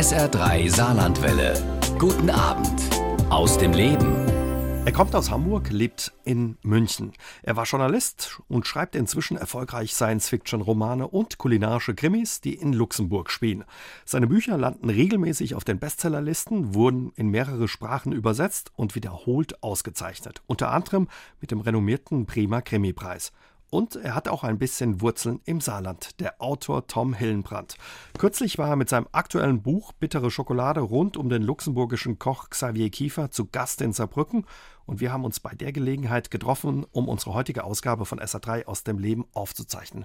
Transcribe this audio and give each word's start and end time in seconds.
SR3 0.00 0.74
Saarlandwelle. 0.74 1.52
Guten 1.98 2.30
Abend 2.30 2.88
aus 3.28 3.58
dem 3.58 3.74
Leben. 3.74 4.26
Er 4.86 4.92
kommt 4.92 5.14
aus 5.14 5.30
Hamburg, 5.30 5.68
lebt 5.68 6.14
in 6.24 6.56
München. 6.62 7.12
Er 7.42 7.56
war 7.56 7.64
Journalist 7.64 8.40
und 8.48 8.66
schreibt 8.66 8.96
inzwischen 8.96 9.36
erfolgreich 9.36 9.92
Science-Fiction-Romane 9.92 11.06
und 11.06 11.36
kulinarische 11.36 11.94
Krimis, 11.94 12.40
die 12.40 12.54
in 12.54 12.72
Luxemburg 12.72 13.30
spielen. 13.30 13.66
Seine 14.06 14.26
Bücher 14.26 14.56
landen 14.56 14.88
regelmäßig 14.88 15.54
auf 15.54 15.64
den 15.64 15.78
Bestsellerlisten, 15.78 16.72
wurden 16.74 17.12
in 17.16 17.28
mehrere 17.28 17.68
Sprachen 17.68 18.12
übersetzt 18.12 18.72
und 18.76 18.94
wiederholt 18.94 19.62
ausgezeichnet. 19.62 20.40
Unter 20.46 20.70
anderem 20.70 21.08
mit 21.42 21.50
dem 21.50 21.60
renommierten 21.60 22.24
Prima 22.24 22.62
Krimi-Preis. 22.62 23.32
Und 23.70 23.94
er 23.94 24.16
hat 24.16 24.26
auch 24.26 24.42
ein 24.42 24.58
bisschen 24.58 25.00
Wurzeln 25.00 25.40
im 25.44 25.60
Saarland, 25.60 26.20
der 26.20 26.42
Autor 26.42 26.88
Tom 26.88 27.14
Hillenbrand. 27.14 27.76
Kürzlich 28.18 28.58
war 28.58 28.68
er 28.68 28.76
mit 28.76 28.88
seinem 28.88 29.06
aktuellen 29.12 29.62
Buch 29.62 29.92
Bittere 29.92 30.32
Schokolade 30.32 30.80
rund 30.80 31.16
um 31.16 31.28
den 31.28 31.42
luxemburgischen 31.42 32.18
Koch 32.18 32.50
Xavier 32.50 32.90
Kiefer 32.90 33.30
zu 33.30 33.46
Gast 33.46 33.80
in 33.80 33.92
Saarbrücken. 33.92 34.44
Und 34.86 35.00
wir 35.00 35.12
haben 35.12 35.24
uns 35.24 35.38
bei 35.38 35.54
der 35.54 35.70
Gelegenheit 35.70 36.32
getroffen, 36.32 36.84
um 36.90 37.08
unsere 37.08 37.32
heutige 37.32 37.62
Ausgabe 37.62 38.06
von 38.06 38.18
SA3 38.18 38.66
aus 38.66 38.82
dem 38.82 38.98
Leben 38.98 39.24
aufzuzeichnen. 39.34 40.04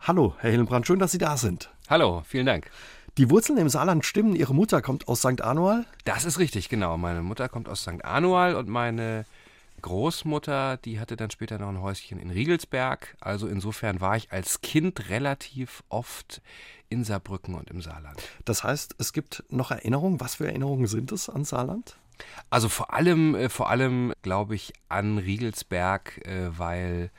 Hallo, 0.00 0.34
Herr 0.38 0.50
Hillenbrand, 0.50 0.86
schön, 0.86 0.98
dass 0.98 1.12
Sie 1.12 1.18
da 1.18 1.36
sind. 1.36 1.70
Hallo, 1.90 2.22
vielen 2.26 2.46
Dank. 2.46 2.70
Die 3.18 3.30
Wurzeln 3.30 3.58
im 3.58 3.68
Saarland 3.68 4.04
stimmen. 4.06 4.34
Ihre 4.34 4.54
Mutter 4.54 4.82
kommt 4.82 5.08
aus 5.08 5.20
St. 5.20 5.42
Anual? 5.42 5.84
Das 6.04 6.24
ist 6.24 6.38
richtig, 6.38 6.70
genau. 6.70 6.96
Meine 6.96 7.22
Mutter 7.22 7.50
kommt 7.50 7.68
aus 7.68 7.82
St. 7.82 8.04
Anual 8.04 8.56
und 8.56 8.68
meine 8.68 9.26
Großmutter, 9.84 10.78
die 10.78 10.98
hatte 10.98 11.14
dann 11.14 11.30
später 11.30 11.58
noch 11.58 11.68
ein 11.68 11.82
Häuschen 11.82 12.18
in 12.18 12.30
Riegelsberg. 12.30 13.18
Also 13.20 13.46
insofern 13.46 14.00
war 14.00 14.16
ich 14.16 14.32
als 14.32 14.62
Kind 14.62 15.10
relativ 15.10 15.84
oft 15.90 16.40
in 16.88 17.04
Saarbrücken 17.04 17.54
und 17.54 17.68
im 17.68 17.82
Saarland. 17.82 18.22
Das 18.46 18.64
heißt, 18.64 18.94
es 18.96 19.12
gibt 19.12 19.44
noch 19.50 19.70
Erinnerungen. 19.70 20.20
Was 20.20 20.36
für 20.36 20.46
Erinnerungen 20.46 20.86
sind 20.86 21.12
es 21.12 21.28
an 21.28 21.44
Saarland? 21.44 21.98
Also 22.48 22.70
vor 22.70 22.94
allem, 22.94 23.34
äh, 23.34 23.50
vor 23.50 23.68
allem 23.68 24.14
glaube 24.22 24.54
ich 24.54 24.72
an 24.88 25.18
Riegelsberg, 25.18 26.26
äh, 26.26 26.58
weil 26.58 27.10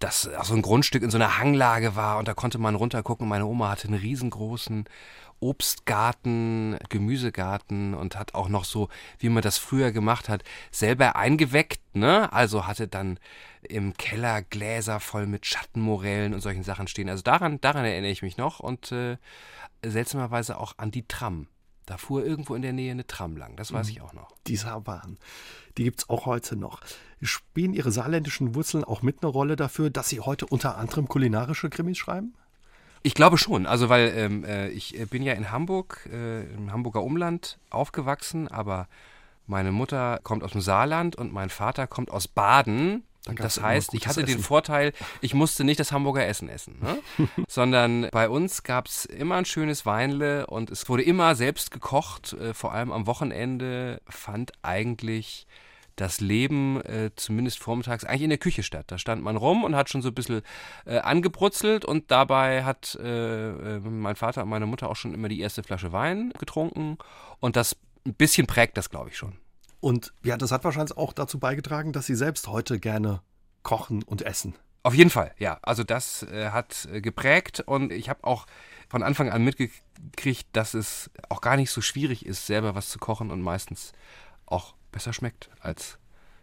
das 0.00 0.22
so 0.22 0.54
ein 0.54 0.62
Grundstück 0.62 1.04
in 1.04 1.10
so 1.10 1.18
einer 1.18 1.38
Hanglage 1.38 1.94
war 1.94 2.18
und 2.18 2.26
da 2.26 2.34
konnte 2.34 2.58
man 2.58 2.74
runtergucken. 2.74 3.28
Meine 3.28 3.46
Oma 3.46 3.68
hatte 3.68 3.86
einen 3.86 4.00
riesengroßen 4.00 4.86
Obstgarten, 5.40 6.78
Gemüsegarten 6.88 7.94
und 7.94 8.16
hat 8.16 8.34
auch 8.34 8.48
noch 8.48 8.64
so, 8.64 8.88
wie 9.18 9.30
man 9.30 9.42
das 9.42 9.58
früher 9.58 9.90
gemacht 9.90 10.28
hat, 10.28 10.44
selber 10.70 11.16
eingeweckt, 11.16 11.80
ne? 11.94 12.32
Also 12.32 12.66
hatte 12.66 12.88
dann 12.88 13.18
im 13.62 13.94
Keller 13.94 14.42
Gläser 14.42 15.00
voll 15.00 15.26
mit 15.26 15.46
Schattenmorellen 15.46 16.34
und 16.34 16.40
solchen 16.40 16.62
Sachen 16.62 16.88
stehen. 16.88 17.08
Also 17.08 17.22
daran, 17.22 17.60
daran 17.60 17.84
erinnere 17.84 18.10
ich 18.10 18.22
mich 18.22 18.36
noch 18.36 18.60
und 18.60 18.92
äh, 18.92 19.16
seltsamerweise 19.82 20.58
auch 20.58 20.74
an 20.76 20.90
die 20.90 21.06
Tram. 21.06 21.46
Da 21.86 21.96
fuhr 21.96 22.24
irgendwo 22.24 22.54
in 22.54 22.62
der 22.62 22.72
Nähe 22.72 22.92
eine 22.92 23.06
Tram 23.06 23.36
lang, 23.36 23.56
das 23.56 23.72
weiß 23.72 23.88
mhm. 23.88 23.92
ich 23.92 24.00
auch 24.00 24.12
noch. 24.12 24.30
Die 24.46 24.56
Saarbahn, 24.56 25.18
die 25.76 25.84
gibt 25.84 26.00
es 26.00 26.08
auch 26.08 26.26
heute 26.26 26.54
noch. 26.54 26.80
Spielen 27.20 27.74
Ihre 27.74 27.90
saarländischen 27.90 28.54
Wurzeln 28.54 28.84
auch 28.84 29.02
mit 29.02 29.22
eine 29.22 29.30
Rolle 29.30 29.56
dafür, 29.56 29.90
dass 29.90 30.08
Sie 30.08 30.20
heute 30.20 30.46
unter 30.46 30.76
anderem 30.76 31.08
kulinarische 31.08 31.68
Krimis 31.68 31.98
schreiben? 31.98 32.34
Ich 33.02 33.14
glaube 33.14 33.38
schon, 33.38 33.66
also 33.66 33.88
weil 33.88 34.12
ähm, 34.14 34.44
äh, 34.44 34.68
ich 34.68 34.98
äh, 34.98 35.06
bin 35.06 35.22
ja 35.22 35.32
in 35.32 35.50
Hamburg, 35.50 36.08
äh, 36.12 36.42
im 36.52 36.72
Hamburger 36.72 37.02
Umland 37.02 37.58
aufgewachsen, 37.70 38.48
aber 38.48 38.88
meine 39.46 39.72
Mutter 39.72 40.20
kommt 40.22 40.44
aus 40.44 40.52
dem 40.52 40.60
Saarland 40.60 41.16
und 41.16 41.32
mein 41.32 41.50
Vater 41.50 41.86
kommt 41.86 42.10
aus 42.10 42.28
Baden. 42.28 43.04
Das 43.36 43.60
heißt, 43.60 43.94
ich 43.94 44.06
hatte 44.06 44.22
Essen. 44.22 44.36
den 44.36 44.42
Vorteil, 44.42 44.92
ich 45.20 45.34
musste 45.34 45.64
nicht 45.64 45.78
das 45.78 45.92
Hamburger 45.92 46.26
Essen 46.26 46.48
essen, 46.48 46.78
ne? 46.80 46.98
sondern 47.48 48.08
bei 48.12 48.28
uns 48.28 48.62
gab 48.62 48.86
es 48.86 49.04
immer 49.04 49.36
ein 49.36 49.44
schönes 49.44 49.84
Weinle 49.84 50.46
und 50.46 50.70
es 50.70 50.88
wurde 50.88 51.02
immer 51.02 51.34
selbst 51.34 51.70
gekocht. 51.70 52.32
Äh, 52.34 52.54
vor 52.54 52.72
allem 52.72 52.92
am 52.92 53.06
Wochenende 53.06 54.00
fand 54.08 54.52
eigentlich 54.62 55.46
das 56.00 56.20
Leben 56.20 56.80
äh, 56.82 57.10
zumindest 57.14 57.58
vormittags 57.58 58.04
eigentlich 58.04 58.22
in 58.22 58.30
der 58.30 58.38
Küche 58.38 58.62
statt. 58.62 58.86
Da 58.88 58.98
stand 58.98 59.22
man 59.22 59.36
rum 59.36 59.64
und 59.64 59.76
hat 59.76 59.90
schon 59.90 60.02
so 60.02 60.08
ein 60.08 60.14
bisschen 60.14 60.42
äh, 60.86 60.98
angebrutzelt 60.98 61.84
und 61.84 62.10
dabei 62.10 62.64
hat 62.64 62.98
äh, 63.00 63.50
äh, 63.50 63.80
mein 63.80 64.16
Vater 64.16 64.42
und 64.42 64.48
meine 64.48 64.66
Mutter 64.66 64.88
auch 64.88 64.96
schon 64.96 65.12
immer 65.12 65.28
die 65.28 65.40
erste 65.40 65.62
Flasche 65.62 65.92
Wein 65.92 66.32
getrunken 66.38 66.98
und 67.38 67.56
das 67.56 67.76
ein 68.06 68.14
bisschen 68.14 68.46
prägt 68.46 68.76
das, 68.78 68.88
glaube 68.88 69.10
ich, 69.10 69.18
schon. 69.18 69.36
Und 69.80 70.12
ja, 70.24 70.36
das 70.36 70.52
hat 70.52 70.64
wahrscheinlich 70.64 70.96
auch 70.96 71.12
dazu 71.12 71.38
beigetragen, 71.38 71.92
dass 71.92 72.06
Sie 72.06 72.14
selbst 72.14 72.48
heute 72.48 72.80
gerne 72.80 73.20
kochen 73.62 74.02
und 74.02 74.22
essen. 74.22 74.54
Auf 74.82 74.94
jeden 74.94 75.10
Fall, 75.10 75.34
ja. 75.38 75.58
Also 75.62 75.84
das 75.84 76.22
äh, 76.22 76.50
hat 76.50 76.88
äh, 76.90 77.02
geprägt 77.02 77.60
und 77.60 77.92
ich 77.92 78.08
habe 78.08 78.24
auch 78.24 78.46
von 78.88 79.02
Anfang 79.02 79.30
an 79.30 79.44
mitgekriegt, 79.44 80.48
dass 80.52 80.72
es 80.72 81.10
auch 81.28 81.42
gar 81.42 81.56
nicht 81.56 81.70
so 81.70 81.82
schwierig 81.82 82.24
ist, 82.24 82.46
selber 82.46 82.74
was 82.74 82.88
zu 82.88 82.98
kochen 82.98 83.30
und 83.30 83.42
meistens 83.42 83.92
auch 84.46 84.74
besser 84.90 85.12
schmeckt, 85.12 85.50
als 85.60 85.98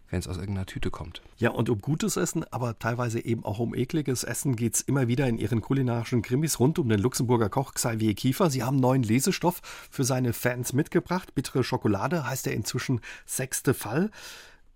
wenn 0.09 0.19
es 0.19 0.27
aus 0.27 0.37
irgendeiner 0.37 0.65
Tüte 0.65 0.89
kommt. 0.89 1.21
Ja, 1.37 1.51
und 1.51 1.69
um 1.69 1.81
gutes 1.81 2.15
Essen, 2.17 2.45
aber 2.51 2.79
teilweise 2.79 3.23
eben 3.23 3.43
auch 3.43 3.59
um 3.59 3.75
ekliges 3.75 4.23
Essen 4.23 4.55
geht 4.55 4.75
es 4.75 4.81
immer 4.81 5.07
wieder 5.07 5.27
in 5.27 5.37
Ihren 5.37 5.61
kulinarischen 5.61 6.21
Krimis 6.21 6.59
rund 6.59 6.79
um 6.79 6.87
den 6.87 6.99
Luxemburger 6.99 7.49
Koch 7.49 7.73
Xavier 7.73 8.13
Kiefer. 8.13 8.49
Sie 8.49 8.63
haben 8.63 8.77
neuen 8.77 9.03
Lesestoff 9.03 9.61
für 9.91 10.03
seine 10.03 10.33
Fans 10.33 10.73
mitgebracht. 10.73 11.35
Bittere 11.35 11.63
Schokolade 11.63 12.25
heißt 12.25 12.45
der 12.45 12.53
inzwischen 12.53 13.01
sechste 13.25 13.73
Fall. 13.73 14.11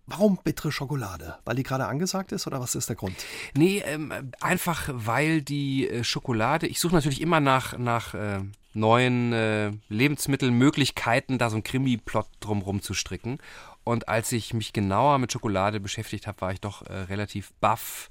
Warum 0.08 0.38
bittere 0.44 0.72
Schokolade? 0.72 1.38
Weil 1.46 1.56
die 1.56 1.64
gerade 1.64 1.88
angesagt 1.88 2.32
ist 2.32 2.48
oder 2.48 2.60
was 2.60 2.76
ist 2.76 2.90
der 2.90 2.96
Grund? 2.96 3.16
Nee, 3.56 3.82
ähm, 3.86 4.32
einfach 4.42 4.90
weil 4.92 5.42
die 5.42 5.88
äh, 5.88 6.04
Schokolade, 6.04 6.68
ich 6.68 6.80
suche 6.80 6.96
natürlich 6.96 7.22
immer 7.22 7.40
nach, 7.40 7.78
nach 7.78 8.14
äh, 8.14 8.40
neuen 8.74 9.34
äh, 9.34 9.72
Lebensmittelmöglichkeiten, 9.90 11.38
da 11.38 11.50
so 11.50 11.58
ein 11.58 11.64
Krimi-Plot 11.64 12.28
drumrum 12.40 12.82
zu 12.82 12.94
stricken. 12.94 13.38
Und 13.84 14.10
als 14.10 14.32
ich 14.32 14.54
mich 14.54 14.74
genauer 14.74 15.18
mit 15.18 15.32
Schokolade 15.32 15.80
beschäftigt 15.80 16.28
habe, 16.28 16.42
war 16.42 16.52
ich 16.52 16.62
doch 16.62 16.84
äh, 16.84 16.94
relativ 16.94 17.54
baff, 17.60 18.10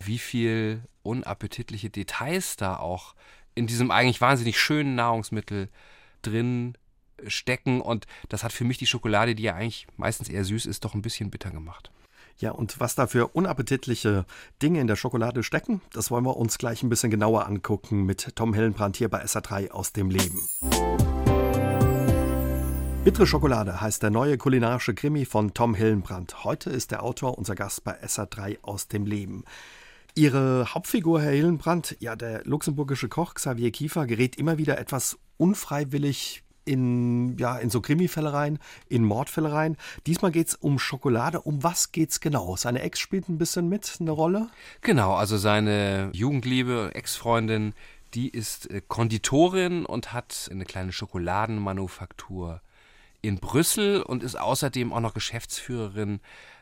wie 0.00 0.18
viel 0.18 0.82
unappetitliche 1.02 1.90
Details 1.90 2.56
da 2.56 2.76
auch 2.76 3.14
in 3.54 3.66
diesem 3.66 3.90
eigentlich 3.90 4.20
wahnsinnig 4.20 4.58
schönen 4.58 4.94
Nahrungsmittel 4.94 5.68
drin 6.22 6.76
stecken. 7.26 7.80
Und 7.80 8.06
das 8.28 8.44
hat 8.44 8.52
für 8.52 8.64
mich 8.64 8.78
die 8.78 8.86
Schokolade, 8.86 9.34
die 9.34 9.44
ja 9.44 9.54
eigentlich 9.54 9.86
meistens 9.96 10.28
eher 10.28 10.44
süß 10.44 10.66
ist, 10.66 10.84
doch 10.84 10.94
ein 10.94 11.02
bisschen 11.02 11.30
bitter 11.30 11.50
gemacht. 11.50 11.90
Ja, 12.38 12.52
und 12.52 12.78
was 12.78 12.94
da 12.94 13.08
für 13.08 13.28
unappetitliche 13.28 14.24
Dinge 14.62 14.80
in 14.80 14.86
der 14.86 14.94
Schokolade 14.94 15.42
stecken, 15.42 15.80
das 15.92 16.10
wollen 16.12 16.24
wir 16.24 16.36
uns 16.36 16.56
gleich 16.58 16.84
ein 16.84 16.88
bisschen 16.88 17.10
genauer 17.10 17.46
angucken 17.46 18.04
mit 18.04 18.36
Tom 18.36 18.54
Hellenbrand 18.54 18.96
hier 18.96 19.08
bei 19.08 19.24
SA3 19.24 19.70
aus 19.70 19.92
dem 19.92 20.08
Leben. 20.08 20.48
Bittere 23.02 23.26
Schokolade 23.26 23.80
heißt 23.80 24.02
der 24.02 24.10
neue 24.10 24.36
kulinarische 24.36 24.94
Krimi 24.94 25.24
von 25.24 25.54
Tom 25.54 25.74
Hillenbrand. 25.74 26.44
Heute 26.44 26.70
ist 26.70 26.90
der 26.90 27.02
Autor 27.02 27.38
unser 27.38 27.54
Gast 27.54 27.82
bei 27.82 27.98
SA3 28.04 28.58
aus 28.62 28.86
dem 28.86 29.06
Leben. 29.06 29.44
Ihre 30.14 30.74
Hauptfigur, 30.74 31.20
Herr 31.20 31.32
Hillenbrand, 31.32 31.96
ja, 32.00 32.16
der 32.16 32.44
luxemburgische 32.44 33.08
Koch 33.08 33.34
Xavier 33.34 33.70
Kiefer, 33.70 34.06
gerät 34.06 34.36
immer 34.36 34.58
wieder 34.58 34.78
etwas 34.78 35.18
unfreiwillig 35.38 36.42
in, 36.68 37.38
ja, 37.38 37.56
in 37.58 37.70
so 37.70 37.80
Krimifälle 37.80 38.32
rein, 38.32 38.58
in 38.88 39.02
Mordfälle 39.02 39.50
rein. 39.50 39.76
Diesmal 40.06 40.30
geht 40.30 40.48
es 40.48 40.54
um 40.54 40.78
Schokolade. 40.78 41.40
Um 41.40 41.62
was 41.62 41.92
geht's 41.92 42.20
genau? 42.20 42.56
Seine 42.56 42.82
Ex 42.82 43.00
spielt 43.00 43.28
ein 43.28 43.38
bisschen 43.38 43.68
mit 43.68 43.96
eine 44.00 44.10
Rolle? 44.10 44.48
Genau, 44.82 45.14
also 45.14 45.38
seine 45.38 46.10
Jugendliebe, 46.12 46.90
Ex-Freundin, 46.94 47.72
die 48.14 48.28
ist 48.28 48.70
äh, 48.70 48.82
Konditorin 48.86 49.86
und 49.86 50.12
hat 50.12 50.48
eine 50.50 50.66
kleine 50.66 50.92
Schokoladenmanufaktur 50.92 52.60
in 53.22 53.38
Brüssel 53.38 54.02
und 54.02 54.22
ist 54.22 54.38
außerdem 54.38 54.92
auch 54.92 55.00
noch 55.00 55.14
Geschäftsführerin 55.14 56.20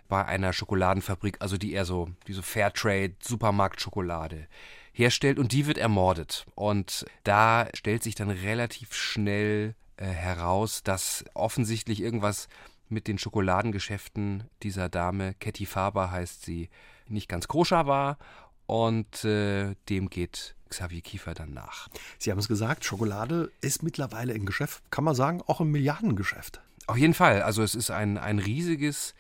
bei 0.09 0.25
einer 0.25 0.53
Schokoladenfabrik, 0.53 1.37
also 1.41 1.56
die 1.56 1.72
eher 1.72 1.84
so 1.84 2.09
diese 2.28 2.43
Fairtrade 2.43 3.15
Supermarktschokolade 3.21 4.47
herstellt 4.93 5.39
und 5.39 5.53
die 5.53 5.66
wird 5.66 5.78
ermordet 5.78 6.47
und 6.55 7.05
da 7.25 7.69
stellt 7.75 8.03
sich 8.05 8.15
dann 8.15 8.31
relativ 8.31 8.95
schnell 8.95 9.75
äh, 9.97 10.07
heraus, 10.07 10.83
dass 10.83 11.25
offensichtlich 11.34 12.01
irgendwas 12.01 12.48
mit 12.89 13.09
den 13.09 13.19
Schokoladengeschäften 13.19 14.45
dieser 14.63 14.89
Dame, 14.89 15.34
Ketty 15.34 15.66
Faber 15.66 16.10
heißt 16.10 16.45
sie, 16.45 16.69
nicht 17.09 17.28
ganz 17.28 17.48
koscher 17.48 17.87
war 17.87 18.19
und 18.66 19.25
äh, 19.25 19.75
dem 19.89 20.10
geht 20.10 20.54
Xavier 20.69 21.01
Kiefer 21.01 21.34
dann 21.34 21.53
nach. 21.53 21.89
Sie 22.19 22.31
haben 22.31 22.39
es 22.39 22.48
gesagt, 22.48 22.84
Schokolade 22.84 23.51
ist 23.60 23.83
mittlerweile 23.83 24.34
ein 24.34 24.47
Geschäft, 24.47 24.83
kann 24.91 25.04
man 25.04 25.15
sagen, 25.15 25.43
auch 25.47 25.60
ein 25.60 25.71
Milliardengeschäft. 25.71 26.60
Auf 26.87 26.97
jeden 26.97 27.15
Fall. 27.15 27.42
Also 27.42 27.63
es 27.63 27.75
ist 27.75 27.91
ein, 27.91 28.19
ein 28.19 28.39
riesiges 28.39 29.15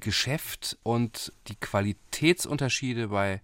Geschäft 0.00 0.78
und 0.82 1.32
die 1.48 1.56
Qualitätsunterschiede 1.56 3.08
bei 3.08 3.40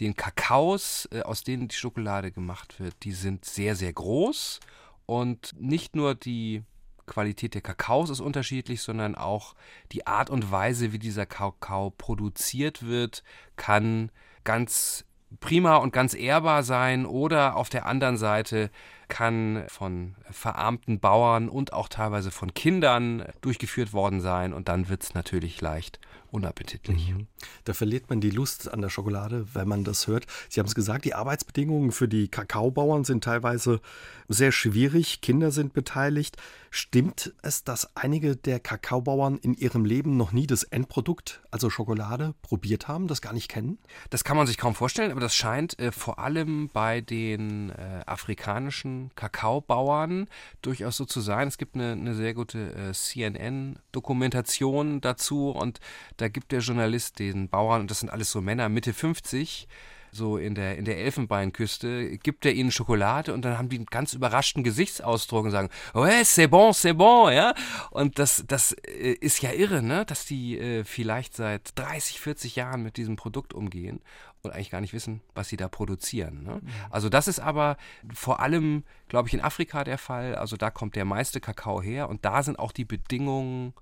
den 0.00 0.16
Kakaos, 0.16 1.08
äh, 1.12 1.22
aus 1.22 1.44
denen 1.44 1.68
die 1.68 1.76
Schokolade 1.76 2.32
gemacht 2.32 2.80
wird, 2.80 2.94
die 3.02 3.12
sind 3.12 3.44
sehr, 3.44 3.76
sehr 3.76 3.92
groß. 3.92 4.60
Und 5.06 5.52
nicht 5.58 5.96
nur 5.96 6.14
die 6.14 6.62
Qualität 7.06 7.54
der 7.54 7.60
Kakaos 7.60 8.10
ist 8.10 8.20
unterschiedlich, 8.20 8.80
sondern 8.80 9.14
auch 9.14 9.54
die 9.92 10.06
Art 10.06 10.30
und 10.30 10.50
Weise, 10.50 10.92
wie 10.92 10.98
dieser 10.98 11.26
Kakao 11.26 11.90
produziert 11.90 12.86
wird, 12.86 13.22
kann 13.56 14.10
ganz 14.44 15.04
prima 15.40 15.76
und 15.76 15.92
ganz 15.92 16.14
ehrbar 16.14 16.62
sein. 16.62 17.06
Oder 17.06 17.56
auf 17.56 17.68
der 17.68 17.86
anderen 17.86 18.16
Seite 18.16 18.70
kann 19.08 19.64
von 19.68 20.14
verarmten 20.30 21.00
Bauern 21.00 21.48
und 21.48 21.72
auch 21.72 21.88
teilweise 21.88 22.30
von 22.30 22.54
Kindern 22.54 23.24
durchgeführt 23.40 23.92
worden 23.92 24.20
sein 24.20 24.52
und 24.52 24.68
dann 24.68 24.88
wird 24.88 25.02
es 25.02 25.14
natürlich 25.14 25.60
leicht 25.60 26.00
unappetitlich. 26.34 27.10
Mhm. 27.10 27.28
Da 27.62 27.74
verliert 27.74 28.10
man 28.10 28.20
die 28.20 28.30
Lust 28.30 28.72
an 28.72 28.82
der 28.82 28.88
Schokolade, 28.88 29.46
wenn 29.54 29.68
man 29.68 29.84
das 29.84 30.08
hört. 30.08 30.26
Sie 30.48 30.58
haben 30.58 30.66
es 30.66 30.74
gesagt, 30.74 31.04
die 31.04 31.14
Arbeitsbedingungen 31.14 31.92
für 31.92 32.08
die 32.08 32.28
Kakaobauern 32.28 33.04
sind 33.04 33.22
teilweise 33.22 33.80
sehr 34.28 34.50
schwierig. 34.50 35.20
Kinder 35.20 35.52
sind 35.52 35.74
beteiligt. 35.74 36.36
Stimmt 36.70 37.32
es, 37.42 37.62
dass 37.62 37.96
einige 37.96 38.34
der 38.34 38.58
Kakaobauern 38.58 39.38
in 39.38 39.54
ihrem 39.54 39.84
Leben 39.84 40.16
noch 40.16 40.32
nie 40.32 40.48
das 40.48 40.64
Endprodukt, 40.64 41.40
also 41.52 41.70
Schokolade, 41.70 42.34
probiert 42.42 42.88
haben, 42.88 43.06
das 43.06 43.22
gar 43.22 43.32
nicht 43.32 43.48
kennen? 43.48 43.78
Das 44.10 44.24
kann 44.24 44.36
man 44.36 44.48
sich 44.48 44.58
kaum 44.58 44.74
vorstellen, 44.74 45.12
aber 45.12 45.20
das 45.20 45.36
scheint 45.36 45.78
äh, 45.78 45.92
vor 45.92 46.18
allem 46.18 46.68
bei 46.72 47.00
den 47.00 47.70
äh, 47.70 48.02
afrikanischen 48.06 48.93
Kakaobauern 49.14 50.28
durchaus 50.62 50.96
so 50.96 51.04
zu 51.04 51.20
sein. 51.20 51.48
Es 51.48 51.58
gibt 51.58 51.74
eine, 51.74 51.92
eine 51.92 52.14
sehr 52.14 52.34
gute 52.34 52.74
äh, 52.74 52.92
CNN-Dokumentation 52.92 55.00
dazu 55.00 55.50
und 55.50 55.80
da 56.16 56.28
gibt 56.28 56.52
der 56.52 56.60
Journalist 56.60 57.18
den 57.18 57.48
Bauern, 57.48 57.82
und 57.82 57.90
das 57.90 58.00
sind 58.00 58.10
alles 58.10 58.30
so 58.30 58.40
Männer 58.40 58.68
Mitte 58.68 58.92
50, 58.92 59.68
so 60.14 60.38
in 60.38 60.54
der, 60.54 60.78
in 60.78 60.84
der 60.84 60.98
Elfenbeinküste, 60.98 62.18
gibt 62.18 62.46
er 62.46 62.52
ihnen 62.52 62.70
Schokolade 62.70 63.34
und 63.34 63.44
dann 63.44 63.58
haben 63.58 63.68
die 63.68 63.76
einen 63.76 63.86
ganz 63.86 64.14
überraschten 64.14 64.62
Gesichtsausdruck 64.62 65.44
und 65.44 65.50
sagen, 65.50 65.70
oh, 65.92 66.04
c'est 66.04 66.46
bon, 66.46 66.70
c'est 66.70 66.94
bon, 66.94 67.32
ja. 67.32 67.54
Und 67.90 68.18
das, 68.18 68.44
das 68.46 68.72
äh, 68.72 69.16
ist 69.20 69.42
ja 69.42 69.52
irre, 69.52 69.82
ne, 69.82 70.04
dass 70.06 70.24
die 70.24 70.58
äh, 70.58 70.84
vielleicht 70.84 71.34
seit 71.34 71.78
30, 71.78 72.20
40 72.20 72.56
Jahren 72.56 72.82
mit 72.82 72.96
diesem 72.96 73.16
Produkt 73.16 73.54
umgehen 73.54 74.00
und 74.44 74.52
eigentlich 74.52 74.70
gar 74.70 74.80
nicht 74.80 74.92
wissen, 74.92 75.20
was 75.34 75.48
sie 75.48 75.56
da 75.56 75.68
produzieren. 75.68 76.42
Ne? 76.42 76.60
Also 76.90 77.08
das 77.08 77.28
ist 77.28 77.40
aber 77.40 77.76
vor 78.12 78.40
allem, 78.40 78.84
glaube 79.08 79.28
ich, 79.28 79.34
in 79.34 79.40
Afrika 79.40 79.84
der 79.84 79.98
Fall. 79.98 80.34
Also 80.36 80.56
da 80.56 80.70
kommt 80.70 80.96
der 80.96 81.04
meiste 81.04 81.40
Kakao 81.40 81.82
her 81.82 82.08
und 82.08 82.24
da 82.24 82.42
sind 82.42 82.58
auch 82.58 82.72
die 82.72 82.84
Bedingungen 82.84 83.74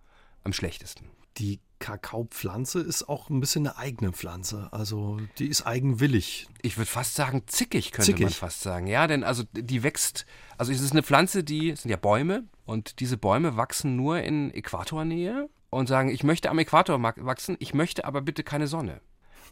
am 0.44 0.52
schlechtesten. 0.52 1.10
Die 1.38 1.60
Kakaopflanze 1.78 2.80
ist 2.80 3.08
auch 3.08 3.28
ein 3.28 3.40
bisschen 3.40 3.66
eine 3.66 3.76
eigene 3.76 4.12
Pflanze. 4.12 4.68
Also 4.70 5.18
die 5.38 5.48
ist 5.48 5.66
eigenwillig. 5.66 6.46
Ich 6.62 6.76
würde 6.78 6.90
fast 6.90 7.14
sagen, 7.14 7.42
zickig 7.46 7.90
könnte 7.90 8.06
zickig. 8.06 8.22
man 8.22 8.32
fast 8.32 8.60
sagen. 8.60 8.86
Ja, 8.86 9.08
denn 9.08 9.24
also 9.24 9.42
die 9.52 9.82
wächst, 9.82 10.24
also 10.56 10.70
es 10.70 10.80
ist 10.80 10.92
eine 10.92 11.02
Pflanze, 11.02 11.42
die, 11.42 11.70
es 11.70 11.82
sind 11.82 11.90
ja 11.90 11.96
Bäume 11.96 12.44
und 12.64 13.00
diese 13.00 13.16
Bäume 13.16 13.56
wachsen 13.56 13.96
nur 13.96 14.20
in 14.20 14.54
Äquatornähe 14.54 15.48
und 15.70 15.88
sagen, 15.88 16.10
ich 16.10 16.22
möchte 16.22 16.50
am 16.50 16.58
Äquator 16.60 17.02
wachsen, 17.02 17.56
ich 17.58 17.74
möchte 17.74 18.04
aber 18.04 18.20
bitte 18.20 18.44
keine 18.44 18.68
Sonne. 18.68 19.00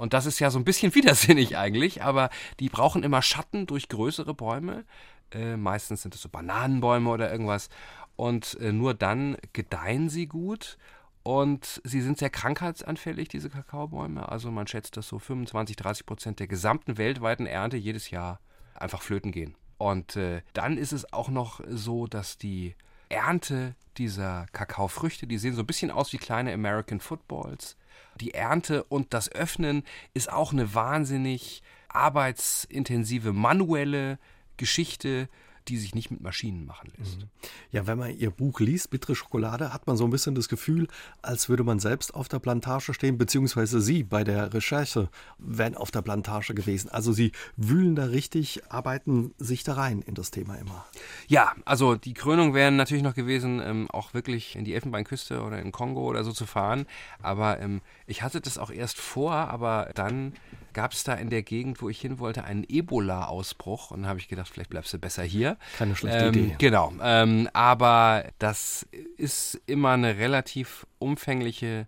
Und 0.01 0.15
das 0.15 0.25
ist 0.25 0.39
ja 0.39 0.51
so 0.51 0.59
ein 0.59 0.65
bisschen 0.65 0.95
widersinnig 0.95 1.59
eigentlich, 1.59 2.03
aber 2.03 2.31
die 2.59 2.71
brauchen 2.71 3.03
immer 3.03 3.21
Schatten 3.21 3.67
durch 3.67 3.91
größere 3.91 4.33
Bäume. 4.33 4.87
Äh, 5.31 5.59
meistens 5.59 6.01
sind 6.01 6.15
es 6.15 6.23
so 6.23 6.31
Bananenbäume 6.31 7.11
oder 7.11 7.31
irgendwas. 7.31 7.69
Und 8.17 8.59
äh, 8.61 8.73
nur 8.73 8.95
dann 8.95 9.37
gedeihen 9.53 10.09
sie 10.09 10.27
gut 10.27 10.79
und 11.23 11.83
sie 11.85 12.01
sind 12.01 12.17
sehr 12.17 12.31
krankheitsanfällig, 12.31 13.29
diese 13.29 13.51
Kakaobäume. 13.51 14.27
Also 14.27 14.51
man 14.51 14.67
schätzt, 14.67 14.97
dass 14.97 15.07
so 15.07 15.19
25, 15.19 15.77
30 15.77 16.07
Prozent 16.07 16.41
der 16.41 16.47
gesamten 16.47 16.97
weltweiten 16.97 17.45
Ernte 17.45 17.77
jedes 17.77 18.11
Jahr 18.11 18.41
einfach 18.75 19.03
flöten 19.03 19.33
gehen. 19.33 19.55
Und 19.77 20.17
äh, 20.17 20.41
dann 20.55 20.79
ist 20.79 20.93
es 20.93 21.13
auch 21.13 21.29
noch 21.29 21.61
so, 21.69 22.07
dass 22.07 22.39
die 22.39 22.75
Ernte 23.11 23.75
dieser 23.99 24.47
Kakaofrüchte, 24.53 25.27
die 25.27 25.37
sehen 25.37 25.55
so 25.55 25.63
ein 25.63 25.67
bisschen 25.67 25.91
aus 25.91 26.15
wie 26.15 26.19
kleine 26.19 26.55
American 26.55 27.01
Footballs. 27.01 27.77
Die 28.21 28.35
Ernte 28.35 28.85
und 28.85 29.15
das 29.15 29.31
Öffnen 29.33 29.85
ist 30.15 30.33
auch 30.33 30.53
eine 30.53 30.75
wahnsinnig 30.75 31.63
arbeitsintensive 31.89 33.33
manuelle 33.33 34.19
Geschichte 34.57 35.29
die 35.69 35.77
sich 35.77 35.95
nicht 35.95 36.11
mit 36.11 36.21
Maschinen 36.21 36.67
machen 36.67 36.93
lässt. 36.99 37.19
Mhm. 37.19 37.29
Ja, 37.71 37.87
wenn 37.87 37.99
man 37.99 38.17
Ihr 38.17 38.31
Buch 38.31 38.61
liest, 38.61 38.91
Bittere 38.91 39.15
Schokolade, 39.15 39.73
hat 39.73 39.87
man 39.87 39.97
so 39.97 40.05
ein 40.05 40.11
bisschen 40.11 40.35
das 40.35 40.49
Gefühl, 40.49 40.89
als 41.23 41.49
würde 41.49 41.65
man 41.65 41.79
selbst 41.79 42.15
auf 42.15 42.29
der 42.29 42.39
Plantage 42.39 42.95
stehen, 42.95 43.19
beziehungsweise 43.19 43.81
Sie 43.81 44.03
bei 44.03 44.25
der 44.25 44.53
Recherche 44.53 45.09
wären 45.39 45.77
auf 45.77 45.91
der 45.91 46.03
Plantage 46.03 46.55
gewesen. 46.55 46.91
Also 46.91 47.13
Sie 47.13 47.33
wühlen 47.57 47.95
da 47.95 48.05
richtig, 48.05 48.63
arbeiten 48.69 49.35
sich 49.39 49.65
da 49.65 49.75
rein 49.75 50.03
in 50.03 50.15
das 50.15 50.31
Thema 50.31 50.57
immer. 50.57 50.87
Ja, 51.29 51.55
also 51.65 51.95
die 51.95 52.15
Krönung 52.15 52.55
wäre 52.55 52.73
natürlich 52.73 53.05
noch 53.05 53.15
gewesen, 53.15 53.61
ähm, 53.65 53.91
auch 53.91 54.15
wirklich 54.15 54.57
in 54.57 54.65
die 54.65 54.75
Elfenbeinküste 54.75 55.43
oder 55.43 55.61
in 55.61 55.73
Kongo 55.73 56.07
oder 56.07 56.25
so 56.25 56.33
zu 56.33 56.47
fahren. 56.47 56.87
Aber 57.23 57.61
ähm, 57.61 57.81
ich 58.07 58.23
hatte 58.23 58.41
das 58.41 58.59
auch 58.59 58.71
erst 58.71 58.99
vor, 58.99 59.33
aber 59.33 59.91
dann 59.95 60.33
gab 60.73 60.93
es 60.93 61.05
da 61.05 61.15
in 61.15 61.31
der 61.31 61.43
Gegend, 61.43 61.83
wo 61.83 61.89
ich 61.89 62.01
hin 62.01 62.19
wollte, 62.19 62.45
einen 62.45 62.65
Ebola-Ausbruch. 62.69 63.91
Und 63.91 64.03
dann 64.03 64.09
habe 64.09 64.19
ich 64.19 64.29
gedacht, 64.29 64.49
vielleicht 64.49 64.71
bleibst 64.71 64.93
du 64.93 64.99
besser 64.99 65.23
hier. 65.23 65.57
Keine 65.79 65.97
schlechte 65.97 66.27
ähm, 66.27 66.35
Idee. 66.35 66.55
Genau. 66.59 66.93
Ähm, 67.03 67.49
aber 67.53 68.25
das 68.39 68.87
ist 69.17 69.61
immer 69.67 69.93
eine 69.93 70.19
relativ 70.19 70.87
umfängliche 70.99 71.87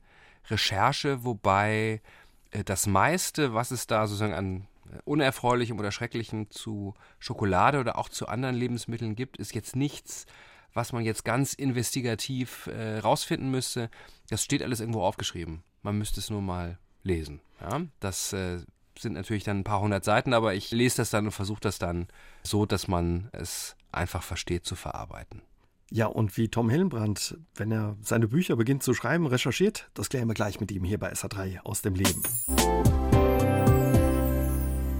Recherche, 0.48 1.24
wobei 1.24 2.00
äh, 2.50 2.64
das 2.64 2.86
meiste, 2.86 3.54
was 3.54 3.70
es 3.70 3.86
da 3.86 4.06
sozusagen 4.06 4.34
an 4.34 4.66
Unerfreulichem 5.04 5.78
oder 5.78 5.90
Schrecklichem 5.90 6.50
zu 6.50 6.94
Schokolade 7.18 7.80
oder 7.80 7.98
auch 7.98 8.08
zu 8.08 8.28
anderen 8.28 8.56
Lebensmitteln 8.56 9.16
gibt, 9.16 9.38
ist 9.38 9.54
jetzt 9.54 9.74
nichts, 9.76 10.26
was 10.74 10.92
man 10.92 11.04
jetzt 11.04 11.24
ganz 11.24 11.54
investigativ 11.54 12.66
äh, 12.66 12.98
rausfinden 12.98 13.50
müsste. 13.50 13.90
Das 14.28 14.44
steht 14.44 14.62
alles 14.62 14.80
irgendwo 14.80 15.02
aufgeschrieben. 15.02 15.62
Man 15.82 15.98
müsste 15.98 16.20
es 16.20 16.30
nur 16.30 16.42
mal 16.42 16.78
lesen. 17.02 17.40
Ja, 17.60 17.82
das 18.00 18.32
äh, 18.32 18.60
sind 18.98 19.14
natürlich 19.14 19.44
dann 19.44 19.60
ein 19.60 19.64
paar 19.64 19.80
hundert 19.80 20.04
Seiten, 20.04 20.34
aber 20.34 20.54
ich 20.54 20.70
lese 20.70 20.98
das 20.98 21.10
dann 21.10 21.26
und 21.26 21.32
versuche 21.32 21.60
das 21.60 21.78
dann 21.78 22.08
so, 22.42 22.66
dass 22.66 22.88
man 22.88 23.28
es 23.32 23.76
einfach 23.90 24.22
versteht 24.22 24.64
zu 24.64 24.76
verarbeiten. 24.76 25.42
Ja, 25.90 26.06
und 26.06 26.38
wie 26.38 26.48
Tom 26.48 26.70
Hillenbrand, 26.70 27.36
wenn 27.54 27.70
er 27.70 27.96
seine 28.00 28.26
Bücher 28.26 28.56
beginnt 28.56 28.82
zu 28.82 28.94
schreiben, 28.94 29.26
recherchiert, 29.26 29.90
das 29.92 30.08
klären 30.08 30.26
wir 30.26 30.34
gleich 30.34 30.58
mit 30.58 30.72
ihm 30.72 30.84
hier 30.84 30.98
bei 30.98 31.12
SA3 31.12 31.60
aus 31.64 31.82
dem 31.82 31.94
Leben. 31.94 32.22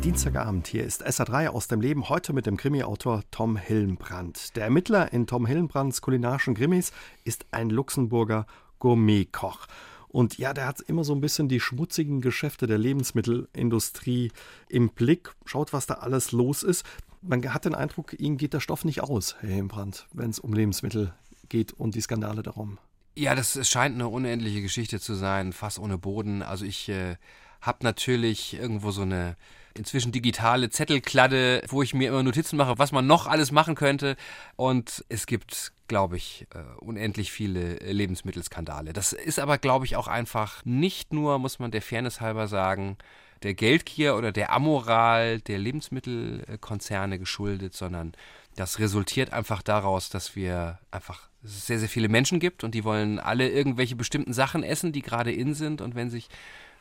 Dienstagabend, 0.04 0.66
hier 0.66 0.84
ist 0.84 1.06
SA3 1.06 1.48
aus 1.48 1.68
dem 1.68 1.80
Leben, 1.80 2.08
heute 2.08 2.32
mit 2.32 2.44
dem 2.44 2.56
Krimi-Autor 2.56 3.22
Tom 3.30 3.56
Hillenbrand. 3.56 4.56
Der 4.56 4.64
Ermittler 4.64 5.12
in 5.12 5.26
Tom 5.26 5.46
Hillenbrands 5.46 6.02
kulinarischen 6.02 6.54
Krimis 6.54 6.92
ist 7.24 7.46
ein 7.52 7.70
Luxemburger 7.70 8.46
Gourmetkoch. 8.80 9.66
Und 10.12 10.36
ja, 10.36 10.52
der 10.52 10.66
hat 10.66 10.80
immer 10.80 11.04
so 11.04 11.14
ein 11.14 11.22
bisschen 11.22 11.48
die 11.48 11.58
schmutzigen 11.58 12.20
Geschäfte 12.20 12.66
der 12.66 12.76
Lebensmittelindustrie 12.76 14.30
im 14.68 14.90
Blick, 14.90 15.30
schaut, 15.46 15.72
was 15.72 15.86
da 15.86 15.94
alles 15.94 16.32
los 16.32 16.62
ist. 16.62 16.84
Man 17.22 17.42
hat 17.52 17.64
den 17.64 17.74
Eindruck, 17.74 18.18
ihm 18.20 18.36
geht 18.36 18.52
der 18.52 18.60
Stoff 18.60 18.84
nicht 18.84 19.02
aus, 19.02 19.36
Herr 19.40 19.48
Hembrand, 19.48 20.06
wenn 20.12 20.28
es 20.28 20.38
um 20.38 20.52
Lebensmittel 20.52 21.14
geht 21.48 21.72
und 21.72 21.94
die 21.94 22.02
Skandale 22.02 22.42
darum. 22.42 22.78
Ja, 23.14 23.34
das 23.34 23.68
scheint 23.68 23.94
eine 23.94 24.08
unendliche 24.08 24.60
Geschichte 24.60 25.00
zu 25.00 25.14
sein, 25.14 25.52
fast 25.52 25.78
ohne 25.78 25.96
Boden. 25.96 26.42
Also 26.42 26.66
ich 26.66 26.88
äh, 26.90 27.16
habe 27.62 27.78
natürlich 27.82 28.54
irgendwo 28.54 28.90
so 28.90 29.02
eine 29.02 29.36
inzwischen 29.76 30.12
digitale 30.12 30.70
Zettelkladde, 30.70 31.62
wo 31.68 31.82
ich 31.82 31.94
mir 31.94 32.08
immer 32.08 32.22
Notizen 32.22 32.56
mache, 32.56 32.78
was 32.78 32.92
man 32.92 33.06
noch 33.06 33.26
alles 33.26 33.52
machen 33.52 33.74
könnte. 33.74 34.16
Und 34.56 35.04
es 35.08 35.26
gibt, 35.26 35.72
glaube 35.88 36.16
ich, 36.16 36.46
äh, 36.54 36.58
unendlich 36.80 37.32
viele 37.32 37.74
Lebensmittelskandale. 37.76 38.92
Das 38.92 39.12
ist 39.12 39.38
aber, 39.38 39.58
glaube 39.58 39.84
ich, 39.84 39.96
auch 39.96 40.08
einfach 40.08 40.64
nicht 40.64 41.12
nur, 41.12 41.38
muss 41.38 41.58
man 41.58 41.70
der 41.70 41.82
Fairness 41.82 42.20
halber 42.20 42.48
sagen, 42.48 42.96
der 43.42 43.54
Geldgier 43.54 44.16
oder 44.16 44.32
der 44.32 44.52
Amoral 44.52 45.40
der 45.40 45.58
Lebensmittelkonzerne 45.58 47.18
geschuldet, 47.18 47.74
sondern 47.74 48.12
das 48.56 48.78
resultiert 48.78 49.32
einfach 49.32 49.62
daraus, 49.62 50.10
dass 50.10 50.36
wir 50.36 50.78
einfach 50.90 51.28
sehr, 51.42 51.78
sehr 51.78 51.88
viele 51.88 52.08
Menschen 52.08 52.38
gibt 52.38 52.62
und 52.62 52.74
die 52.74 52.84
wollen 52.84 53.18
alle 53.18 53.48
irgendwelche 53.48 53.96
bestimmten 53.96 54.32
Sachen 54.32 54.62
essen, 54.62 54.92
die 54.92 55.02
gerade 55.02 55.32
in 55.32 55.54
sind. 55.54 55.80
Und 55.80 55.94
wenn 55.94 56.10
sich 56.10 56.28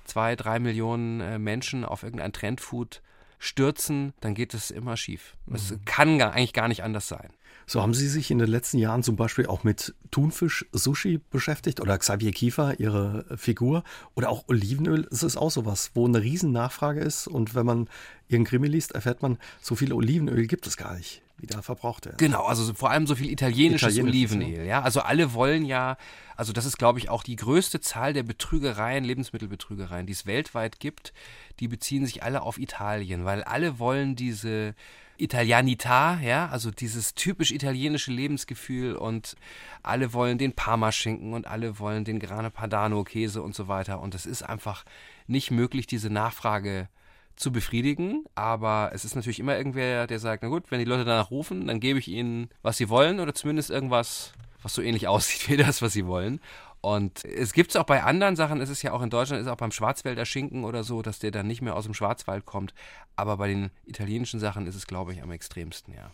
zwei, 0.06 0.36
drei 0.36 0.60
Millionen 0.60 1.22
äh, 1.22 1.40
Menschen 1.40 1.86
auf 1.86 2.04
irgendein 2.04 2.34
Trendfood 2.34 3.02
stürzen, 3.40 4.14
dann 4.20 4.36
geht 4.36 4.54
es 4.54 4.70
immer 4.70 4.98
schief. 4.98 5.36
Es 5.52 5.72
mhm. 5.72 5.86
kann 5.86 6.18
gar, 6.20 6.34
eigentlich 6.34 6.54
gar 6.54 6.68
nicht 6.68 6.84
anders 6.84 7.08
sein. 7.08 7.30
So 7.66 7.82
haben 7.82 7.94
Sie 7.94 8.08
sich 8.08 8.32
in 8.32 8.40
den 8.40 8.50
letzten 8.50 8.78
Jahren 8.78 9.02
zum 9.02 9.16
Beispiel 9.16 9.46
auch 9.46 9.64
mit 9.64 9.96
Thunfisch-Sushi 10.12 11.22
beschäftigt 11.30 11.80
oder 11.80 11.98
Xavier 11.98 12.32
Kiefer, 12.32 12.80
Ihre 12.80 13.26
Figur, 13.38 13.84
oder 14.14 14.30
auch 14.30 14.48
Olivenöl. 14.48 15.08
Es 15.10 15.24
ist 15.24 15.38
auch 15.38 15.52
sowas, 15.52 15.92
wo 15.94 16.06
eine 16.06 16.22
riesen 16.22 16.52
Nachfrage 16.52 17.00
ist 17.00 17.28
und 17.28 17.56
wenn 17.56 17.66
man 17.66 17.90
Ihren 18.28 18.44
Krimi 18.44 18.68
liest, 18.68 18.92
erfährt 18.92 19.22
man, 19.22 19.38
so 19.62 19.76
viel 19.76 19.94
Olivenöl 19.94 20.48
gibt 20.48 20.68
es 20.68 20.78
gar 20.78 20.96
nicht 20.96 21.22
wie 21.42 21.48
da 21.48 21.62
verbraucht 21.62 22.06
werden. 22.06 22.18
Genau, 22.18 22.44
also 22.44 22.74
vor 22.74 22.92
allem 22.92 23.08
so 23.08 23.16
viel 23.16 23.30
italienisches, 23.30 23.96
italienisches 23.96 24.36
Olivenöl. 24.36 24.66
Ja, 24.66 24.82
also 24.82 25.02
alle 25.02 25.34
wollen 25.34 25.66
ja, 25.66 25.98
also 26.36 26.54
das 26.54 26.66
ist, 26.66 26.78
glaube 26.78 27.00
ich, 27.00 27.10
auch 27.10 27.24
die 27.24 27.36
größte 27.36 27.82
Zahl 27.82 28.14
der 28.14 28.24
Betrügereien, 28.24 29.04
Lebensmittelbetrügereien, 29.04 30.06
die 30.06 30.14
es 30.14 30.26
weltweit 30.26 30.80
gibt. 30.80 31.14
Die 31.60 31.68
beziehen 31.68 32.06
sich 32.06 32.24
alle 32.24 32.44
auf 32.44 32.60
Italien, 32.60 33.26
weil 33.26 33.44
alle 33.44 33.80
wollen 33.80 34.16
diese 34.16 34.76
Italianità, 35.18 36.20
ja, 36.20 36.50
also 36.50 36.72
dieses 36.72 37.14
typisch 37.14 37.52
italienische 37.52 38.12
Lebensgefühl 38.12 38.96
und 38.96 39.36
alle 39.84 40.14
wollen 40.14 40.38
den 40.38 40.54
Parmaschinken 40.54 41.34
und 41.34 41.48
alle 41.48 41.80
wollen 41.80 42.06
den 42.06 42.20
Grane 42.20 42.50
Padano 42.50 43.04
Käse 43.04 43.42
und 43.42 43.54
so 43.54 43.68
weiter 43.68 44.00
und 44.00 44.16
es 44.16 44.26
ist 44.26 44.42
einfach 44.42 44.84
nicht 45.28 45.52
möglich, 45.52 45.86
diese 45.86 46.10
Nachfrage 46.10 46.88
zu 47.36 47.52
befriedigen, 47.52 48.26
aber 48.36 48.92
es 48.94 49.06
ist 49.06 49.16
natürlich 49.16 49.40
immer 49.40 49.58
irgendwer, 49.58 50.08
der 50.08 50.20
sagt, 50.20 50.44
na 50.44 50.50
gut, 50.50 50.70
wenn 50.70 50.80
die 50.80 50.86
Leute 50.86 51.06
danach 51.06 51.32
rufen, 51.32 51.68
dann 51.68 51.80
gebe 51.80 52.00
ich 52.00 52.08
ihnen, 52.08 52.50
was 52.62 52.78
sie 52.78 52.90
wollen 52.90 53.20
oder 53.20 53.34
zumindest 53.34 53.70
irgendwas, 53.70 54.34
was 54.62 54.74
so 54.74 54.82
ähnlich 54.82 55.08
aussieht 55.10 55.50
wie 55.50 55.58
das, 55.58 55.82
was 55.82 55.94
sie 55.94 56.06
wollen. 56.06 56.40
Und 56.82 57.26
es 57.26 57.54
gibt 57.54 57.70
es 57.70 57.76
auch 57.76 57.86
bei 57.86 58.02
anderen 58.02 58.36
Sachen, 58.36 58.60
es 58.60 58.70
ist 58.70 58.82
ja 58.82 58.92
auch 58.92 59.04
in 59.04 59.12
Deutschland, 59.12 59.40
ist 59.40 59.48
auch 59.48 59.58
beim 59.58 59.72
Schwarzwälder 59.72 60.26
Schinken 60.26 60.64
oder 60.64 60.84
so, 60.84 61.04
dass 61.04 61.20
der 61.20 61.30
dann 61.30 61.46
nicht 61.46 61.62
mehr 61.62 61.76
aus 61.76 61.86
dem 61.86 61.94
Schwarzwald 61.94 62.46
kommt. 62.46 62.74
Aber 63.16 63.38
bei 63.38 63.48
den 63.48 63.70
italienischen 63.86 64.40
Sachen 64.40 64.66
ist 64.66 64.76
es, 64.76 64.88
glaube 64.88 65.14
ich, 65.14 65.22
am 65.22 65.32
extremsten, 65.32 65.94
ja. 65.94 66.10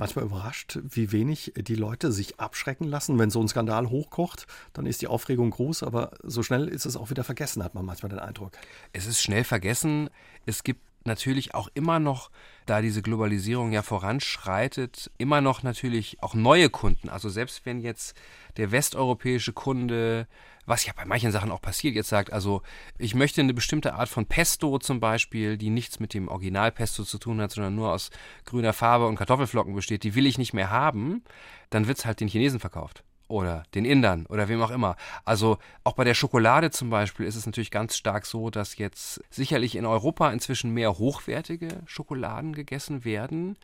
Manchmal 0.00 0.24
überrascht, 0.24 0.78
wie 0.82 1.12
wenig 1.12 1.52
die 1.56 1.74
Leute 1.74 2.10
sich 2.10 2.40
abschrecken 2.40 2.84
lassen. 2.84 3.18
Wenn 3.18 3.28
so 3.28 3.38
ein 3.38 3.48
Skandal 3.48 3.90
hochkocht, 3.90 4.46
dann 4.72 4.86
ist 4.86 5.02
die 5.02 5.08
Aufregung 5.08 5.50
groß, 5.50 5.82
aber 5.82 6.12
so 6.22 6.42
schnell 6.42 6.68
ist 6.68 6.86
es 6.86 6.96
auch 6.96 7.10
wieder 7.10 7.22
vergessen, 7.22 7.62
hat 7.62 7.74
man 7.74 7.84
manchmal 7.84 8.08
den 8.08 8.18
Eindruck. 8.18 8.52
Es 8.94 9.04
ist 9.04 9.20
schnell 9.20 9.44
vergessen. 9.44 10.08
Es 10.46 10.64
gibt 10.64 10.80
natürlich 11.04 11.54
auch 11.54 11.68
immer 11.74 11.98
noch, 11.98 12.30
da 12.66 12.80
diese 12.80 13.02
Globalisierung 13.02 13.72
ja 13.72 13.82
voranschreitet, 13.82 15.10
immer 15.18 15.40
noch 15.40 15.62
natürlich 15.62 16.22
auch 16.22 16.34
neue 16.34 16.70
Kunden. 16.70 17.08
Also 17.08 17.28
selbst 17.28 17.66
wenn 17.66 17.80
jetzt 17.80 18.16
der 18.56 18.70
westeuropäische 18.70 19.52
Kunde, 19.52 20.28
was 20.66 20.86
ja 20.86 20.92
bei 20.94 21.04
manchen 21.04 21.32
Sachen 21.32 21.50
auch 21.50 21.62
passiert, 21.62 21.94
jetzt 21.94 22.10
sagt, 22.10 22.32
also 22.32 22.62
ich 22.98 23.14
möchte 23.14 23.40
eine 23.40 23.54
bestimmte 23.54 23.94
Art 23.94 24.08
von 24.08 24.26
Pesto 24.26 24.78
zum 24.78 25.00
Beispiel, 25.00 25.56
die 25.56 25.70
nichts 25.70 26.00
mit 26.00 26.14
dem 26.14 26.28
Originalpesto 26.28 27.04
zu 27.04 27.18
tun 27.18 27.40
hat, 27.40 27.52
sondern 27.52 27.74
nur 27.74 27.92
aus 27.92 28.10
grüner 28.44 28.72
Farbe 28.72 29.06
und 29.06 29.16
Kartoffelflocken 29.16 29.74
besteht, 29.74 30.04
die 30.04 30.14
will 30.14 30.26
ich 30.26 30.38
nicht 30.38 30.52
mehr 30.52 30.70
haben, 30.70 31.24
dann 31.70 31.88
wird 31.88 31.98
es 31.98 32.04
halt 32.04 32.20
den 32.20 32.28
Chinesen 32.28 32.60
verkauft 32.60 33.04
oder 33.30 33.62
den 33.74 33.84
Indern 33.84 34.26
oder 34.26 34.48
wem 34.48 34.60
auch 34.62 34.70
immer. 34.70 34.96
Also 35.24 35.58
auch 35.84 35.94
bei 35.94 36.04
der 36.04 36.14
Schokolade 36.14 36.70
zum 36.70 36.90
Beispiel 36.90 37.26
ist 37.26 37.36
es 37.36 37.46
natürlich 37.46 37.70
ganz 37.70 37.96
stark 37.96 38.26
so, 38.26 38.50
dass 38.50 38.76
jetzt 38.76 39.22
sicherlich 39.30 39.76
in 39.76 39.86
Europa 39.86 40.30
inzwischen 40.30 40.72
mehr 40.72 40.98
hochwertige 40.98 41.82
Schokoladen 41.86 42.52
gegessen 42.52 43.04
werden, 43.04 43.56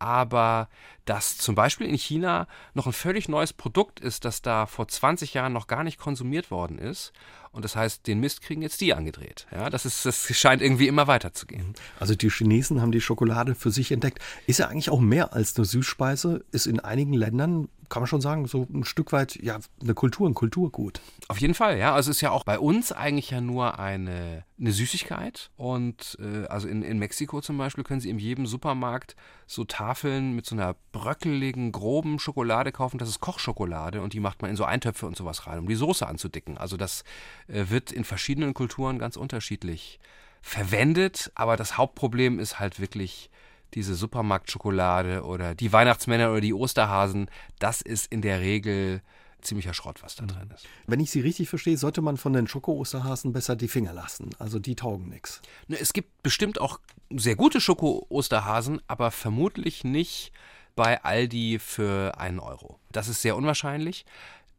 aber 0.00 0.68
dass 1.04 1.36
zum 1.36 1.54
Beispiel 1.54 1.86
in 1.86 1.96
China 1.96 2.48
noch 2.72 2.86
ein 2.86 2.92
völlig 2.92 3.28
neues 3.28 3.52
Produkt 3.52 4.00
ist, 4.00 4.24
das 4.24 4.40
da 4.40 4.64
vor 4.64 4.88
20 4.88 5.34
Jahren 5.34 5.52
noch 5.52 5.66
gar 5.66 5.84
nicht 5.84 5.98
konsumiert 5.98 6.50
worden 6.50 6.78
ist. 6.78 7.12
Und 7.52 7.64
das 7.64 7.76
heißt, 7.76 8.06
den 8.06 8.20
Mist 8.20 8.40
kriegen 8.40 8.62
jetzt 8.62 8.80
die 8.80 8.94
angedreht. 8.94 9.46
Ja, 9.50 9.68
das 9.68 9.84
ist, 9.84 10.06
das 10.06 10.34
scheint 10.34 10.62
irgendwie 10.62 10.86
immer 10.88 11.06
weiterzugehen. 11.06 11.74
Also 11.98 12.14
die 12.14 12.30
Chinesen 12.30 12.80
haben 12.80 12.92
die 12.92 13.00
Schokolade 13.00 13.54
für 13.54 13.70
sich 13.70 13.92
entdeckt. 13.92 14.20
Ist 14.46 14.60
ja 14.60 14.68
eigentlich 14.68 14.88
auch 14.88 15.00
mehr 15.00 15.34
als 15.34 15.54
eine 15.56 15.66
Süßspeise, 15.66 16.44
ist 16.50 16.66
in 16.66 16.80
einigen 16.80 17.12
Ländern 17.12 17.68
kann 17.90 18.02
man 18.02 18.06
schon 18.06 18.20
sagen, 18.20 18.46
so 18.46 18.66
ein 18.72 18.84
Stück 18.84 19.12
weit 19.12 19.36
ja 19.42 19.58
eine 19.82 19.94
Kultur, 19.94 20.28
ein 20.28 20.34
Kulturgut. 20.34 21.00
Auf 21.28 21.38
jeden 21.38 21.54
Fall, 21.54 21.76
ja. 21.76 21.92
Also 21.92 22.10
es 22.10 22.18
ist 22.18 22.20
ja 22.22 22.30
auch 22.30 22.44
bei 22.44 22.58
uns 22.58 22.92
eigentlich 22.92 23.30
ja 23.30 23.40
nur 23.40 23.78
eine, 23.78 24.44
eine 24.58 24.72
Süßigkeit. 24.72 25.50
Und 25.56 26.16
äh, 26.20 26.46
also 26.46 26.68
in, 26.68 26.82
in 26.82 26.98
Mexiko 26.98 27.40
zum 27.40 27.58
Beispiel 27.58 27.84
können 27.84 28.00
Sie 28.00 28.08
in 28.08 28.18
jedem 28.18 28.46
Supermarkt 28.46 29.16
so 29.46 29.64
Tafeln 29.64 30.34
mit 30.34 30.46
so 30.46 30.54
einer 30.54 30.76
bröckeligen, 30.92 31.72
groben 31.72 32.20
Schokolade 32.20 32.70
kaufen. 32.70 32.98
Das 32.98 33.08
ist 33.08 33.20
Kochschokolade 33.20 34.00
und 34.00 34.12
die 34.12 34.20
macht 34.20 34.40
man 34.40 34.50
in 34.50 34.56
so 34.56 34.64
Eintöpfe 34.64 35.06
und 35.06 35.16
sowas 35.16 35.48
rein, 35.48 35.58
um 35.58 35.68
die 35.68 35.74
Soße 35.74 36.06
anzudicken. 36.06 36.56
Also 36.56 36.76
das 36.76 37.02
äh, 37.48 37.64
wird 37.68 37.90
in 37.90 38.04
verschiedenen 38.04 38.54
Kulturen 38.54 39.00
ganz 39.00 39.16
unterschiedlich 39.16 39.98
verwendet. 40.40 41.32
Aber 41.34 41.56
das 41.56 41.76
Hauptproblem 41.76 42.38
ist 42.38 42.60
halt 42.60 42.78
wirklich 42.80 43.30
diese 43.74 43.94
Supermarktschokolade 43.94 45.22
oder 45.24 45.54
die 45.54 45.72
Weihnachtsmänner 45.72 46.30
oder 46.30 46.40
die 46.40 46.54
Osterhasen, 46.54 47.30
das 47.58 47.82
ist 47.82 48.12
in 48.12 48.22
der 48.22 48.40
Regel 48.40 49.02
ziemlicher 49.42 49.74
Schrott, 49.74 50.02
was 50.02 50.16
da 50.16 50.26
drin 50.26 50.50
ist. 50.54 50.66
Wenn 50.86 51.00
ich 51.00 51.10
Sie 51.10 51.20
richtig 51.20 51.48
verstehe, 51.48 51.76
sollte 51.76 52.02
man 52.02 52.16
von 52.16 52.32
den 52.32 52.46
Schoko-Osterhasen 52.46 53.32
besser 53.32 53.56
die 53.56 53.68
Finger 53.68 53.92
lassen. 53.92 54.30
Also 54.38 54.58
die 54.58 54.74
taugen 54.74 55.08
nichts. 55.08 55.40
Ne, 55.68 55.78
es 55.80 55.92
gibt 55.92 56.22
bestimmt 56.22 56.60
auch 56.60 56.78
sehr 57.10 57.36
gute 57.36 57.60
Schoko-Osterhasen, 57.60 58.80
aber 58.86 59.10
vermutlich 59.10 59.84
nicht 59.84 60.32
bei 60.76 61.02
Aldi 61.02 61.58
für 61.58 62.18
einen 62.18 62.38
Euro. 62.38 62.78
Das 62.92 63.08
ist 63.08 63.22
sehr 63.22 63.36
unwahrscheinlich, 63.36 64.04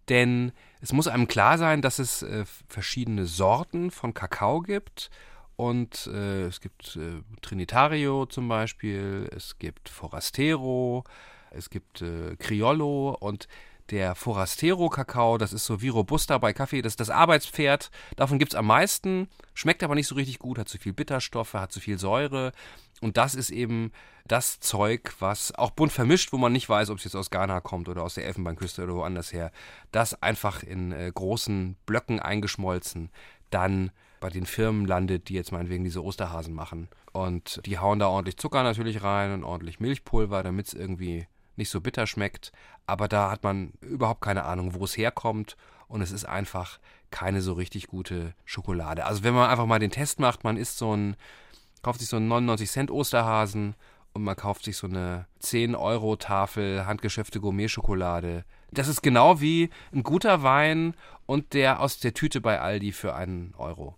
denn 0.09 0.51
es 0.81 0.93
muss 0.93 1.07
einem 1.07 1.27
klar 1.27 1.57
sein, 1.57 1.81
dass 1.81 1.99
es 1.99 2.23
äh, 2.23 2.45
verschiedene 2.67 3.25
Sorten 3.25 3.91
von 3.91 4.13
Kakao 4.13 4.61
gibt 4.61 5.09
und 5.61 6.07
äh, 6.07 6.45
es 6.45 6.59
gibt 6.59 6.95
äh, 6.95 7.21
Trinitario 7.43 8.25
zum 8.25 8.47
Beispiel, 8.47 9.29
es 9.31 9.59
gibt 9.59 9.89
Forastero, 9.89 11.03
es 11.51 11.69
gibt 11.69 12.01
äh, 12.01 12.35
Criollo 12.37 13.15
und 13.19 13.47
der 13.91 14.15
Forastero-Kakao, 14.15 15.37
das 15.37 15.53
ist 15.53 15.67
so 15.67 15.83
wie 15.83 15.89
Robusta 15.89 16.39
bei 16.39 16.51
Kaffee, 16.51 16.81
das 16.81 16.93
ist 16.93 16.99
das 16.99 17.11
Arbeitspferd. 17.11 17.91
Davon 18.15 18.39
gibt 18.39 18.53
es 18.53 18.57
am 18.57 18.65
meisten, 18.65 19.27
schmeckt 19.53 19.83
aber 19.83 19.93
nicht 19.93 20.07
so 20.07 20.15
richtig 20.15 20.39
gut, 20.39 20.57
hat 20.57 20.67
zu 20.67 20.79
viel 20.79 20.93
Bitterstoffe, 20.93 21.53
hat 21.53 21.71
zu 21.71 21.79
viel 21.79 21.99
Säure. 21.99 22.53
Und 22.99 23.17
das 23.17 23.35
ist 23.35 23.51
eben 23.51 23.91
das 24.25 24.61
Zeug, 24.61 25.13
was 25.19 25.53
auch 25.53 25.69
bunt 25.69 25.91
vermischt, 25.91 26.33
wo 26.33 26.39
man 26.39 26.53
nicht 26.53 26.69
weiß, 26.69 26.89
ob 26.89 26.97
es 26.97 27.03
jetzt 27.03 27.15
aus 27.15 27.29
Ghana 27.29 27.61
kommt 27.61 27.87
oder 27.87 28.01
aus 28.01 28.15
der 28.15 28.25
Elfenbeinküste 28.25 28.83
oder 28.83 28.95
woanders 28.95 29.31
her, 29.31 29.51
das 29.91 30.23
einfach 30.23 30.63
in 30.63 30.91
äh, 30.91 31.11
großen 31.13 31.75
Blöcken 31.85 32.19
eingeschmolzen, 32.19 33.11
dann 33.51 33.91
bei 34.21 34.29
den 34.29 34.45
Firmen 34.45 34.85
landet, 34.85 35.27
die 35.27 35.33
jetzt 35.33 35.51
meinetwegen 35.51 35.83
diese 35.83 36.01
Osterhasen 36.01 36.53
machen. 36.53 36.87
Und 37.11 37.59
die 37.65 37.79
hauen 37.79 37.99
da 37.99 38.07
ordentlich 38.07 38.37
Zucker 38.37 38.63
natürlich 38.63 39.03
rein 39.03 39.33
und 39.33 39.43
ordentlich 39.43 39.81
Milchpulver, 39.81 40.43
damit 40.43 40.67
es 40.67 40.73
irgendwie 40.73 41.27
nicht 41.57 41.69
so 41.69 41.81
bitter 41.81 42.07
schmeckt. 42.07 42.53
Aber 42.85 43.09
da 43.09 43.29
hat 43.29 43.43
man 43.43 43.73
überhaupt 43.81 44.21
keine 44.21 44.45
Ahnung, 44.45 44.75
wo 44.75 44.85
es 44.85 44.95
herkommt. 44.95 45.57
Und 45.89 46.01
es 46.01 46.11
ist 46.11 46.23
einfach 46.23 46.79
keine 47.09 47.41
so 47.41 47.51
richtig 47.53 47.87
gute 47.87 48.33
Schokolade. 48.45 49.05
Also 49.05 49.23
wenn 49.23 49.33
man 49.33 49.49
einfach 49.49 49.65
mal 49.65 49.79
den 49.79 49.91
Test 49.91 50.19
macht, 50.21 50.45
man 50.45 50.55
isst 50.55 50.77
so 50.77 50.95
ein, 50.95 51.17
kauft 51.81 51.99
sich 51.99 52.07
so 52.07 52.15
einen 52.15 52.29
99 52.29 52.71
Cent 52.71 52.91
Osterhasen 52.91 53.75
und 54.13 54.23
man 54.23 54.35
kauft 54.35 54.63
sich 54.63 54.77
so 54.77 54.87
eine 54.87 55.25
10 55.39 55.75
Euro 55.75 56.15
Tafel 56.15 56.85
handgeschöpfte 56.85 57.41
Gourmet-Schokolade. 57.41 58.45
Das 58.71 58.87
ist 58.87 59.01
genau 59.01 59.41
wie 59.41 59.69
ein 59.93 60.03
guter 60.03 60.43
Wein 60.43 60.93
und 61.25 61.53
der 61.53 61.81
aus 61.81 61.99
der 61.99 62.13
Tüte 62.13 62.39
bei 62.39 62.59
Aldi 62.59 62.93
für 62.93 63.15
einen 63.15 63.53
Euro. 63.57 63.97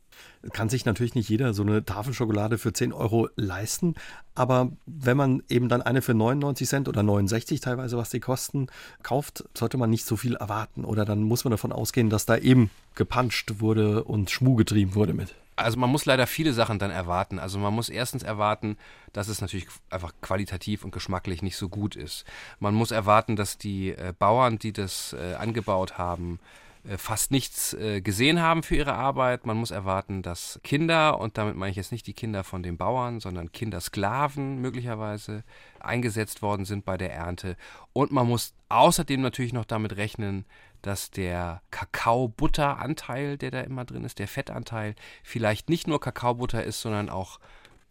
Kann 0.52 0.70
sich 0.70 0.86
natürlich 0.86 1.16
nicht 1.16 1.30
jeder 1.30 1.54
so 1.54 1.64
eine 1.64 1.86
Tafel 1.86 2.14
Schokolade 2.14 2.58
für 2.58 2.74
10 2.74 2.92
Euro 2.92 3.30
leisten, 3.36 3.96
aber 4.36 4.72
wenn 4.86 5.18
man 5.18 5.44
eben 5.50 5.70
dann 5.70 5.82
eine 5.82 6.02
für 6.02 6.14
99 6.14 6.68
Cent 6.68 6.88
oder 6.88 7.02
69 7.02 7.60
teilweise, 7.60 7.98
was 7.98 8.10
die 8.10 8.20
kosten, 8.20 8.68
kauft, 9.04 9.46
sollte 9.56 9.78
man 9.78 9.90
nicht 9.90 10.06
so 10.06 10.16
viel 10.16 10.36
erwarten. 10.36 10.86
Oder 10.86 11.06
dann 11.06 11.24
muss 11.24 11.44
man 11.44 11.52
davon 11.52 11.72
ausgehen, 11.72 12.10
dass 12.10 12.26
da 12.26 12.38
eben 12.38 12.70
gepanscht 12.96 13.54
wurde 13.60 14.04
und 14.04 14.30
Schmuh 14.30 14.56
getrieben 14.56 14.96
wurde 14.96 15.14
mit. 15.14 15.36
Also 15.56 15.78
man 15.78 15.90
muss 15.90 16.06
leider 16.06 16.28
viele 16.28 16.54
Sachen 16.54 16.80
dann 16.80 16.92
erwarten. 16.92 17.40
Also 17.40 17.60
man 17.60 17.74
muss 17.74 17.90
erstens 17.90 18.24
erwarten, 18.24 18.78
dass 19.12 19.28
es 19.28 19.42
natürlich 19.42 19.68
einfach 19.90 20.14
qualitativ 20.22 20.84
und 20.84 20.92
geschmacklich 20.92 21.42
nicht 21.42 21.58
so 21.58 21.70
gut 21.70 21.96
ist. 21.96 22.26
Man 22.60 22.74
muss 22.74 22.92
erwarten, 22.92 23.36
dass 23.36 23.58
die 23.58 23.90
äh, 23.90 24.14
Bauern, 24.18 24.58
die 24.58 24.74
das 24.74 25.14
äh, 25.14 25.36
angebaut 25.36 25.98
haben, 25.98 26.40
äh, 26.84 26.98
fast 26.98 27.32
nichts 27.32 27.78
gesehen 28.04 28.42
haben 28.42 28.64
für 28.64 28.76
ihre 28.76 28.94
Arbeit. 28.94 29.46
Man 29.46 29.58
muss 29.58 29.72
erwarten, 29.72 30.22
dass 30.22 30.60
Kinder, 30.64 31.20
und 31.20 31.38
damit 31.38 31.56
meine 31.56 31.72
ich 31.72 31.78
jetzt 31.78 31.92
nicht 31.92 32.08
die 32.08 32.14
Kinder 32.14 32.44
von 32.44 32.64
den 32.64 32.78
Bauern, 32.78 33.20
sondern 33.20 33.52
Kindersklaven 33.52 34.60
möglicherweise 34.60 35.44
eingesetzt 35.80 36.42
worden 36.42 36.66
sind 36.66 36.84
bei 36.84 36.98
der 36.98 37.14
Ernte. 37.14 37.56
Und 37.94 38.12
man 38.12 38.28
muss 38.28 38.54
außerdem 38.70 39.22
natürlich 39.22 39.54
noch 39.54 39.66
damit 39.66 39.96
rechnen, 39.98 40.46
dass 40.84 41.10
der 41.10 41.62
Kakaobutteranteil, 41.72 43.38
der 43.38 43.50
da 43.50 43.62
immer 43.62 43.86
drin 43.86 44.04
ist, 44.04 44.20
der 44.20 44.28
Fettanteil, 44.28 44.96
vielleicht 45.24 45.70
nicht 45.70 45.88
nur 45.88 46.00
Kakaobutter 46.00 46.64
ist, 46.64 46.82
sondern 46.82 47.10
auch 47.10 47.40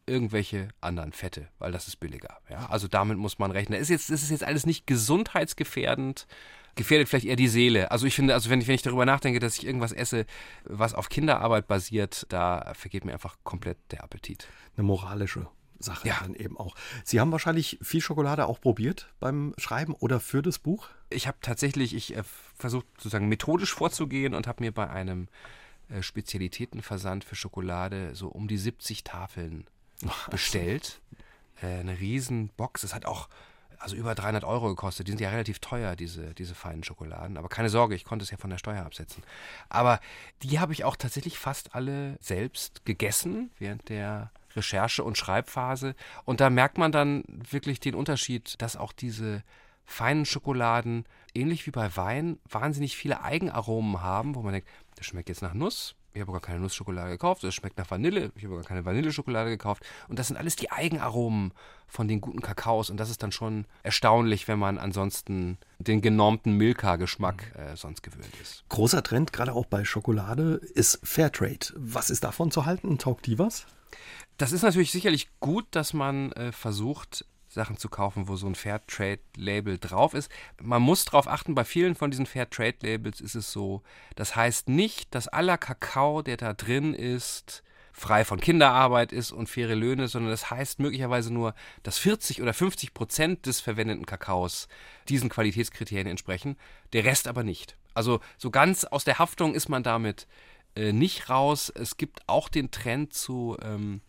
irgendwelche 0.07 0.69
anderen 0.81 1.13
Fette, 1.13 1.49
weil 1.59 1.73
das 1.73 1.89
ist 1.89 1.97
billiger. 1.97 2.39
Ja? 2.49 2.67
Also 2.67 2.89
damit 2.89 3.19
muss 3.19 3.39
man 3.39 3.51
rechnen. 3.51 3.81
Ist 3.81 3.89
jetzt, 3.89 4.11
ist 4.11 4.31
jetzt 4.31 4.45
alles 4.45 4.67
nicht 4.67 4.87
gesundheitsgefährdend, 4.87 6.27
gefährdet 6.75 7.09
vielleicht 7.09 7.27
eher 7.27 7.37
die 7.37 7.49
Seele. 7.49 7.91
Also 7.91 8.07
ich 8.07 8.15
finde, 8.15 8.35
also 8.35 8.51
wenn 8.51 8.61
ich, 8.61 8.69
wenn 8.69 8.75
ich 8.75 8.83
darüber 8.83 9.07
nachdenke, 9.07 9.41
dass 9.41 9.57
ich 9.57 9.67
irgendwas 9.67 9.93
esse, 9.93 10.27
was 10.65 10.95
auf 10.95 11.09
Kinderarbeit 11.09 11.67
basiert, 11.67 12.27
da 12.29 12.73
vergeht 12.75 13.05
mir 13.05 13.13
einfach 13.13 13.37
komplett 13.43 13.79
der 13.91 14.05
Appetit. 14.05 14.49
Eine 14.77 14.85
moralische 14.85 15.47
Sache 15.83 16.09
ja. 16.09 16.19
dann 16.21 16.35
eben 16.35 16.57
auch. 16.59 16.75
Sie 17.05 17.21
haben 17.21 17.33
wahrscheinlich 17.33 17.79
viel 17.83 18.01
Schokolade 18.01 18.47
auch 18.47 18.61
probiert 18.61 19.09
beim 19.21 19.55
Schreiben 19.59 19.95
oder 19.95 20.21
für 20.21 20.43
das 20.43 20.59
Buch? 20.59 20.89
Ich 21.11 21.27
habe 21.27 21.39
tatsächlich, 21.41 21.95
ich 21.95 22.17
äh, 22.17 22.23
versucht 22.57 22.87
sozusagen 22.97 23.29
methodisch 23.29 23.75
vorzugehen 23.75 24.35
und 24.35 24.47
habe 24.47 24.63
mir 24.63 24.73
bei 24.73 24.89
einem 24.89 25.29
äh, 25.89 26.03
Spezialitätenversand 26.03 27.25
für 27.25 27.35
Schokolade 27.35 28.15
so 28.15 28.29
um 28.29 28.49
die 28.49 28.59
70 28.59 29.05
Tafeln 29.05 29.67
bestellt. 30.31 31.01
Äh, 31.61 31.81
eine 31.81 31.99
riesen 31.99 32.49
Box. 32.57 32.83
Es 32.83 32.95
hat 32.95 33.07
auch 33.07 33.29
also 33.83 33.97
über 33.97 34.15
300 34.15 34.45
Euro 34.45 34.69
gekostet. 34.69 35.09
Die 35.09 35.11
sind 35.11 35.21
ja 35.21 35.31
relativ 35.31 35.59
teuer, 35.59 35.97
diese, 35.97 36.35
diese 36.35 36.55
feinen 36.55 36.85
Schokoladen. 36.85 37.37
Aber 37.37 37.49
keine 37.49 37.69
Sorge, 37.69 37.95
ich 37.95 38.05
konnte 38.05 38.23
es 38.23 38.31
ja 38.31 38.37
von 38.37 38.51
der 38.51 38.59
Steuer 38.59 38.85
absetzen. 38.85 39.23
Aber 39.69 40.01
die 40.43 40.61
habe 40.61 40.73
ich 40.73 40.85
auch 40.85 40.97
tatsächlich 40.97 41.39
fast 41.39 41.75
alle 41.75 42.17
selbst 42.21 42.85
gegessen 42.85 43.51
während 43.59 43.89
der 43.89 44.31
Recherche- 44.57 45.05
und 45.05 45.19
Schreibphase. 45.19 45.95
Und 46.25 46.41
da 46.41 46.51
merkt 46.51 46.79
man 46.79 46.93
dann 46.93 47.25
wirklich 47.29 47.81
den 47.81 47.95
Unterschied, 47.95 48.61
dass 48.61 48.77
auch 48.77 48.93
diese 48.93 49.43
feinen 49.85 50.25
Schokoladen, 50.25 51.05
ähnlich 51.35 51.67
wie 51.67 51.71
bei 51.71 51.97
Wein, 51.97 52.39
wahnsinnig 52.49 52.97
viele 52.97 53.23
Eigenaromen 53.23 54.01
haben, 54.01 54.35
wo 54.35 54.43
man 54.43 54.53
denkt, 54.53 54.69
das 54.97 55.07
schmeckt 55.07 55.29
jetzt 55.29 55.43
nach 55.43 55.55
Nuss, 55.55 55.97
ich 56.15 56.21
habe 56.21 56.33
gar 56.33 56.41
keine 56.41 56.61
Nussschokolade 56.61 57.11
gekauft, 57.11 57.43
es 57.45 57.55
schmeckt 57.55 57.79
nach 57.79 57.91
Vanille, 57.91 58.33
ich 58.37 58.45
habe 58.45 58.57
gar 58.57 58.65
keine 58.65 58.85
Vanilleschokolade 58.85 59.51
gekauft. 59.51 59.85
Und 60.09 60.19
das 60.19 60.29
sind 60.29 60.37
alles 60.37 60.57
die 60.57 60.71
Eigenaromen 60.71 61.53
von 61.87 62.07
den 62.07 62.21
guten 62.21 62.41
Kakaos. 62.41 62.91
Und 62.91 62.99
das 62.99 63.11
ist 63.11 63.23
dann 63.23 63.33
schon 63.33 63.65
erstaunlich, 63.83 64.47
wenn 64.47 64.59
man 64.59 64.79
ansonsten 64.79 65.59
den 65.79 66.03
genormten 66.03 66.57
Milka-Geschmack 66.57 67.55
äh, 67.57 67.77
sonst 67.77 68.03
gewöhnt 68.03 68.35
ist. 68.41 68.65
Großer 68.69 69.03
Trend, 69.03 69.33
gerade 69.33 69.55
auch 69.55 69.67
bei 69.67 69.85
Schokolade, 69.85 70.61
ist 70.75 71.01
Fairtrade. 71.03 71.73
Was 71.77 72.11
ist 72.11 72.25
davon 72.25 72.51
zu 72.51 72.67
halten? 72.67 72.99
Taugt 72.99 73.27
die 73.27 73.39
was? 73.39 73.67
Das 74.39 74.53
ist 74.53 74.63
natürlich 74.63 74.91
sicherlich 74.91 75.29
gut, 75.41 75.67
dass 75.71 75.93
man 75.93 76.33
äh, 76.33 76.53
versucht, 76.53 77.25
Sachen 77.53 77.77
zu 77.77 77.89
kaufen, 77.89 78.29
wo 78.29 78.37
so 78.37 78.47
ein 78.47 78.55
Fairtrade-Label 78.55 79.79
drauf 79.79 80.15
ist. 80.15 80.31
Man 80.61 80.83
muss 80.83 81.05
darauf 81.05 81.29
achten, 81.29 81.55
bei 81.55 81.65
vielen 81.65 81.95
von 81.95 82.11
diesen 82.11 82.27
Fairtrade-Labels 82.27 83.21
ist 83.21 83.35
es 83.35 83.53
so, 83.53 83.83
das 84.17 84.35
heißt 84.35 84.69
nicht, 84.69 85.15
dass 85.15 85.29
aller 85.29 85.59
Kakao, 85.59 86.23
der 86.23 86.39
da 86.39 86.55
drin 86.55 86.95
ist, 86.95 87.63
frei 87.93 88.25
von 88.25 88.41
Kinderarbeit 88.41 89.13
ist 89.13 89.33
und 89.33 89.49
faire 89.49 89.75
Löhne, 89.75 90.09
sondern 90.09 90.31
das 90.31 90.51
heißt 90.51 90.81
möglicherweise 90.81 91.33
nur, 91.33 91.55
dass 91.83 91.99
40 91.99 92.41
oder 92.41 92.55
50 92.55 92.95
Prozent 92.95 93.45
des 93.45 93.61
verwendeten 93.61 94.07
Kakaos 94.07 94.67
diesen 95.09 95.29
Qualitätskriterien 95.29 96.07
entsprechen, 96.07 96.57
der 96.95 97.05
Rest 97.05 97.29
aber 97.29 97.45
nicht. 97.45 97.77
Also 97.93 98.21
so 98.39 98.51
ganz 98.51 98.85
aus 98.85 99.05
der 99.05 99.19
Haftung 99.19 99.55
ist 99.55 99.69
man 99.69 99.83
damit 99.83 100.27
äh, 100.75 100.93
nicht 100.93 101.29
raus. 101.29 101.69
Es 101.69 101.99
gibt 101.99 102.27
auch 102.27 102.49
den 102.49 102.71
Trend 102.71 103.13
zu 103.13 103.59
ähm, 103.63 104.01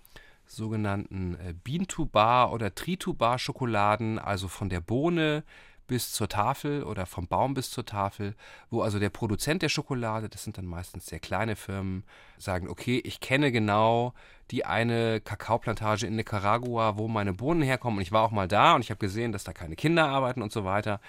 sogenannten 0.56 1.36
äh, 1.36 1.54
Bean-to-Bar 1.64 2.52
oder 2.52 2.74
Tree-to-Bar-Schokoladen, 2.74 4.20
also 4.20 4.48
von 4.48 4.70
der 4.70 4.82
Bohne 4.82 5.44
bis 5.88 6.14
zur 6.14 6.30
Tafel 6.30 6.84
oder 6.84 7.06
vom 7.06 7.28
Baum 7.28 7.54
bis 7.54 7.70
zur 7.70 7.86
Tafel, 7.86 8.36
wo 8.70 8.82
also 8.82 9.00
der 9.00 9.10
Produzent 9.10 9.62
der 9.62 9.70
Schokolade, 9.70 10.30
das 10.30 10.44
sind 10.44 10.58
dann 10.58 10.66
meistens 10.66 11.08
sehr 11.08 11.20
kleine 11.20 11.56
Firmen, 11.56 12.04
sagen, 12.38 12.70
okay, 12.70 13.02
ich 13.04 13.20
kenne 13.20 13.52
genau 13.52 14.14
die 14.52 14.66
eine 14.66 15.22
Kakaoplantage 15.22 16.08
in 16.08 16.16
Nicaragua, 16.16 16.98
wo 16.98 17.08
meine 17.08 17.34
Bohnen 17.34 17.62
herkommen 17.62 17.98
und 17.98 18.02
ich 18.02 18.12
war 18.12 18.24
auch 18.24 18.32
mal 18.32 18.48
da 18.48 18.76
und 18.76 18.82
ich 18.82 18.92
habe 18.92 19.00
gesehen, 19.00 19.32
dass 19.32 19.44
da 19.44 19.54
keine 19.54 19.76
Kinder 19.76 20.08
arbeiten 20.08 20.42
und 20.42 20.52
so 20.52 20.64
weiter 20.64 21.00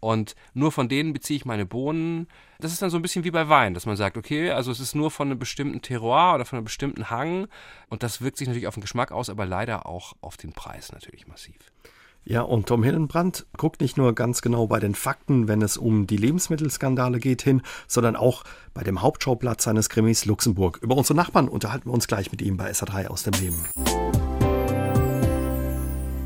und 0.00 0.34
nur 0.52 0.72
von 0.72 0.88
denen 0.88 1.12
beziehe 1.12 1.36
ich 1.36 1.44
meine 1.44 1.66
Bohnen. 1.66 2.28
Das 2.58 2.72
ist 2.72 2.82
dann 2.82 2.90
so 2.90 2.96
ein 2.96 3.02
bisschen 3.02 3.24
wie 3.24 3.30
bei 3.30 3.48
Wein, 3.48 3.74
dass 3.74 3.86
man 3.86 3.96
sagt, 3.96 4.16
okay, 4.16 4.50
also 4.50 4.70
es 4.70 4.80
ist 4.80 4.94
nur 4.94 5.10
von 5.10 5.28
einem 5.28 5.38
bestimmten 5.38 5.82
Terroir 5.82 6.34
oder 6.34 6.44
von 6.44 6.58
einem 6.58 6.64
bestimmten 6.64 7.10
Hang. 7.10 7.46
Und 7.88 8.02
das 8.02 8.20
wirkt 8.20 8.36
sich 8.36 8.46
natürlich 8.46 8.66
auf 8.66 8.74
den 8.74 8.82
Geschmack 8.82 9.12
aus, 9.12 9.30
aber 9.30 9.46
leider 9.46 9.86
auch 9.86 10.14
auf 10.20 10.36
den 10.36 10.52
Preis 10.52 10.92
natürlich 10.92 11.26
massiv. 11.26 11.56
Ja, 12.26 12.40
und 12.40 12.66
Tom 12.66 12.82
Hillenbrand 12.82 13.46
guckt 13.58 13.82
nicht 13.82 13.98
nur 13.98 14.14
ganz 14.14 14.40
genau 14.40 14.66
bei 14.66 14.80
den 14.80 14.94
Fakten, 14.94 15.46
wenn 15.46 15.60
es 15.60 15.76
um 15.76 16.06
die 16.06 16.16
Lebensmittelskandale 16.16 17.18
geht, 17.18 17.42
hin, 17.42 17.60
sondern 17.86 18.16
auch 18.16 18.44
bei 18.72 18.82
dem 18.82 19.02
Hauptschauplatz 19.02 19.64
seines 19.64 19.90
Krimis 19.90 20.24
Luxemburg. 20.24 20.78
Über 20.80 20.96
unsere 20.96 21.16
Nachbarn 21.16 21.48
unterhalten 21.48 21.90
wir 21.90 21.92
uns 21.92 22.08
gleich 22.08 22.32
mit 22.32 22.40
ihm 22.40 22.56
bei 22.56 22.70
SA3 22.70 23.08
aus 23.08 23.24
dem 23.24 23.34
Leben. 23.34 24.33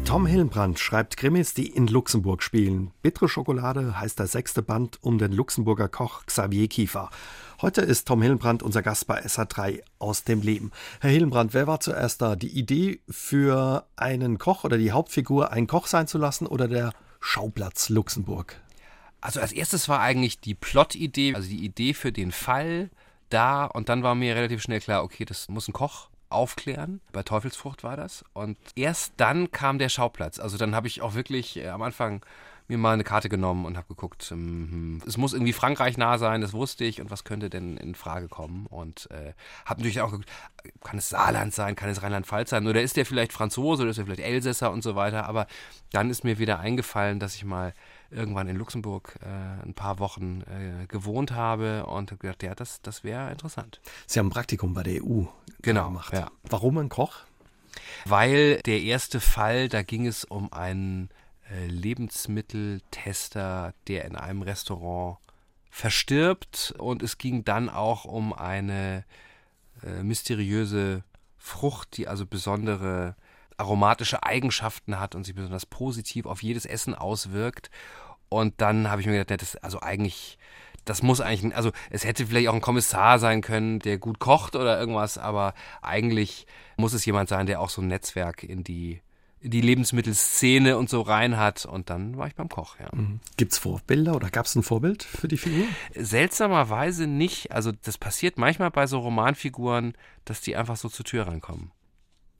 Tom 0.09 0.25
Hillenbrand 0.25 0.79
schreibt 0.79 1.19
Krimis, 1.19 1.53
die 1.53 1.67
in 1.67 1.87
Luxemburg 1.87 2.43
spielen. 2.43 2.93
Bittere 3.03 3.29
Schokolade 3.29 4.01
heißt 4.01 4.19
der 4.19 4.27
sechste 4.27 4.63
Band 4.63 4.97
um 5.03 5.19
den 5.19 5.33
Luxemburger 5.33 5.91
Koch 5.91 6.25
Xavier 6.25 6.67
Kiefer. 6.67 7.11
Heute 7.61 7.83
ist 7.83 8.09
Tom 8.09 8.23
Hillenbrand 8.23 8.63
unser 8.63 8.81
Gast 8.81 9.07
bei 9.07 9.23
SA3 9.23 9.83
aus 9.99 10.25
dem 10.25 10.41
Leben. 10.41 10.73
Herr 11.03 11.11
Hillenbrand, 11.11 11.53
wer 11.53 11.67
war 11.67 11.81
zuerst 11.81 12.23
da? 12.23 12.37
Die 12.37 12.59
Idee 12.59 13.03
für 13.07 13.87
einen 13.97 14.39
Koch 14.39 14.65
oder 14.65 14.79
die 14.79 14.93
Hauptfigur 14.93 15.53
ein 15.53 15.67
Koch 15.67 15.87
sein 15.87 16.07
zu 16.07 16.17
lassen 16.17 16.47
oder 16.47 16.69
der 16.69 16.95
Schauplatz 17.21 17.91
Luxemburg? 17.91 18.59
Also 19.21 19.43
als 19.43 19.53
erstes 19.53 19.91
war 19.91 20.01
eigentlich 20.01 20.41
die 20.41 20.55
Plot-Idee, 20.55 21.35
also 21.35 21.51
die 21.51 21.63
Idee 21.63 21.93
für 21.93 22.13
den 22.13 22.33
Fall 22.33 22.89
da 23.29 23.67
und 23.67 23.91
dann 23.91 24.03
war 24.03 24.15
mir 24.15 24.35
relativ 24.35 24.63
schnell 24.63 24.81
klar, 24.81 25.05
okay, 25.05 25.27
das 25.27 25.51
muss 25.51 25.69
ein 25.69 25.75
Koch 25.75 26.09
aufklären. 26.31 27.01
Bei 27.13 27.23
Teufelsfrucht 27.23 27.85
war 27.85 27.97
das. 27.97 28.25
Und 28.33 28.59
erst 28.75 29.15
dann 29.17 29.51
kam 29.51 29.79
der 29.79 29.89
Schauplatz. 29.89 30.39
Also 30.39 30.57
dann 30.57 30.75
habe 30.75 30.87
ich 30.87 31.03
auch 31.03 31.15
wirklich 31.15 31.57
äh, 31.57 31.69
am 31.69 31.83
Anfang 31.83 32.23
mir 32.69 32.77
mal 32.77 32.93
eine 32.93 33.05
Karte 33.05 33.31
genommen 33.31 33.65
und 33.65 33.79
habe 33.79 33.89
geguckt, 33.89 34.31
ähm, 34.31 35.01
es 35.07 35.17
muss 35.17 35.33
irgendwie 35.33 35.55
Frankreich 35.55 35.97
nah 35.97 36.19
sein, 36.19 36.43
das 36.43 36.53
wusste 36.53 36.85
ich. 36.85 37.01
Und 37.01 37.11
was 37.11 37.25
könnte 37.25 37.49
denn 37.49 37.79
in 37.79 37.95
Frage 37.95 38.29
kommen? 38.29 38.67
Und 38.67 39.11
äh, 39.11 39.33
habe 39.65 39.81
natürlich 39.81 40.03
auch 40.03 40.11
geguckt, 40.11 40.31
kann 40.85 40.99
es 40.99 41.09
Saarland 41.09 41.55
sein, 41.55 41.77
kann 41.77 41.89
es 41.89 42.03
Rheinland-Pfalz 42.03 42.51
sein? 42.51 42.67
Oder 42.67 42.83
ist 42.83 42.97
der 42.97 43.07
vielleicht 43.07 43.33
Franzose? 43.33 43.83
Oder 43.83 43.91
ist 43.91 43.97
der 43.97 44.05
vielleicht 44.05 44.21
Elsässer? 44.21 44.71
Und 44.71 44.83
so 44.83 44.95
weiter, 44.95 45.27
aber 45.27 45.47
dann 45.93 46.11
ist 46.11 46.25
mir 46.25 46.39
wieder 46.39 46.61
eingefallen, 46.61 47.19
dass 47.19 47.35
ich 47.35 47.45
mal 47.45 47.73
irgendwann 48.11 48.49
in 48.49 48.57
Luxemburg 48.57 49.19
äh, 49.23 49.27
ein 49.65 49.75
paar 49.75 49.99
Wochen 49.99 50.43
äh, 50.43 50.87
gewohnt 50.87 51.33
habe 51.33 51.87
und 51.87 52.11
habe 52.11 52.21
gedacht, 52.21 52.43
ja, 52.43 52.55
das, 52.55 52.81
das 52.83 53.05
wäre 53.05 53.31
interessant. 53.31 53.81
Sie 54.07 54.19
haben 54.19 54.29
ein 54.29 54.31
Praktikum 54.31 54.73
bei 54.75 54.83
der 54.83 55.05
EU 55.05 55.25
genau, 55.61 55.87
gemacht. 55.87 56.13
Ja. 56.13 56.31
Warum 56.45 56.79
ein 56.79 56.89
Koch? 56.89 57.25
Weil 58.05 58.61
der 58.63 58.81
erste 58.81 59.21
Fall, 59.21 59.69
da 59.69 59.83
ging 59.83 60.07
es 60.07 60.25
um 60.25 60.53
einen 60.53 61.11
äh, 61.51 61.67
Lebensmitteltester, 61.67 63.75
der 63.87 64.07
in 64.07 64.17
einem 64.17 64.43
Restaurant 64.43 65.19
verstirbt 65.71 66.75
und 66.79 67.03
es 67.03 67.19
ging 67.19 67.45
dann 67.45 67.69
auch 67.69 68.05
um 68.05 68.33
eine 68.33 69.05
äh, 69.85 70.03
mysteriöse 70.03 71.05
Frucht, 71.37 71.97
die 71.97 72.09
also 72.09 72.27
besondere 72.27 73.15
aromatische 73.59 74.23
Eigenschaften 74.23 74.99
hat 74.99 75.15
und 75.15 75.25
sich 75.25 75.35
besonders 75.35 75.67
positiv 75.67 76.27
auf 76.27 76.43
jedes 76.43 76.65
Essen 76.65 76.95
auswirkt. 76.95 77.71
Und 78.29 78.61
dann 78.61 78.91
habe 78.91 79.01
ich 79.01 79.07
mir 79.07 79.19
gedacht, 79.19 79.43
das, 79.43 79.57
also 79.57 79.81
eigentlich, 79.81 80.39
das 80.85 81.03
muss 81.03 81.21
eigentlich, 81.21 81.55
also 81.55 81.73
es 81.91 82.05
hätte 82.05 82.27
vielleicht 82.27 82.49
auch 82.49 82.55
ein 82.55 82.61
Kommissar 82.61 83.19
sein 83.19 83.41
können, 83.43 83.81
der 83.81 83.99
gut 83.99 84.19
kocht 84.19 84.57
oder 84.57 84.79
irgendwas, 84.79 85.19
aber 85.19 85.55
eigentlich 85.83 86.47
muss 86.77 86.93
es 86.93 87.05
jemand 87.05 87.29
sein, 87.29 87.47
der 87.47 87.61
auch 87.61 87.71
so 87.71 87.83
ein 87.83 87.89
Netzwerk 87.89 88.43
in 88.43 88.65
die 88.65 89.03
in 89.41 89.53
die 89.53 89.61
Lebensmittelszene 89.61 90.77
und 90.77 90.91
so 90.91 91.01
rein 91.01 91.37
hat. 91.37 91.65
Und 91.65 91.91
dann 91.91 92.17
war 92.17 92.27
ich 92.27 92.35
beim 92.35 92.49
Koch, 92.49 92.77
ja. 92.81 92.89
Mhm. 92.93 93.21
Gibt 93.37 93.53
es 93.53 93.59
Vorbilder 93.59 94.17
oder 94.17 94.31
gab 94.31 94.47
es 94.47 94.55
ein 94.57 94.63
Vorbild 94.63 95.05
für 95.05 95.29
die 95.29 95.37
Figur? 95.37 95.65
Seltsamerweise 95.95 97.07
nicht. 97.07 97.53
Also 97.53 97.71
das 97.71 97.99
passiert 97.99 98.37
manchmal 98.37 98.71
bei 98.71 98.87
so 98.87 98.99
Romanfiguren, 98.99 99.95
dass 100.25 100.41
die 100.41 100.57
einfach 100.57 100.77
so 100.77 100.89
zur 100.89 101.05
Tür 101.05 101.29
reinkommen. 101.29 101.71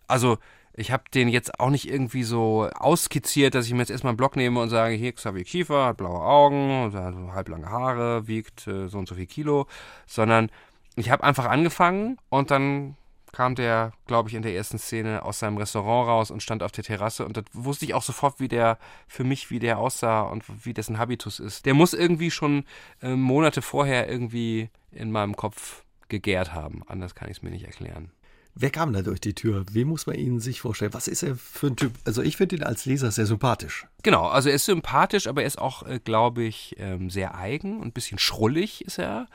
Also 0.09 0.39
ich 0.79 0.93
habe 0.93 1.03
den 1.13 1.29
jetzt 1.29 1.59
auch 1.59 1.71
nicht 1.71 1.91
irgendwie 1.91 2.23
so 2.23 2.69
auskizziert, 2.73 3.55
dass 3.55 3.67
ich 3.67 3.73
mir 3.73 3.81
jetzt 3.81 3.91
erstmal 3.91 4.13
einen 4.13 4.17
Block 4.17 4.37
nehme 4.37 4.61
und 4.61 4.69
sage, 4.69 4.95
hier 4.95 5.13
Xavier 5.13 5.43
Kiefer, 5.43 5.87
hat 5.87 5.97
blaue 5.97 6.21
Augen, 6.21 6.93
hat 6.93 7.15
halblange 7.35 7.69
Haare, 7.69 8.29
wiegt 8.29 8.69
äh, 8.69 8.89
so 8.89 8.99
und 8.99 9.09
so 9.09 9.17
viel 9.17 9.27
Kilo, 9.27 9.67
sondern 10.07 10.51
ich 10.95 11.11
habe 11.11 11.25
einfach 11.25 11.47
angefangen 11.47 12.19
und 12.29 12.53
dann 12.53 12.97
kam 13.33 13.57
der, 13.57 13.93
glaube 14.07 14.29
ich, 14.29 14.37
in 14.37 14.43
der 14.43 14.55
ersten 14.55 14.79
Szene 14.79 15.25
aus 15.25 15.41
seinem 15.41 15.59
Restaurant 15.59 16.09
raus 16.09 16.31
und 16.31 16.43
stand 16.45 16.63
auf 16.63 16.73
der 16.73 16.85
Terrasse 16.85 17.25
und 17.25 17.37
da 17.37 17.43
wusste 17.53 17.85
ich 17.85 17.95
auch 17.95 18.03
sofort, 18.03 18.39
wie 18.39 18.49
der 18.49 18.79
für 19.09 19.25
mich, 19.25 19.51
wie 19.51 19.59
der 19.59 19.79
aussah 19.79 20.23
und 20.23 20.45
wie 20.65 20.75
dessen 20.75 20.99
Habitus 20.99 21.41
ist. 21.41 21.67
Der 21.67 21.75
muss 21.75 21.93
irgendwie 21.93 22.31
schon 22.31 22.65
äh, 23.03 23.17
Monate 23.17 23.63
vorher 23.63 24.09
irgendwie 24.09 24.71
in 24.93 25.11
meinem 25.11 25.35
Kopf 25.35 25.83
gegärt 26.09 26.55
haben. 26.55 26.83
Anders 26.87 27.17
kann 27.17 27.29
ich 27.31 27.39
es 27.39 27.43
mir 27.43 27.51
nicht 27.51 27.67
erklären. 27.67 28.13
Wer 28.61 28.71
kam 28.71 28.93
da 28.93 29.03
durch 29.03 29.21
die 29.21 29.35
Tür? 29.35 29.65
Wie 29.71 29.85
muss 29.85 30.09
man 30.09 30.17
ihn 30.17 30.41
sich 30.41 30.63
vorstellen? 30.63 30.93
Was 30.93 31.07
ist 31.07 31.23
er 31.23 31.37
für 31.37 31.69
ein 31.69 31.77
Typ? 31.77 31.93
Also 32.05 32.23
ich 32.23 32.37
finde 32.37 32.57
ihn 32.57 32.65
als 32.65 32.87
Leser 32.87 33.13
sehr 33.13 33.27
sympathisch. 33.27 33.87
Genau, 34.03 34.27
also 34.27 34.49
er 34.49 34.57
ist 34.57 34.65
sympathisch, 34.65 35.29
aber 35.29 35.43
er 35.43 35.47
ist 35.47 35.59
auch, 35.59 35.85
äh, 35.85 36.01
glaube 36.01 36.43
ich, 36.43 36.75
ähm, 36.79 37.09
sehr 37.09 37.37
eigen 37.37 37.79
und 37.79 37.87
ein 37.87 37.93
bisschen 37.93 38.19
schrullig 38.19 38.85
ist 38.85 38.99
er. 38.99 39.29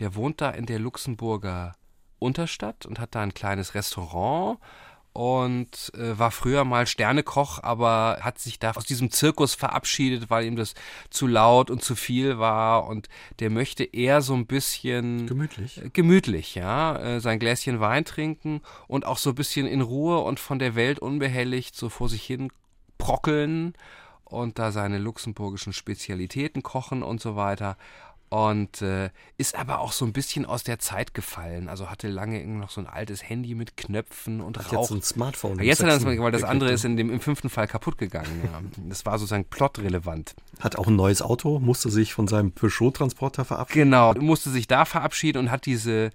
Der 0.00 0.14
wohnt 0.14 0.42
da 0.42 0.50
in 0.50 0.66
der 0.66 0.78
Luxemburger 0.78 1.76
Unterstadt 2.18 2.84
und 2.84 3.00
hat 3.00 3.14
da 3.14 3.22
ein 3.22 3.32
kleines 3.32 3.74
Restaurant 3.74 4.58
und 5.12 5.92
äh, 5.94 6.18
war 6.18 6.30
früher 6.30 6.64
mal 6.64 6.86
Sternekoch, 6.86 7.62
aber 7.62 8.18
hat 8.20 8.38
sich 8.38 8.58
da 8.58 8.72
aus 8.72 8.84
diesem 8.84 9.10
Zirkus 9.10 9.54
verabschiedet, 9.54 10.30
weil 10.30 10.46
ihm 10.46 10.56
das 10.56 10.74
zu 11.10 11.26
laut 11.26 11.70
und 11.70 11.82
zu 11.82 11.96
viel 11.96 12.38
war 12.38 12.86
und 12.86 13.08
der 13.40 13.50
möchte 13.50 13.84
eher 13.84 14.22
so 14.22 14.34
ein 14.34 14.46
bisschen 14.46 15.26
gemütlich, 15.26 15.84
äh, 15.84 15.90
gemütlich, 15.90 16.54
ja, 16.54 16.96
äh, 16.96 17.20
sein 17.20 17.38
Gläschen 17.38 17.80
Wein 17.80 18.04
trinken 18.04 18.60
und 18.86 19.06
auch 19.06 19.18
so 19.18 19.30
ein 19.30 19.36
bisschen 19.36 19.66
in 19.66 19.80
Ruhe 19.80 20.18
und 20.18 20.40
von 20.40 20.58
der 20.58 20.74
Welt 20.74 20.98
unbehelligt 20.98 21.74
so 21.74 21.88
vor 21.88 22.08
sich 22.08 22.22
hin 22.22 22.50
brockeln 22.98 23.74
und 24.24 24.58
da 24.58 24.72
seine 24.72 24.98
luxemburgischen 24.98 25.72
Spezialitäten 25.72 26.62
kochen 26.62 27.02
und 27.02 27.20
so 27.20 27.34
weiter 27.34 27.76
und 28.30 28.82
äh, 28.82 29.10
ist 29.36 29.58
aber 29.58 29.80
auch 29.80 29.92
so 29.92 30.04
ein 30.04 30.12
bisschen 30.12 30.44
aus 30.44 30.62
der 30.62 30.78
Zeit 30.78 31.14
gefallen. 31.14 31.68
Also 31.68 31.90
hatte 31.90 32.08
lange 32.08 32.44
noch 32.46 32.70
so 32.70 32.80
ein 32.80 32.86
altes 32.86 33.28
Handy 33.28 33.54
mit 33.54 33.76
Knöpfen 33.76 34.40
und 34.40 34.58
hat 34.58 34.70
Jetzt 34.70 34.90
ein 34.90 35.02
Smartphone. 35.02 35.62
Jetzt 35.62 35.80
hat 35.82 35.88
er 35.88 35.94
das, 35.94 36.04
weil 36.04 36.32
das 36.32 36.44
andere 36.44 36.70
ist 36.70 36.84
in 36.84 36.96
dem, 36.96 37.10
im 37.10 37.20
fünften 37.20 37.48
Fall 37.48 37.66
kaputt 37.66 37.96
gegangen. 37.96 38.42
Ja. 38.44 38.60
Das 38.88 39.06
war 39.06 39.18
sozusagen 39.18 39.44
plotrelevant. 39.44 40.34
Hat 40.60 40.76
auch 40.76 40.86
ein 40.86 40.96
neues 40.96 41.22
Auto, 41.22 41.58
musste 41.58 41.90
sich 41.90 42.12
von 42.12 42.28
seinem 42.28 42.52
Peugeot-Transporter 42.52 43.44
verabschieden. 43.44 43.90
Genau, 43.90 44.14
musste 44.14 44.50
sich 44.50 44.66
da 44.66 44.84
verabschieden 44.84 45.38
und 45.38 45.50
hat 45.50 45.64
diese 45.64 46.10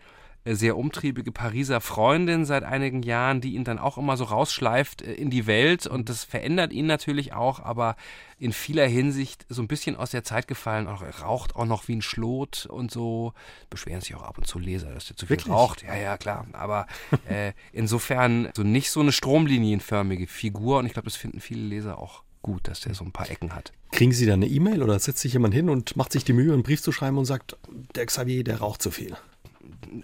sehr 0.45 0.77
umtriebige 0.77 1.31
Pariser 1.31 1.79
Freundin 1.79 2.45
seit 2.45 2.63
einigen 2.63 3.01
Jahren, 3.01 3.39
die 3.39 3.55
ihn 3.55 3.63
dann 3.63 3.79
auch 3.79 3.97
immer 3.97 4.17
so 4.17 4.25
rausschleift 4.25 5.01
äh, 5.01 5.13
in 5.13 5.29
die 5.29 5.47
Welt 5.47 5.87
und 5.87 6.09
das 6.09 6.23
verändert 6.23 6.73
ihn 6.73 6.85
natürlich 6.85 7.33
auch, 7.33 7.59
aber 7.59 7.95
in 8.37 8.51
vieler 8.51 8.85
Hinsicht 8.85 9.45
so 9.47 9.61
ein 9.61 9.69
bisschen 9.69 9.95
aus 9.95 10.11
der 10.11 10.25
Zeit 10.25 10.49
gefallen. 10.49 10.87
Auch, 10.87 11.01
er 11.01 11.19
raucht 11.19 11.55
auch 11.55 11.65
noch 11.65 11.87
wie 11.87 11.95
ein 11.95 12.01
Schlot 12.01 12.65
und 12.65 12.91
so. 12.91 13.33
Beschweren 13.69 14.01
sich 14.01 14.15
auch 14.15 14.23
ab 14.23 14.37
und 14.37 14.45
zu 14.45 14.59
Leser, 14.59 14.93
dass 14.93 15.05
der 15.05 15.15
zu 15.15 15.27
viel 15.27 15.37
Wirklich? 15.37 15.53
raucht. 15.53 15.83
Ja, 15.83 15.95
ja, 15.95 16.17
klar. 16.17 16.45
Aber 16.51 16.87
äh, 17.29 17.53
insofern 17.71 18.49
so 18.53 18.63
nicht 18.63 18.91
so 18.91 18.99
eine 18.99 19.13
stromlinienförmige 19.13 20.27
Figur 20.27 20.79
und 20.79 20.85
ich 20.85 20.93
glaube, 20.93 21.05
das 21.05 21.15
finden 21.15 21.39
viele 21.39 21.61
Leser 21.61 21.97
auch 21.97 22.23
gut, 22.41 22.67
dass 22.67 22.81
der 22.81 22.93
so 22.93 23.05
ein 23.05 23.13
paar 23.13 23.29
Ecken 23.29 23.55
hat. 23.55 23.71
Kriegen 23.93 24.11
Sie 24.11 24.25
da 24.25 24.33
eine 24.33 24.47
E-Mail 24.47 24.83
oder 24.83 24.99
setzt 24.99 25.19
sich 25.19 25.31
jemand 25.31 25.53
hin 25.53 25.69
und 25.69 25.95
macht 25.95 26.11
sich 26.11 26.25
die 26.25 26.33
Mühe, 26.33 26.51
einen 26.51 26.63
Brief 26.63 26.81
zu 26.81 26.91
schreiben 26.91 27.17
und 27.17 27.25
sagt, 27.25 27.55
der 27.95 28.05
Xavier, 28.05 28.43
der 28.43 28.59
raucht 28.59 28.81
zu 28.81 28.91
viel? 28.91 29.15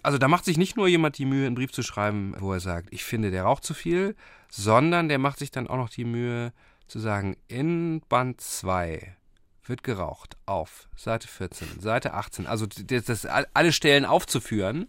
Also 0.03 0.17
da 0.17 0.27
macht 0.27 0.45
sich 0.45 0.57
nicht 0.57 0.77
nur 0.77 0.87
jemand 0.87 1.17
die 1.17 1.25
Mühe, 1.25 1.45
einen 1.45 1.55
Brief 1.55 1.71
zu 1.71 1.83
schreiben, 1.83 2.35
wo 2.39 2.53
er 2.53 2.59
sagt, 2.59 2.89
ich 2.91 3.03
finde, 3.03 3.31
der 3.31 3.43
raucht 3.43 3.63
zu 3.63 3.73
viel, 3.73 4.15
sondern 4.49 5.09
der 5.09 5.19
macht 5.19 5.39
sich 5.39 5.51
dann 5.51 5.67
auch 5.67 5.77
noch 5.77 5.89
die 5.89 6.05
Mühe 6.05 6.53
zu 6.87 6.99
sagen, 6.99 7.37
in 7.47 8.01
Band 8.09 8.41
2 8.41 9.15
wird 9.65 9.83
geraucht 9.83 10.35
auf 10.45 10.89
Seite 10.95 11.27
14, 11.27 11.79
Seite 11.79 12.13
18, 12.13 12.47
also 12.47 12.65
das, 12.65 13.05
das 13.05 13.25
alle 13.25 13.71
Stellen 13.71 14.05
aufzuführen, 14.05 14.87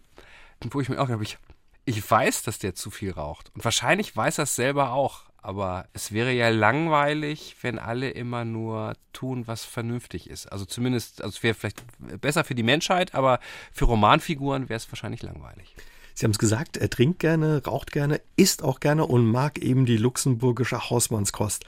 wo 0.71 0.81
ich 0.81 0.89
mir 0.89 0.99
auch 0.99 1.07
glaube, 1.07 1.23
ich, 1.23 1.37
ich 1.85 2.09
weiß, 2.09 2.43
dass 2.43 2.59
der 2.59 2.75
zu 2.75 2.89
viel 2.91 3.11
raucht. 3.11 3.51
Und 3.55 3.63
wahrscheinlich 3.63 4.15
weiß 4.15 4.39
er 4.39 4.43
es 4.43 4.55
selber 4.55 4.91
auch, 4.91 5.30
aber 5.41 5.87
es 5.93 6.11
wäre 6.11 6.31
ja 6.31 6.49
langweilig, 6.49 7.55
wenn 7.61 7.79
alle 7.79 8.11
immer 8.11 8.45
nur 8.45 8.93
tun, 9.13 9.47
was 9.47 9.65
vernünftig 9.65 10.29
ist. 10.29 10.51
Also 10.51 10.65
zumindest, 10.65 11.23
also 11.23 11.35
es 11.35 11.43
wäre 11.43 11.55
vielleicht 11.55 11.83
besser 12.21 12.43
für 12.43 12.55
die 12.55 12.63
Menschheit, 12.63 13.15
aber 13.15 13.39
für 13.71 13.85
Romanfiguren 13.85 14.69
wäre 14.69 14.77
es 14.77 14.91
wahrscheinlich 14.91 15.23
langweilig. 15.23 15.75
Sie 16.13 16.25
haben 16.25 16.31
es 16.31 16.39
gesagt, 16.39 16.77
er 16.77 16.89
trinkt 16.89 17.19
gerne, 17.19 17.63
raucht 17.65 17.91
gerne, 17.91 18.21
isst 18.35 18.63
auch 18.63 18.79
gerne 18.79 19.05
und 19.05 19.25
mag 19.25 19.57
eben 19.59 19.85
die 19.85 19.97
luxemburgische 19.97 20.89
Hausmannskost 20.89 21.65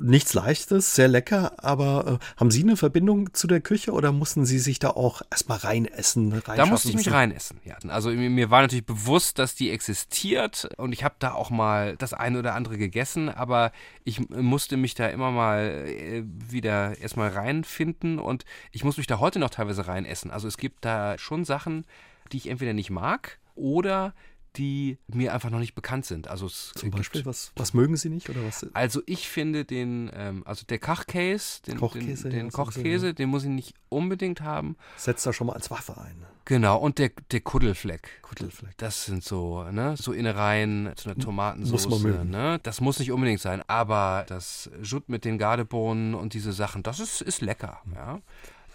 nichts 0.00 0.34
Leichtes, 0.34 0.94
sehr 0.94 1.08
lecker, 1.08 1.52
aber 1.64 2.20
äh, 2.20 2.38
haben 2.38 2.50
Sie 2.50 2.62
eine 2.62 2.76
Verbindung 2.76 3.32
zu 3.34 3.46
der 3.46 3.60
Küche 3.60 3.92
oder 3.92 4.12
mussten 4.12 4.44
Sie 4.44 4.58
sich 4.58 4.78
da 4.78 4.90
auch 4.90 5.22
erstmal 5.30 5.58
reinessen? 5.58 6.42
Da 6.44 6.66
musste 6.66 6.88
ich 6.88 6.96
mich 6.96 7.10
reinessen, 7.10 7.60
ja. 7.64 7.76
Also 7.88 8.10
mir 8.10 8.50
war 8.50 8.62
natürlich 8.62 8.86
bewusst, 8.86 9.38
dass 9.38 9.54
die 9.54 9.70
existiert 9.70 10.68
und 10.76 10.92
ich 10.92 11.04
habe 11.04 11.14
da 11.18 11.32
auch 11.32 11.50
mal 11.50 11.96
das 11.96 12.12
eine 12.12 12.38
oder 12.38 12.54
andere 12.54 12.78
gegessen, 12.78 13.28
aber 13.28 13.72
ich 14.04 14.28
musste 14.28 14.76
mich 14.76 14.94
da 14.94 15.06
immer 15.08 15.30
mal 15.30 15.84
äh, 15.86 16.22
wieder 16.24 16.98
erstmal 16.98 17.30
reinfinden 17.30 18.18
und 18.18 18.44
ich 18.72 18.84
muss 18.84 18.96
mich 18.96 19.06
da 19.06 19.18
heute 19.18 19.38
noch 19.38 19.50
teilweise 19.50 19.86
reinessen. 19.86 20.30
Also 20.30 20.48
es 20.48 20.56
gibt 20.56 20.84
da 20.84 21.18
schon 21.18 21.44
Sachen, 21.44 21.84
die 22.32 22.36
ich 22.36 22.48
entweder 22.48 22.72
nicht 22.72 22.90
mag 22.90 23.38
oder 23.54 24.14
die 24.56 24.98
mir 25.06 25.32
einfach 25.34 25.50
noch 25.50 25.58
nicht 25.58 25.74
bekannt 25.74 26.06
sind. 26.06 26.28
Also 26.28 26.48
Zum 26.48 26.90
Beispiel, 26.90 27.24
was, 27.24 27.52
was 27.56 27.74
mögen 27.74 27.96
Sie 27.96 28.08
nicht? 28.08 28.28
Oder 28.30 28.44
was? 28.44 28.66
Also 28.72 29.02
ich 29.06 29.28
finde 29.28 29.64
den, 29.64 30.10
ähm, 30.14 30.42
also 30.46 30.64
der 30.66 30.78
Kochkäse, 30.78 31.62
den 31.62 31.78
Kochkäse, 31.78 32.24
den, 32.24 32.38
den, 32.38 32.46
ja, 32.46 32.52
Kochkäse, 32.52 33.06
ja. 33.08 33.12
den 33.12 33.28
muss 33.28 33.44
ich 33.44 33.50
nicht 33.50 33.74
unbedingt 33.88 34.40
haben. 34.40 34.76
Setzt 34.96 35.26
da 35.26 35.32
schon 35.32 35.46
mal 35.46 35.54
als 35.54 35.70
Waffe 35.70 36.00
ein. 36.00 36.24
Genau, 36.44 36.78
und 36.78 36.98
der, 36.98 37.10
der 37.30 37.40
Kuddelfleck. 37.40 38.22
Kuddelfleck. 38.22 38.76
Das 38.78 39.04
sind 39.04 39.22
so, 39.22 39.62
ne, 39.70 39.94
so 39.96 40.12
Innereien 40.12 40.90
zu 40.96 41.08
einer 41.08 41.18
Tomatensauce. 41.18 41.86
Muss 41.86 42.02
man 42.02 42.12
mögen. 42.12 42.30
Ne? 42.30 42.58
Das 42.64 42.80
muss 42.80 42.98
nicht 42.98 43.12
unbedingt 43.12 43.40
sein, 43.40 43.62
aber 43.68 44.24
das 44.26 44.68
Jut 44.82 45.08
mit 45.08 45.24
den 45.24 45.38
Gardebohnen 45.38 46.14
und 46.14 46.34
diese 46.34 46.52
Sachen, 46.52 46.82
das 46.82 46.98
ist, 46.98 47.20
ist 47.20 47.40
lecker, 47.40 47.80
ja. 47.94 48.20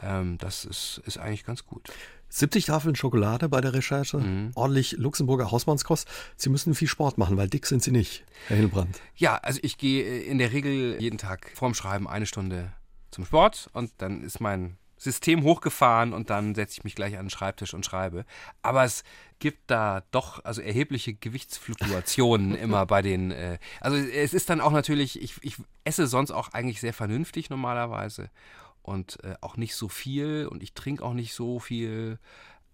Ähm, 0.02 0.38
das 0.38 0.66
ist, 0.66 1.02
ist 1.06 1.18
eigentlich 1.18 1.46
ganz 1.46 1.66
gut. 1.66 1.92
70 2.36 2.66
Tafeln 2.66 2.96
Schokolade 2.98 3.48
bei 3.48 3.62
der 3.62 3.74
Recherche, 3.74 4.18
Mhm. 4.18 4.52
ordentlich 4.56 4.92
Luxemburger 4.98 5.52
Hausmannskost. 5.52 6.06
Sie 6.36 6.50
müssen 6.50 6.76
viel 6.76 6.90
Sport 6.90 7.18
machen, 7.18 7.38
weil 7.38 7.48
dick 7.48 7.66
sind 7.66 7.82
Sie 7.82 7.92
nicht, 7.92 8.26
Herr 8.48 8.58
Hilbrand. 8.58 9.00
Ja, 9.16 9.36
also 9.38 9.60
ich 9.64 9.78
gehe 9.78 10.04
äh, 10.04 10.24
in 10.24 10.38
der 10.38 10.52
Regel 10.52 10.98
jeden 11.02 11.18
Tag 11.18 11.52
vorm 11.56 11.74
Schreiben 11.74 12.10
eine 12.10 12.26
Stunde 12.26 12.74
zum 13.12 13.26
Sport 13.26 13.70
und 13.72 13.92
dann 14.00 14.22
ist 14.22 14.42
mein 14.42 14.78
System 14.98 15.44
hochgefahren 15.44 16.12
und 16.14 16.30
dann 16.30 16.56
setze 16.56 16.80
ich 16.80 16.84
mich 16.84 16.96
gleich 16.96 17.18
an 17.18 17.26
den 17.26 17.30
Schreibtisch 17.30 17.74
und 17.74 17.86
schreibe. 17.86 18.26
Aber 18.62 18.84
es 18.84 19.04
gibt 19.40 19.60
da 19.72 20.04
doch 20.12 20.44
also 20.44 20.62
erhebliche 20.62 21.14
Gewichtsfluktuationen 21.14 22.56
immer 22.56 22.86
bei 22.86 23.02
den. 23.02 23.32
Äh, 23.32 23.60
also 23.80 23.98
es 23.98 24.34
ist 24.34 24.50
dann 24.50 24.60
auch 24.62 24.72
natürlich, 24.72 25.22
ich, 25.22 25.36
ich 25.42 25.56
esse 25.86 26.08
sonst 26.08 26.32
auch 26.32 26.50
eigentlich 26.54 26.82
sehr 26.82 26.94
vernünftig 26.94 27.50
normalerweise 27.50 28.30
und 28.86 29.24
äh, 29.24 29.36
auch 29.42 29.58
nicht 29.58 29.76
so 29.76 29.90
viel 29.90 30.48
und 30.48 30.62
ich 30.62 30.74
trinke 30.74 31.04
auch 31.04 31.14
nicht 31.14 31.34
so 31.34 31.60
viel. 31.60 32.20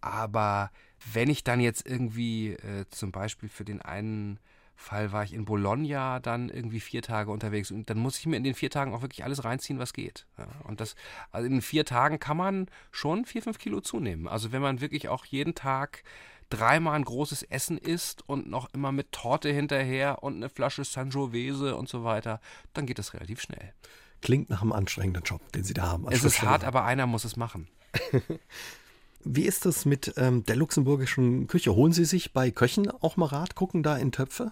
Aber 0.02 0.72
wenn 1.14 1.30
ich 1.30 1.44
dann 1.44 1.60
jetzt 1.60 1.88
irgendwie 1.88 2.54
äh, 2.54 2.86
zum 2.90 3.12
Beispiel 3.12 3.50
für 3.50 3.66
den 3.66 3.82
einen 3.82 4.40
Fall 4.76 5.12
war 5.12 5.24
ich 5.24 5.34
in 5.34 5.46
Bologna 5.46 6.20
dann 6.20 6.50
irgendwie 6.50 6.80
vier 6.80 7.04
Tage 7.04 7.32
unterwegs 7.32 7.70
und 7.70 7.90
dann 7.90 8.00
muss 8.00 8.18
ich 8.18 8.26
mir 8.26 8.36
in 8.36 8.44
den 8.44 8.56
vier 8.56 8.72
Tagen 8.72 8.94
auch 8.94 9.04
wirklich 9.04 9.24
alles 9.24 9.44
reinziehen, 9.44 9.78
was 9.80 9.94
geht. 9.94 10.26
Ja, 10.38 10.48
und 10.64 10.82
das, 10.82 10.96
also 11.32 11.48
in 11.48 11.62
vier 11.62 11.86
Tagen 11.86 12.20
kann 12.20 12.36
man 12.36 12.68
schon 12.92 13.26
vier, 13.26 13.44
fünf 13.44 13.60
Kilo 13.60 13.82
zunehmen. 13.82 14.28
Also 14.28 14.52
wenn 14.52 14.62
man 14.62 14.82
wirklich 14.82 15.08
auch 15.08 15.26
jeden 15.26 15.54
Tag 15.54 16.04
dreimal 16.50 16.96
ein 16.96 17.06
großes 17.06 17.44
Essen 17.44 17.78
isst 17.78 18.28
und 18.28 18.50
noch 18.50 18.74
immer 18.74 18.92
mit 18.92 19.12
Torte 19.12 19.50
hinterher 19.52 20.24
und 20.24 20.36
eine 20.36 20.50
Flasche 20.50 20.84
Sangiovese 20.84 21.76
und 21.76 21.88
so 21.88 22.04
weiter, 22.04 22.42
dann 22.74 22.88
geht 22.88 22.98
das 23.00 23.14
relativ 23.14 23.40
schnell. 23.40 23.74
Klingt 24.22 24.50
nach 24.50 24.62
einem 24.62 24.72
anstrengenden 24.72 25.24
Job, 25.24 25.42
den 25.54 25.64
Sie 25.64 25.74
da 25.74 25.84
haben. 25.84 26.08
Es 26.10 26.24
ist 26.24 26.42
hart, 26.42 26.64
aber 26.64 26.84
einer 26.86 27.08
muss 27.08 27.26
es 27.26 27.36
machen. 27.36 27.68
Wie 29.24 29.44
ist 29.44 29.66
das 29.66 29.86
mit 29.86 30.14
ähm, 30.18 30.44
der 30.46 30.56
luxemburgischen 30.56 31.48
Küche? 31.48 31.76
Holen 31.76 31.94
Sie 31.94 32.06
sich 32.06 32.34
bei 32.34 32.50
Köchen 32.52 32.90
auch 32.90 33.18
mal 33.18 33.28
Rat, 33.28 33.56
gucken 33.56 33.84
da 33.84 33.98
in 33.98 34.12
Töpfe? 34.12 34.52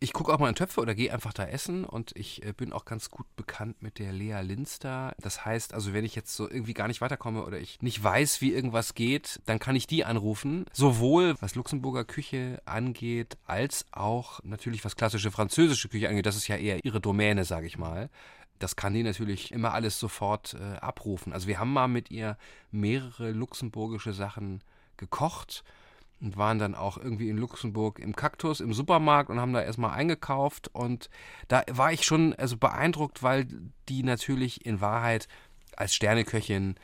Ich 0.00 0.12
gucke 0.12 0.32
auch 0.32 0.38
mal 0.38 0.48
in 0.48 0.54
Töpfe 0.54 0.80
oder 0.80 0.94
gehe 0.94 1.12
einfach 1.12 1.32
da 1.32 1.44
essen 1.44 1.84
und 1.84 2.12
ich 2.16 2.44
äh, 2.44 2.52
bin 2.52 2.72
auch 2.72 2.84
ganz 2.84 3.10
gut 3.10 3.26
bekannt 3.36 3.82
mit 3.82 3.98
der 3.98 4.12
Lea 4.12 4.40
Linster. 4.42 5.14
Das 5.20 5.44
heißt, 5.44 5.74
also 5.74 5.92
wenn 5.92 6.04
ich 6.04 6.14
jetzt 6.14 6.34
so 6.34 6.48
irgendwie 6.48 6.74
gar 6.74 6.88
nicht 6.88 7.00
weiterkomme 7.00 7.44
oder 7.44 7.58
ich 7.58 7.80
nicht 7.82 8.02
weiß, 8.02 8.40
wie 8.40 8.52
irgendwas 8.52 8.94
geht, 8.94 9.40
dann 9.46 9.58
kann 9.58 9.76
ich 9.76 9.86
die 9.86 10.04
anrufen. 10.04 10.64
Sowohl 10.72 11.34
was 11.40 11.54
Luxemburger 11.54 12.04
Küche 12.04 12.60
angeht, 12.64 13.36
als 13.46 13.86
auch 13.92 14.40
natürlich 14.42 14.84
was 14.84 14.96
klassische 14.96 15.30
französische 15.30 15.88
Küche 15.88 16.08
angeht. 16.08 16.26
Das 16.26 16.36
ist 16.36 16.48
ja 16.48 16.56
eher 16.56 16.84
ihre 16.84 17.00
Domäne, 17.00 17.44
sage 17.44 17.66
ich 17.66 17.78
mal. 17.78 18.10
Das 18.58 18.76
kann 18.76 18.94
die 18.94 19.02
natürlich 19.02 19.52
immer 19.52 19.74
alles 19.74 19.98
sofort 19.98 20.54
äh, 20.54 20.76
abrufen. 20.78 21.32
Also 21.32 21.46
wir 21.46 21.58
haben 21.58 21.72
mal 21.72 21.88
mit 21.88 22.10
ihr 22.10 22.36
mehrere 22.70 23.32
luxemburgische 23.32 24.12
Sachen 24.12 24.62
gekocht 24.96 25.64
und 26.20 26.36
waren 26.36 26.58
dann 26.58 26.74
auch 26.74 26.96
irgendwie 26.96 27.28
in 27.28 27.36
Luxemburg 27.36 27.98
im 27.98 28.16
Kaktus 28.16 28.60
im 28.60 28.72
Supermarkt 28.72 29.30
und 29.30 29.38
haben 29.38 29.52
da 29.52 29.62
erstmal 29.62 29.90
eingekauft 29.90 30.68
und 30.68 31.10
da 31.48 31.62
war 31.70 31.92
ich 31.92 32.04
schon 32.04 32.34
also 32.34 32.56
beeindruckt, 32.56 33.22
weil 33.22 33.46
die 33.88 34.02
natürlich 34.02 34.64
in 34.64 34.80
Wahrheit 34.80 35.28
als 35.76 35.94
Sterneköchin 35.94 36.76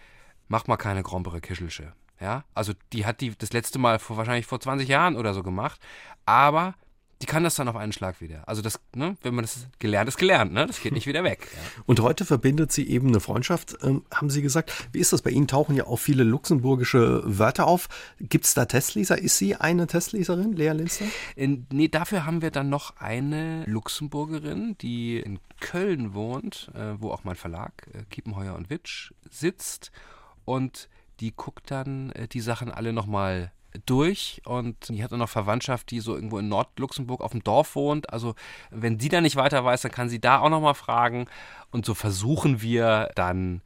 macht 0.48 0.68
mal 0.68 0.76
keine 0.76 1.02
grombere 1.02 1.40
Kischelsche. 1.40 1.94
Ja, 2.20 2.44
also 2.54 2.72
die 2.92 3.04
hat 3.04 3.20
die 3.20 3.36
das 3.36 3.52
letzte 3.52 3.78
Mal 3.78 3.98
vor 3.98 4.16
wahrscheinlich 4.16 4.46
vor 4.46 4.60
20 4.60 4.86
Jahren 4.86 5.16
oder 5.16 5.34
so 5.34 5.42
gemacht, 5.42 5.80
aber 6.24 6.74
die 7.22 7.26
kann 7.26 7.44
das 7.44 7.54
dann 7.54 7.68
auf 7.68 7.76
einen 7.76 7.92
Schlag 7.92 8.20
wieder. 8.20 8.48
Also 8.48 8.62
das, 8.62 8.80
ne, 8.94 9.16
wenn 9.22 9.34
man 9.34 9.44
das 9.44 9.68
gelernt 9.78 10.08
ist, 10.08 10.16
gelernt, 10.16 10.52
ne? 10.52 10.66
Das 10.66 10.80
geht 10.80 10.92
nicht 10.92 11.06
wieder 11.06 11.22
weg. 11.22 11.48
Ja. 11.54 11.82
Und 11.86 12.00
heute 12.00 12.24
verbindet 12.24 12.72
sie 12.72 12.88
eben 12.88 13.08
eine 13.08 13.20
Freundschaft, 13.20 13.76
ähm, 13.82 14.04
haben 14.12 14.28
Sie 14.28 14.42
gesagt. 14.42 14.88
Wie 14.92 14.98
ist 14.98 15.12
das 15.12 15.22
bei 15.22 15.30
Ihnen? 15.30 15.46
Tauchen 15.46 15.76
ja 15.76 15.86
auch 15.86 15.98
viele 15.98 16.24
luxemburgische 16.24 17.22
Wörter 17.24 17.68
auf. 17.68 17.88
Gibt 18.18 18.44
es 18.44 18.54
da 18.54 18.64
Testleser? 18.64 19.16
Ist 19.18 19.38
sie 19.38 19.54
eine 19.54 19.86
Testleserin, 19.86 20.52
Lea 20.52 20.70
Linster? 20.72 21.04
In, 21.36 21.66
nee, 21.70 21.88
dafür 21.88 22.26
haben 22.26 22.42
wir 22.42 22.50
dann 22.50 22.68
noch 22.68 22.96
eine 22.96 23.64
Luxemburgerin, 23.66 24.76
die 24.80 25.20
in 25.20 25.38
Köln 25.60 26.14
wohnt, 26.14 26.72
äh, 26.74 27.00
wo 27.00 27.12
auch 27.12 27.22
mein 27.22 27.36
Verlag, 27.36 27.88
äh, 27.94 28.02
Kiepenheuer 28.10 28.56
und 28.56 28.68
Witsch, 28.68 29.12
sitzt. 29.30 29.92
Und 30.44 30.88
die 31.20 31.32
guckt 31.32 31.70
dann 31.70 32.10
äh, 32.10 32.26
die 32.26 32.40
Sachen 32.40 32.70
alle 32.70 32.92
nochmal 32.92 33.52
durch 33.86 34.42
und 34.44 34.88
die 34.88 35.02
hat 35.02 35.12
dann 35.12 35.18
noch 35.18 35.28
Verwandtschaft, 35.28 35.90
die 35.90 36.00
so 36.00 36.14
irgendwo 36.14 36.38
in 36.38 36.48
Nordluxemburg 36.48 37.20
auf 37.20 37.32
dem 37.32 37.42
Dorf 37.42 37.74
wohnt. 37.74 38.12
Also 38.12 38.34
wenn 38.70 39.00
sie 39.00 39.08
da 39.08 39.20
nicht 39.20 39.36
weiter 39.36 39.64
weiß, 39.64 39.82
dann 39.82 39.92
kann 39.92 40.08
sie 40.08 40.20
da 40.20 40.40
auch 40.40 40.50
nochmal 40.50 40.74
fragen. 40.74 41.26
Und 41.70 41.86
so 41.86 41.94
versuchen 41.94 42.62
wir 42.62 43.10
dann 43.14 43.62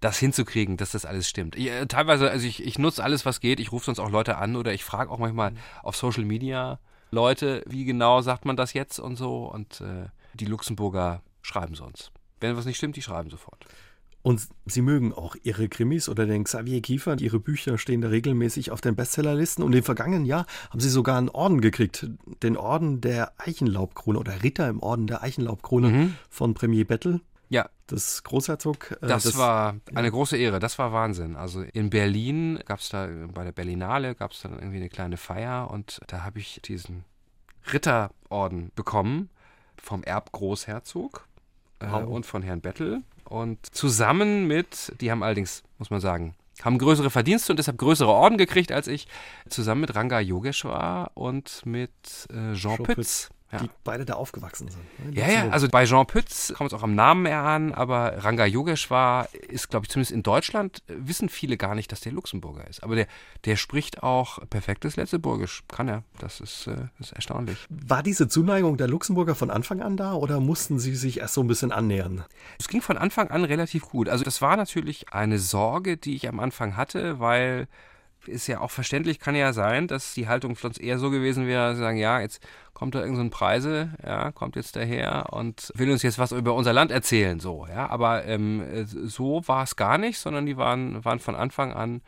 das 0.00 0.18
hinzukriegen, 0.18 0.76
dass 0.76 0.92
das 0.92 1.04
alles 1.04 1.28
stimmt. 1.28 1.56
Ich, 1.56 1.70
teilweise, 1.88 2.30
also 2.30 2.46
ich, 2.46 2.64
ich 2.64 2.78
nutze 2.78 3.02
alles, 3.02 3.26
was 3.26 3.40
geht. 3.40 3.58
Ich 3.58 3.72
rufe 3.72 3.86
sonst 3.86 3.98
auch 3.98 4.10
Leute 4.10 4.36
an 4.38 4.56
oder 4.56 4.72
ich 4.72 4.84
frage 4.84 5.10
auch 5.10 5.18
manchmal 5.18 5.52
auf 5.82 5.96
Social 5.96 6.24
Media 6.24 6.78
Leute, 7.10 7.62
wie 7.66 7.84
genau 7.84 8.20
sagt 8.20 8.44
man 8.44 8.56
das 8.56 8.74
jetzt 8.74 8.98
und 8.98 9.16
so. 9.16 9.46
Und 9.46 9.80
äh, 9.80 10.06
die 10.34 10.44
Luxemburger 10.44 11.22
schreiben 11.42 11.74
sonst. 11.74 12.12
Wenn 12.40 12.56
was 12.56 12.66
nicht 12.66 12.76
stimmt, 12.76 12.96
die 12.96 13.02
schreiben 13.02 13.30
sofort. 13.30 13.64
Und 14.28 14.46
Sie 14.66 14.82
mögen 14.82 15.14
auch 15.14 15.36
Ihre 15.42 15.70
Krimis 15.70 16.06
oder 16.06 16.26
den 16.26 16.44
Xavier 16.44 16.82
Kiefer. 16.82 17.18
Ihre 17.18 17.40
Bücher 17.40 17.78
stehen 17.78 18.02
da 18.02 18.08
regelmäßig 18.08 18.70
auf 18.70 18.82
den 18.82 18.94
Bestsellerlisten. 18.94 19.64
Und 19.64 19.74
im 19.74 19.82
vergangenen 19.82 20.26
Jahr 20.26 20.44
haben 20.68 20.80
Sie 20.80 20.90
sogar 20.90 21.16
einen 21.16 21.30
Orden 21.30 21.62
gekriegt. 21.62 22.06
Den 22.42 22.58
Orden 22.58 23.00
der 23.00 23.32
Eichenlaubkrone 23.38 24.18
oder 24.18 24.42
Ritter 24.42 24.68
im 24.68 24.82
Orden 24.82 25.06
der 25.06 25.22
Eichenlaubkrone 25.22 25.88
Mhm. 25.88 26.14
von 26.28 26.52
Premier 26.52 26.84
Bettel. 26.84 27.22
Ja. 27.48 27.70
Das 27.86 28.22
Großherzog. 28.22 28.98
Äh, 29.00 29.06
das, 29.06 29.22
das, 29.22 29.38
war 29.38 29.76
eine 29.94 30.10
große 30.10 30.36
Ehre, 30.36 30.58
das 30.58 30.78
war 30.78 30.92
Wahnsinn. 30.92 31.34
Also 31.34 31.62
in 31.62 31.88
Berlin 31.88 32.58
gab 32.66 32.80
es 32.80 32.90
da, 32.90 33.08
bei 33.32 33.44
der 33.44 33.52
Berlinale 33.52 34.14
gab 34.14 34.32
es 34.32 34.42
dann 34.42 34.52
irgendwie 34.52 34.76
eine 34.76 34.90
kleine 34.90 35.16
Feier 35.16 35.70
und 35.70 36.00
da 36.06 36.22
habe 36.22 36.38
ich 36.38 36.60
diesen 36.62 37.06
Ritterorden 37.72 38.72
bekommen 38.74 39.30
vom 39.78 40.02
Erbgroßherzog 40.02 41.26
äh, 41.80 41.86
und 41.86 42.26
von 42.26 42.42
Herrn 42.42 42.60
Bettel. 42.60 43.02
Und 43.28 43.58
zusammen 43.74 44.46
mit, 44.46 44.92
die 45.02 45.10
haben 45.10 45.22
allerdings, 45.22 45.62
muss 45.76 45.90
man 45.90 46.00
sagen, 46.00 46.34
haben 46.62 46.78
größere 46.78 47.10
Verdienste 47.10 47.52
und 47.52 47.58
deshalb 47.58 47.76
größere 47.76 48.10
Orden 48.10 48.38
gekriegt 48.38 48.72
als 48.72 48.88
ich, 48.88 49.06
zusammen 49.50 49.82
mit 49.82 49.94
Ranga 49.94 50.18
Yogeshwar 50.18 51.10
und 51.14 51.64
mit 51.66 51.90
äh, 52.30 52.54
Jean, 52.54 52.76
Jean 52.76 52.82
Pütz. 52.84 53.28
Ja. 53.50 53.60
die 53.60 53.70
beide 53.82 54.04
da 54.04 54.14
aufgewachsen 54.14 54.68
sind. 54.68 54.82
Ne? 55.06 55.18
Ja, 55.18 55.28
ja, 55.28 55.48
also 55.48 55.68
bei 55.68 55.86
Jean 55.86 56.06
Pütz 56.06 56.52
kommt 56.54 56.70
es 56.70 56.78
auch 56.78 56.82
am 56.82 56.94
Namen 56.94 57.26
an, 57.26 57.72
aber 57.72 58.22
Ranga 58.22 58.44
Yogeshwar 58.44 59.28
ist, 59.32 59.70
glaube 59.70 59.86
ich, 59.86 59.90
zumindest 59.90 60.12
in 60.12 60.22
Deutschland, 60.22 60.82
äh, 60.86 60.94
wissen 60.98 61.30
viele 61.30 61.56
gar 61.56 61.74
nicht, 61.74 61.90
dass 61.90 62.00
der 62.00 62.12
Luxemburger 62.12 62.66
ist. 62.68 62.82
Aber 62.82 62.94
der, 62.94 63.06
der 63.46 63.56
spricht 63.56 64.02
auch 64.02 64.38
perfektes 64.50 64.96
Letzeburgisch, 64.96 65.62
kann 65.66 65.88
er. 65.88 66.02
Das 66.18 66.40
ist, 66.40 66.66
äh, 66.66 66.88
ist 66.98 67.12
erstaunlich. 67.12 67.66
War 67.70 68.02
diese 68.02 68.28
Zuneigung 68.28 68.76
der 68.76 68.88
Luxemburger 68.88 69.34
von 69.34 69.50
Anfang 69.50 69.80
an 69.80 69.96
da 69.96 70.12
oder 70.12 70.40
mussten 70.40 70.78
sie 70.78 70.94
sich 70.94 71.20
erst 71.20 71.32
so 71.32 71.42
ein 71.42 71.48
bisschen 71.48 71.72
annähern? 71.72 72.24
Es 72.58 72.68
ging 72.68 72.82
von 72.82 72.98
Anfang 72.98 73.30
an 73.30 73.44
relativ 73.44 73.88
gut. 73.88 74.10
Also 74.10 74.24
das 74.24 74.42
war 74.42 74.58
natürlich 74.58 75.14
eine 75.14 75.38
Sorge, 75.38 75.96
die 75.96 76.14
ich 76.14 76.28
am 76.28 76.38
Anfang 76.38 76.76
hatte, 76.76 77.18
weil 77.18 77.66
ist 78.28 78.46
ja 78.46 78.60
auch 78.60 78.70
verständlich, 78.70 79.18
kann 79.18 79.34
ja 79.34 79.52
sein, 79.52 79.88
dass 79.88 80.14
die 80.14 80.28
Haltung 80.28 80.56
von 80.56 80.70
uns 80.70 80.78
eher 80.78 80.98
so 80.98 81.10
gewesen 81.10 81.46
wäre, 81.46 81.74
zu 81.74 81.80
sagen, 81.80 81.98
ja, 81.98 82.20
jetzt 82.20 82.40
kommt 82.74 82.94
da 82.94 83.00
irgendein 83.00 83.30
so 83.30 83.36
Preise, 83.36 83.90
ja, 84.04 84.30
kommt 84.32 84.56
jetzt 84.56 84.76
daher 84.76 85.32
und 85.32 85.72
will 85.74 85.90
uns 85.90 86.02
jetzt 86.02 86.18
was 86.18 86.32
über 86.32 86.54
unser 86.54 86.72
Land 86.72 86.90
erzählen, 86.90 87.40
so, 87.40 87.66
ja. 87.68 87.88
Aber 87.88 88.24
ähm, 88.24 88.86
so 88.86 89.42
war 89.46 89.64
es 89.64 89.76
gar 89.76 89.98
nicht, 89.98 90.18
sondern 90.18 90.46
die 90.46 90.56
waren, 90.56 91.04
waren 91.04 91.18
von 91.18 91.34
Anfang 91.34 91.72
an 91.72 92.02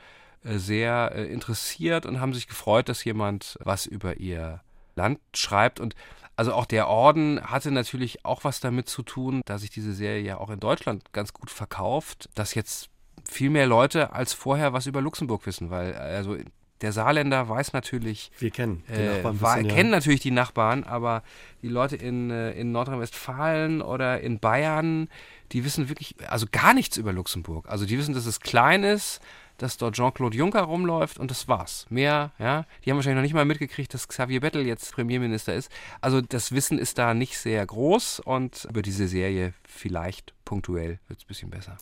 äh, 0.44 0.58
sehr 0.58 1.12
äh, 1.14 1.24
interessiert 1.26 2.06
und 2.06 2.20
haben 2.20 2.34
sich 2.34 2.46
gefreut, 2.46 2.88
dass 2.88 3.04
jemand 3.04 3.58
was 3.62 3.86
über 3.86 4.18
ihr 4.18 4.60
Land 4.94 5.18
schreibt 5.34 5.80
und 5.80 5.94
also 6.36 6.54
auch 6.54 6.64
der 6.64 6.88
Orden 6.88 7.38
hatte 7.42 7.70
natürlich 7.70 8.24
auch 8.24 8.44
was 8.44 8.60
damit 8.60 8.88
zu 8.88 9.02
tun, 9.02 9.42
dass 9.44 9.60
sich 9.60 9.68
diese 9.68 9.92
Serie 9.92 10.22
ja 10.22 10.38
auch 10.38 10.48
in 10.48 10.58
Deutschland 10.58 11.12
ganz 11.12 11.34
gut 11.34 11.50
verkauft, 11.50 12.30
dass 12.34 12.54
jetzt 12.54 12.88
viel 13.30 13.50
mehr 13.50 13.66
Leute 13.66 14.12
als 14.12 14.32
vorher 14.32 14.72
was 14.72 14.86
über 14.86 15.00
Luxemburg 15.00 15.46
wissen, 15.46 15.70
weil 15.70 15.94
also 15.94 16.36
der 16.80 16.92
Saarländer 16.92 17.48
weiß 17.48 17.72
natürlich. 17.72 18.30
Wir 18.38 18.50
kennen 18.50 18.82
die 18.88 18.92
äh, 18.92 19.14
Nachbarn. 19.14 19.40
War, 19.40 19.56
bisschen, 19.56 19.70
kennen 19.70 19.90
natürlich 19.90 20.20
die 20.20 20.30
Nachbarn, 20.30 20.84
aber 20.84 21.22
die 21.62 21.68
Leute 21.68 21.96
in, 21.96 22.30
äh, 22.30 22.52
in 22.52 22.72
Nordrhein-Westfalen 22.72 23.82
oder 23.82 24.20
in 24.20 24.38
Bayern, 24.38 25.08
die 25.52 25.64
wissen 25.64 25.88
wirklich, 25.88 26.14
also 26.28 26.46
gar 26.50 26.74
nichts 26.74 26.96
über 26.96 27.12
Luxemburg. 27.12 27.68
Also 27.68 27.84
die 27.84 27.98
wissen, 27.98 28.14
dass 28.14 28.26
es 28.26 28.40
klein 28.40 28.82
ist, 28.82 29.20
dass 29.58 29.76
dort 29.76 29.94
Jean-Claude 29.94 30.36
Juncker 30.36 30.62
rumläuft 30.62 31.18
und 31.18 31.30
das 31.30 31.46
war's. 31.46 31.86
Mehr, 31.90 32.32
ja. 32.38 32.64
Die 32.84 32.90
haben 32.90 32.96
wahrscheinlich 32.96 33.16
noch 33.16 33.22
nicht 33.22 33.34
mal 33.34 33.44
mitgekriegt, 33.44 33.92
dass 33.92 34.08
Xavier 34.08 34.40
Bettel 34.40 34.66
jetzt 34.66 34.92
Premierminister 34.94 35.54
ist. 35.54 35.70
Also 36.00 36.22
das 36.22 36.52
Wissen 36.52 36.78
ist 36.78 36.96
da 36.96 37.12
nicht 37.12 37.36
sehr 37.36 37.64
groß 37.66 38.20
und 38.20 38.66
über 38.70 38.80
diese 38.80 39.06
Serie 39.06 39.52
vielleicht 39.64 40.32
punktuell 40.46 40.98
wird 41.08 41.18
es 41.18 41.24
ein 41.24 41.28
bisschen 41.28 41.50
besser. 41.50 41.76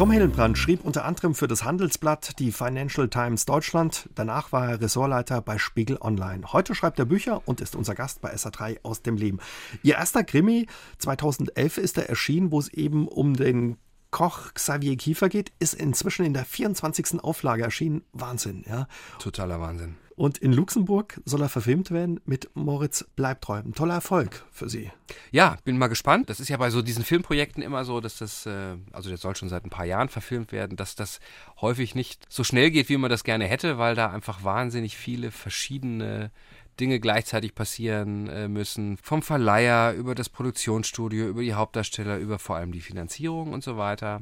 Tom 0.00 0.12
Hillenbrand 0.12 0.56
schrieb 0.56 0.82
unter 0.82 1.04
anderem 1.04 1.34
für 1.34 1.46
das 1.46 1.62
Handelsblatt 1.62 2.38
die 2.38 2.52
Financial 2.52 3.10
Times 3.10 3.44
Deutschland. 3.44 4.08
Danach 4.14 4.50
war 4.50 4.70
er 4.70 4.80
Ressortleiter 4.80 5.42
bei 5.42 5.58
Spiegel 5.58 5.98
Online. 6.00 6.54
Heute 6.54 6.74
schreibt 6.74 6.98
er 6.98 7.04
Bücher 7.04 7.42
und 7.44 7.60
ist 7.60 7.76
unser 7.76 7.94
Gast 7.94 8.22
bei 8.22 8.32
SA3 8.32 8.78
aus 8.82 9.02
dem 9.02 9.18
Leben. 9.18 9.40
Ihr 9.82 9.96
erster 9.96 10.24
Krimi 10.24 10.68
2011 11.00 11.76
ist 11.76 11.98
er 11.98 12.08
erschienen, 12.08 12.50
wo 12.50 12.58
es 12.58 12.68
eben 12.68 13.08
um 13.08 13.34
den 13.34 13.76
Koch 14.10 14.54
Xavier 14.54 14.96
Kiefer 14.96 15.28
geht, 15.28 15.52
ist 15.58 15.74
inzwischen 15.74 16.24
in 16.24 16.32
der 16.32 16.46
24. 16.46 17.22
Auflage 17.22 17.62
erschienen. 17.62 18.00
Wahnsinn, 18.14 18.64
ja. 18.66 18.88
Totaler 19.18 19.60
Wahnsinn. 19.60 19.96
Und 20.20 20.36
in 20.36 20.52
Luxemburg 20.52 21.18
soll 21.24 21.40
er 21.40 21.48
verfilmt 21.48 21.90
werden 21.90 22.20
mit 22.26 22.50
Moritz 22.52 23.06
Bleibtreu. 23.16 23.60
Ein 23.60 23.72
toller 23.72 23.94
Erfolg 23.94 24.44
für 24.50 24.68
Sie. 24.68 24.92
Ja, 25.30 25.56
bin 25.64 25.78
mal 25.78 25.86
gespannt. 25.86 26.28
Das 26.28 26.40
ist 26.40 26.50
ja 26.50 26.58
bei 26.58 26.68
so 26.68 26.82
diesen 26.82 27.04
Filmprojekten 27.04 27.62
immer 27.62 27.86
so, 27.86 28.02
dass 28.02 28.18
das, 28.18 28.44
äh, 28.44 28.76
also 28.92 29.08
das 29.08 29.22
soll 29.22 29.34
schon 29.34 29.48
seit 29.48 29.64
ein 29.64 29.70
paar 29.70 29.86
Jahren 29.86 30.10
verfilmt 30.10 30.52
werden, 30.52 30.76
dass 30.76 30.94
das 30.94 31.20
häufig 31.62 31.94
nicht 31.94 32.26
so 32.28 32.44
schnell 32.44 32.70
geht, 32.70 32.90
wie 32.90 32.98
man 32.98 33.08
das 33.08 33.24
gerne 33.24 33.46
hätte, 33.46 33.78
weil 33.78 33.94
da 33.94 34.10
einfach 34.10 34.44
wahnsinnig 34.44 34.98
viele 34.98 35.30
verschiedene 35.30 36.30
Dinge 36.78 37.00
gleichzeitig 37.00 37.54
passieren 37.54 38.28
äh, 38.28 38.46
müssen. 38.46 38.98
Vom 38.98 39.22
Verleiher 39.22 39.94
über 39.94 40.14
das 40.14 40.28
Produktionsstudio, 40.28 41.28
über 41.28 41.40
die 41.40 41.54
Hauptdarsteller, 41.54 42.18
über 42.18 42.38
vor 42.38 42.56
allem 42.56 42.72
die 42.72 42.82
Finanzierung 42.82 43.54
und 43.54 43.64
so 43.64 43.78
weiter. 43.78 44.20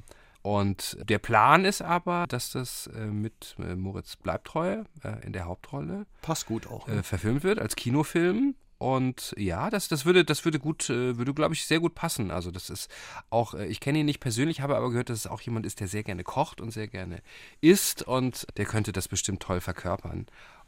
Und 0.49 0.97
der 1.03 1.19
Plan 1.19 1.67
ist 1.67 1.83
aber, 1.83 2.27
dass 2.27 2.53
das 2.53 2.87
äh, 2.97 3.05
mit 3.05 3.55
äh, 3.59 3.77
Moritz 3.77 4.17
Bleibtreu 4.17 4.83
äh, 5.05 5.27
in 5.27 5.35
der 5.35 5.45
Hauptrolle 5.45 6.07
passt 6.23 6.47
gut 6.47 6.67
auch 6.69 6.87
ne? 6.87 7.03
verfilmt 7.03 7.43
wird 7.43 7.59
als 7.59 7.77
Kinofilm. 7.77 8.55
Und 8.79 9.35
ja, 9.37 9.69
das, 9.69 9.89
das 9.89 10.07
würde, 10.07 10.25
das 10.25 10.47
würde 10.47 10.59
gut, 10.59 10.89
würde, 10.89 11.35
glaube 11.35 11.53
ich, 11.53 11.67
sehr 11.67 11.81
gut 11.81 11.95
passen. 11.95 12.31
Also 12.31 12.51
das 12.51 12.71
ist 12.71 12.89
auch, 13.29 13.53
ich 13.53 13.81
kenne 13.81 13.99
ihn 13.99 14.07
nicht 14.07 14.21
persönlich, 14.21 14.63
habe 14.63 14.77
aber 14.77 14.89
gehört, 14.89 15.11
dass 15.11 15.19
es 15.19 15.27
auch 15.27 15.43
jemand 15.43 15.67
ist, 15.67 15.81
der 15.81 15.89
sehr 15.89 16.05
gerne 16.05 16.25
kocht 16.25 16.63
und 16.63 16.71
sehr 16.71 16.89
gerne 16.89 17.21
isst 17.61 18.03
und 18.05 18.47
der 18.57 18.65
könnte 18.65 18.93
das 18.93 19.09
bestimmt 19.09 19.43
toll 19.43 19.61
verkörpern. 19.61 20.27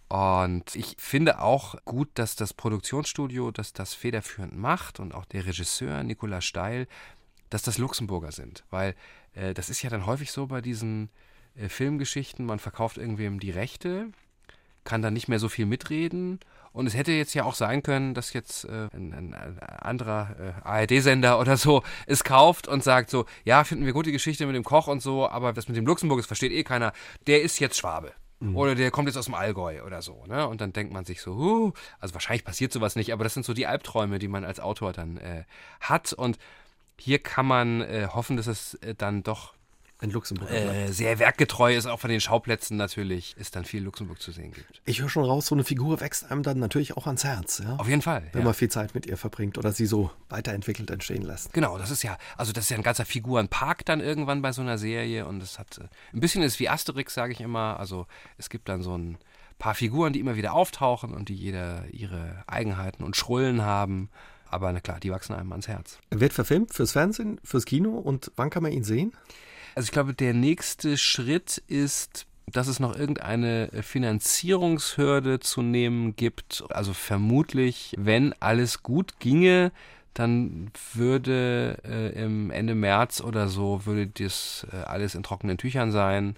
Und 0.08 0.74
ich 0.74 0.96
finde 0.98 1.40
auch 1.40 1.76
gut, 1.86 2.10
dass 2.14 2.36
das 2.36 2.52
Produktionsstudio, 2.52 3.50
das 3.52 3.72
das 3.72 3.94
federführend 3.94 4.58
macht 4.58 5.00
und 5.00 5.14
auch 5.14 5.24
der 5.24 5.46
Regisseur 5.46 6.02
Nicola 6.02 6.40
Steil, 6.42 6.86
dass 7.48 7.62
das 7.62 7.78
Luxemburger 7.78 8.32
sind, 8.32 8.64
weil 8.70 8.94
äh, 9.34 9.54
das 9.54 9.70
ist 9.70 9.82
ja 9.82 9.90
dann 9.90 10.06
häufig 10.06 10.30
so 10.32 10.46
bei 10.46 10.60
diesen 10.60 11.10
äh, 11.56 11.68
Filmgeschichten, 11.68 12.44
man 12.44 12.58
verkauft 12.58 12.98
irgendwem 12.98 13.40
die 13.40 13.50
Rechte, 13.50 14.10
kann 14.84 15.02
dann 15.02 15.14
nicht 15.14 15.28
mehr 15.28 15.38
so 15.38 15.48
viel 15.48 15.66
mitreden. 15.66 16.40
Und 16.72 16.86
es 16.86 16.94
hätte 16.94 17.10
jetzt 17.10 17.34
ja 17.34 17.44
auch 17.44 17.54
sein 17.54 17.82
können, 17.82 18.14
dass 18.14 18.32
jetzt 18.32 18.64
äh, 18.64 18.88
ein, 18.94 19.34
ein, 19.34 19.58
anderer 19.58 20.36
äh, 20.38 20.68
ARD-Sender 20.68 21.40
oder 21.40 21.56
so 21.56 21.82
es 22.06 22.22
kauft 22.22 22.68
und 22.68 22.84
sagt 22.84 23.10
so, 23.10 23.26
ja, 23.44 23.64
finden 23.64 23.86
wir 23.86 23.92
gut 23.92 24.06
die 24.06 24.12
Geschichte 24.12 24.46
mit 24.46 24.54
dem 24.54 24.62
Koch 24.62 24.86
und 24.86 25.02
so, 25.02 25.28
aber 25.28 25.52
das 25.52 25.66
mit 25.66 25.76
dem 25.76 25.86
Luxemburg, 25.86 26.20
das 26.20 26.26
versteht 26.26 26.52
eh 26.52 26.62
keiner. 26.62 26.92
Der 27.26 27.42
ist 27.42 27.58
jetzt 27.58 27.76
Schwabe. 27.76 28.12
Mhm. 28.38 28.56
Oder 28.56 28.74
der 28.74 28.90
kommt 28.90 29.08
jetzt 29.08 29.16
aus 29.16 29.26
dem 29.26 29.34
Allgäu 29.34 29.82
oder 29.82 30.00
so. 30.00 30.24
Ne? 30.26 30.46
Und 30.46 30.60
dann 30.60 30.72
denkt 30.72 30.92
man 30.92 31.04
sich 31.04 31.20
so, 31.20 31.36
huh, 31.36 31.72
also 31.98 32.14
wahrscheinlich 32.14 32.44
passiert 32.44 32.72
sowas 32.72 32.96
nicht, 32.96 33.12
aber 33.12 33.24
das 33.24 33.34
sind 33.34 33.44
so 33.44 33.52
die 33.52 33.66
Albträume, 33.66 34.18
die 34.18 34.28
man 34.28 34.44
als 34.44 34.60
Autor 34.60 34.92
dann 34.92 35.18
äh, 35.18 35.44
hat. 35.80 36.12
Und 36.12 36.38
hier 37.00 37.18
kann 37.18 37.46
man 37.46 37.80
äh, 37.80 38.08
hoffen, 38.12 38.36
dass 38.36 38.46
es 38.46 38.74
äh, 38.74 38.94
dann 38.94 39.22
doch 39.22 39.54
in 40.02 40.10
Luxemburg 40.10 40.50
äh, 40.50 40.90
sehr 40.92 41.18
werkgetreu 41.18 41.76
ist, 41.76 41.86
auch 41.86 42.00
von 42.00 42.10
den 42.10 42.20
Schauplätzen 42.20 42.76
natürlich, 42.76 43.34
es 43.38 43.50
dann 43.50 43.64
viel 43.64 43.82
Luxemburg 43.82 44.20
zu 44.20 44.32
sehen 44.32 44.52
gibt. 44.52 44.80
Ich 44.86 45.00
höre 45.00 45.08
schon 45.08 45.24
raus, 45.24 45.46
so 45.46 45.54
eine 45.54 45.64
Figur 45.64 46.00
wächst 46.00 46.30
einem 46.30 46.42
dann 46.42 46.58
natürlich 46.58 46.96
auch 46.96 47.06
ans 47.06 47.24
Herz. 47.24 47.60
Ja? 47.62 47.76
Auf 47.76 47.88
jeden 47.88 48.02
Fall. 48.02 48.22
Wenn 48.32 48.40
ja. 48.40 48.44
man 48.46 48.54
viel 48.54 48.70
Zeit 48.70 48.94
mit 48.94 49.06
ihr 49.06 49.16
verbringt 49.16 49.58
oder 49.58 49.72
sie 49.72 49.86
so 49.86 50.10
weiterentwickelt 50.28 50.90
entstehen 50.90 51.22
lässt. 51.22 51.52
Genau, 51.52 51.76
das 51.76 51.90
ist 51.90 52.02
ja, 52.02 52.16
also 52.36 52.52
das 52.52 52.64
ist 52.64 52.70
ja 52.70 52.76
ein 52.76 52.82
ganzer 52.82 53.04
Figurenpark 53.04 53.84
dann 53.84 54.00
irgendwann 54.00 54.42
bei 54.42 54.52
so 54.52 54.62
einer 54.62 54.78
Serie 54.78 55.26
und 55.26 55.42
es 55.42 55.58
hat 55.58 55.78
äh, 55.78 55.88
ein 56.14 56.20
bisschen 56.20 56.42
ist 56.42 56.60
wie 56.60 56.68
Asterix, 56.68 57.12
sage 57.12 57.32
ich 57.32 57.40
immer. 57.40 57.78
Also 57.78 58.06
es 58.38 58.48
gibt 58.48 58.68
dann 58.68 58.82
so 58.82 58.96
ein 58.96 59.18
paar 59.58 59.74
Figuren, 59.74 60.12
die 60.12 60.20
immer 60.20 60.36
wieder 60.36 60.54
auftauchen 60.54 61.12
und 61.12 61.28
die 61.28 61.34
jeder 61.34 61.84
ihre 61.92 62.42
Eigenheiten 62.46 63.04
und 63.04 63.16
Schrullen 63.16 63.62
haben. 63.62 64.08
Aber 64.50 64.72
na 64.72 64.80
klar, 64.80 65.00
die 65.00 65.10
wachsen 65.10 65.34
einem 65.34 65.52
ans 65.52 65.68
Herz. 65.68 65.98
Er 66.10 66.20
wird 66.20 66.32
verfilmt 66.32 66.74
fürs 66.74 66.92
Fernsehen, 66.92 67.40
fürs 67.44 67.64
Kino 67.64 67.90
und 67.90 68.32
wann 68.36 68.50
kann 68.50 68.62
man 68.62 68.72
ihn 68.72 68.84
sehen? 68.84 69.12
Also 69.74 69.86
ich 69.86 69.92
glaube, 69.92 70.14
der 70.14 70.34
nächste 70.34 70.96
Schritt 70.96 71.58
ist, 71.68 72.26
dass 72.46 72.66
es 72.66 72.80
noch 72.80 72.96
irgendeine 72.96 73.70
Finanzierungshürde 73.82 75.40
zu 75.40 75.62
nehmen 75.62 76.16
gibt. 76.16 76.64
Also 76.70 76.92
vermutlich, 76.92 77.94
wenn 77.96 78.34
alles 78.40 78.82
gut 78.82 79.20
ginge, 79.20 79.70
dann 80.14 80.72
würde 80.94 81.78
äh, 81.84 82.22
im 82.22 82.50
Ende 82.50 82.74
März 82.74 83.20
oder 83.20 83.48
so 83.48 83.86
würde 83.86 84.08
das 84.08 84.66
äh, 84.72 84.76
alles 84.76 85.14
in 85.14 85.22
trockenen 85.22 85.56
Tüchern 85.56 85.92
sein 85.92 86.36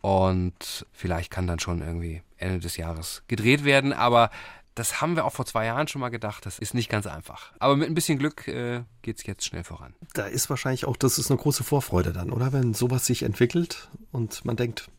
und 0.00 0.84
vielleicht 0.92 1.30
kann 1.30 1.46
dann 1.46 1.60
schon 1.60 1.80
irgendwie 1.80 2.22
Ende 2.36 2.58
des 2.58 2.76
Jahres 2.76 3.22
gedreht 3.28 3.64
werden, 3.64 3.92
aber 3.92 4.30
das 4.74 5.00
haben 5.00 5.16
wir 5.16 5.24
auch 5.24 5.32
vor 5.32 5.46
zwei 5.46 5.66
Jahren 5.66 5.88
schon 5.88 6.00
mal 6.00 6.08
gedacht. 6.08 6.46
Das 6.46 6.58
ist 6.58 6.74
nicht 6.74 6.88
ganz 6.88 7.06
einfach. 7.06 7.52
Aber 7.58 7.76
mit 7.76 7.88
ein 7.88 7.94
bisschen 7.94 8.18
Glück 8.18 8.48
äh, 8.48 8.82
geht 9.02 9.18
es 9.18 9.26
jetzt 9.26 9.44
schnell 9.44 9.64
voran. 9.64 9.94
Da 10.14 10.26
ist 10.26 10.50
wahrscheinlich 10.50 10.84
auch, 10.86 10.96
das 10.96 11.18
ist 11.18 11.30
eine 11.30 11.38
große 11.38 11.64
Vorfreude 11.64 12.12
dann, 12.12 12.30
oder? 12.30 12.52
Wenn 12.52 12.74
sowas 12.74 13.06
sich 13.06 13.22
entwickelt 13.22 13.88
und 14.10 14.44
man 14.44 14.56
denkt, 14.56 14.90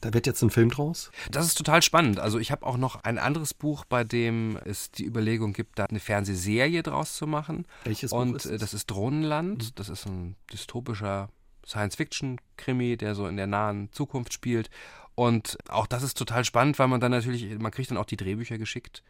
da 0.00 0.14
wird 0.14 0.26
jetzt 0.26 0.42
ein 0.42 0.50
Film 0.50 0.70
draus? 0.70 1.10
Das 1.30 1.46
ist 1.46 1.58
total 1.58 1.82
spannend. 1.82 2.18
Also 2.18 2.38
ich 2.38 2.50
habe 2.50 2.64
auch 2.64 2.78
noch 2.78 3.04
ein 3.04 3.18
anderes 3.18 3.52
Buch, 3.52 3.84
bei 3.84 4.04
dem 4.04 4.58
es 4.64 4.90
die 4.90 5.04
Überlegung 5.04 5.52
gibt, 5.52 5.78
da 5.78 5.84
eine 5.84 6.00
Fernsehserie 6.00 6.82
draus 6.82 7.16
zu 7.16 7.26
machen. 7.26 7.66
Welches 7.84 8.12
und 8.12 8.32
Buch 8.32 8.36
ist 8.36 8.46
äh, 8.46 8.58
das 8.58 8.72
ist 8.72 8.86
Drohnenland. 8.86 9.64
Mhm. 9.64 9.74
Das 9.74 9.90
ist 9.90 10.06
ein 10.06 10.36
dystopischer 10.50 11.28
Science-Fiction-Krimi, 11.66 12.96
der 12.96 13.14
so 13.14 13.26
in 13.26 13.36
der 13.36 13.46
nahen 13.46 13.92
Zukunft 13.92 14.32
spielt. 14.32 14.70
Und 15.14 15.58
auch 15.68 15.86
das 15.86 16.02
ist 16.02 16.16
total 16.16 16.44
spannend, 16.44 16.78
weil 16.78 16.88
man 16.88 17.00
dann 17.00 17.10
natürlich, 17.10 17.58
man 17.58 17.72
kriegt 17.72 17.90
dann 17.90 17.98
auch 17.98 18.06
die 18.06 18.16
Drehbücher 18.16 18.58
geschickt. 18.58 19.02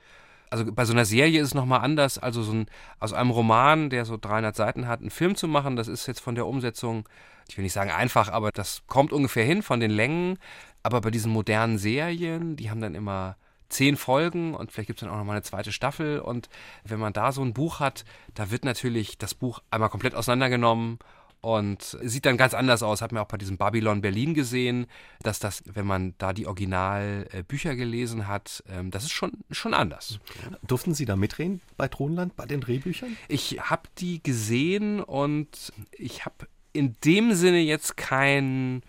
also 0.50 0.64
bei 0.72 0.84
so 0.84 0.92
einer 0.92 1.04
Serie 1.04 1.40
ist 1.40 1.48
es 1.48 1.54
nochmal 1.54 1.80
anders. 1.80 2.18
Also 2.18 2.42
so 2.42 2.52
ein, 2.52 2.66
aus 2.98 3.12
einem 3.12 3.30
Roman, 3.30 3.90
der 3.90 4.04
so 4.04 4.16
300 4.16 4.54
Seiten 4.56 4.88
hat, 4.88 5.00
einen 5.00 5.10
Film 5.10 5.36
zu 5.36 5.46
machen, 5.46 5.76
das 5.76 5.88
ist 5.88 6.06
jetzt 6.06 6.20
von 6.20 6.34
der 6.34 6.46
Umsetzung, 6.46 7.08
ich 7.48 7.56
will 7.56 7.62
nicht 7.62 7.72
sagen 7.72 7.90
einfach, 7.90 8.28
aber 8.28 8.50
das 8.50 8.82
kommt 8.86 9.12
ungefähr 9.12 9.44
hin 9.44 9.62
von 9.62 9.80
den 9.80 9.90
Längen. 9.90 10.38
Aber 10.82 11.00
bei 11.00 11.10
diesen 11.10 11.32
modernen 11.32 11.78
Serien, 11.78 12.56
die 12.56 12.70
haben 12.70 12.80
dann 12.80 12.94
immer 12.94 13.36
zehn 13.68 13.96
Folgen 13.96 14.54
und 14.54 14.72
vielleicht 14.72 14.88
gibt 14.88 15.00
es 15.00 15.06
dann 15.06 15.14
auch 15.14 15.18
nochmal 15.18 15.36
eine 15.36 15.42
zweite 15.42 15.72
Staffel. 15.72 16.20
Und 16.20 16.48
wenn 16.84 16.98
man 16.98 17.12
da 17.12 17.32
so 17.32 17.42
ein 17.42 17.54
Buch 17.54 17.80
hat, 17.80 18.04
da 18.34 18.50
wird 18.50 18.64
natürlich 18.64 19.16
das 19.16 19.34
Buch 19.34 19.60
einmal 19.70 19.90
komplett 19.90 20.14
auseinandergenommen 20.14 20.98
und 21.40 21.96
sieht 22.03 22.26
dann 22.26 22.37
ganz 22.37 22.55
anders 22.55 22.83
aus. 22.83 23.03
Hat 23.03 23.12
man 23.12 23.22
auch 23.22 23.29
bei 23.29 23.38
diesem 23.38 23.57
Babylon 23.57 24.00
Berlin 24.00 24.35
gesehen, 24.35 24.87
dass 25.22 25.38
das, 25.38 25.62
wenn 25.66 25.87
man 25.87 26.14
da 26.18 26.33
die 26.33 26.46
Originalbücher 26.46 27.76
gelesen 27.76 28.29
hat, 28.29 28.62
ähm, 28.68 28.90
das 28.90 29.05
ist 29.05 29.12
schon, 29.12 29.33
schon 29.50 29.74
anders. 29.74 30.18
Durften 30.66 30.94
Sie 30.94 31.07
da 31.07 31.16
mitreden 31.16 31.61
bei 31.76 31.88
Thronland, 31.88 32.37
bei 32.37 32.46
den 32.46 32.61
Drehbüchern? 32.61 33.16
Ich 33.29 33.59
habe 33.61 33.83
die 33.98 34.22
gesehen 34.22 35.00
und 35.00 35.72
ich 35.92 36.24
habe 36.24 36.46
in 36.72 36.96
dem 37.05 37.35
Sinne 37.35 37.61
jetzt 37.61 37.96
kein 37.96 38.83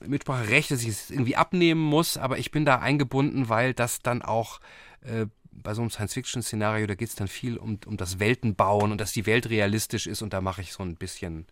Mitspracherecht, 0.00 0.70
dass 0.70 0.82
ich 0.82 0.88
es 0.88 1.10
irgendwie 1.10 1.36
abnehmen 1.36 1.82
muss, 1.82 2.16
aber 2.16 2.38
ich 2.38 2.50
bin 2.50 2.64
da 2.64 2.78
eingebunden, 2.78 3.48
weil 3.48 3.74
das 3.74 4.00
dann 4.00 4.22
auch 4.22 4.60
äh, 5.02 5.26
bei 5.52 5.74
so 5.74 5.82
einem 5.82 5.90
Science-Fiction-Szenario, 5.90 6.86
da 6.86 6.94
geht 6.94 7.08
es 7.08 7.14
dann 7.14 7.28
viel 7.28 7.58
um, 7.58 7.78
um 7.86 7.96
das 7.96 8.18
Weltenbauen 8.18 8.92
und 8.92 9.00
dass 9.00 9.12
die 9.12 9.26
Welt 9.26 9.50
realistisch 9.50 10.06
ist 10.06 10.22
und 10.22 10.32
da 10.32 10.40
mache 10.40 10.62
ich 10.62 10.72
so 10.72 10.82
ein 10.82 10.96
bisschen 10.96 11.46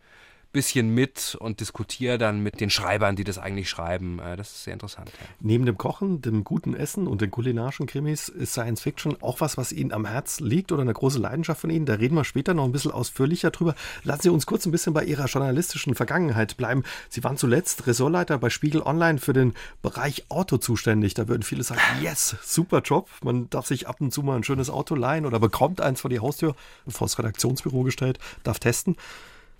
bisschen 0.52 0.94
mit 0.94 1.36
und 1.38 1.60
diskutiere 1.60 2.16
dann 2.16 2.40
mit 2.40 2.60
den 2.60 2.70
Schreibern, 2.70 3.16
die 3.16 3.24
das 3.24 3.38
eigentlich 3.38 3.68
schreiben. 3.68 4.18
Äh, 4.18 4.36
das 4.36 4.50
ist 4.50 4.64
sehr 4.64 4.72
interessant. 4.72 5.10
Ja. 5.20 5.26
Neben 5.40 5.66
dem 5.66 5.76
Kochen, 5.76 6.22
dem 6.22 6.44
guten 6.44 6.74
Essen 6.74 7.06
und 7.06 7.20
den 7.20 7.30
kulinarischen 7.30 7.86
Krimis 7.86 8.28
ist 8.28 8.52
Science 8.52 8.80
Fiction 8.80 9.16
auch 9.20 9.40
was, 9.40 9.56
was 9.56 9.72
Ihnen 9.72 9.92
am 9.92 10.06
Herz 10.06 10.40
liegt 10.40 10.72
oder 10.72 10.82
eine 10.82 10.92
große 10.92 11.18
Leidenschaft 11.18 11.60
von 11.60 11.70
Ihnen. 11.70 11.86
Da 11.86 11.94
reden 11.94 12.14
wir 12.14 12.24
später 12.24 12.54
noch 12.54 12.64
ein 12.64 12.72
bisschen 12.72 12.92
ausführlicher 12.92 13.50
drüber. 13.50 13.74
Lassen 14.04 14.22
Sie 14.22 14.30
uns 14.30 14.46
kurz 14.46 14.64
ein 14.64 14.72
bisschen 14.72 14.94
bei 14.94 15.04
Ihrer 15.04 15.26
journalistischen 15.26 15.94
Vergangenheit 15.94 16.56
bleiben. 16.56 16.82
Sie 17.10 17.22
waren 17.24 17.36
zuletzt 17.36 17.86
Ressortleiter 17.86 18.38
bei 18.38 18.48
Spiegel 18.50 18.82
Online 18.82 19.18
für 19.18 19.34
den 19.34 19.54
Bereich 19.82 20.24
Auto 20.30 20.56
zuständig. 20.56 21.14
Da 21.14 21.28
würden 21.28 21.42
viele 21.42 21.62
sagen, 21.62 21.80
yes, 22.02 22.36
super 22.42 22.80
Job. 22.80 23.10
Man 23.22 23.50
darf 23.50 23.66
sich 23.66 23.86
ab 23.86 24.00
und 24.00 24.12
zu 24.12 24.22
mal 24.22 24.36
ein 24.36 24.44
schönes 24.44 24.70
Auto 24.70 24.94
leihen 24.94 25.26
oder 25.26 25.38
bekommt 25.38 25.80
eins 25.80 26.00
vor 26.00 26.10
die 26.10 26.20
Haustür, 26.20 26.54
vor 26.88 27.06
das 27.06 27.18
Redaktionsbüro 27.18 27.82
gestellt, 27.82 28.18
darf 28.44 28.58
testen. 28.58 28.96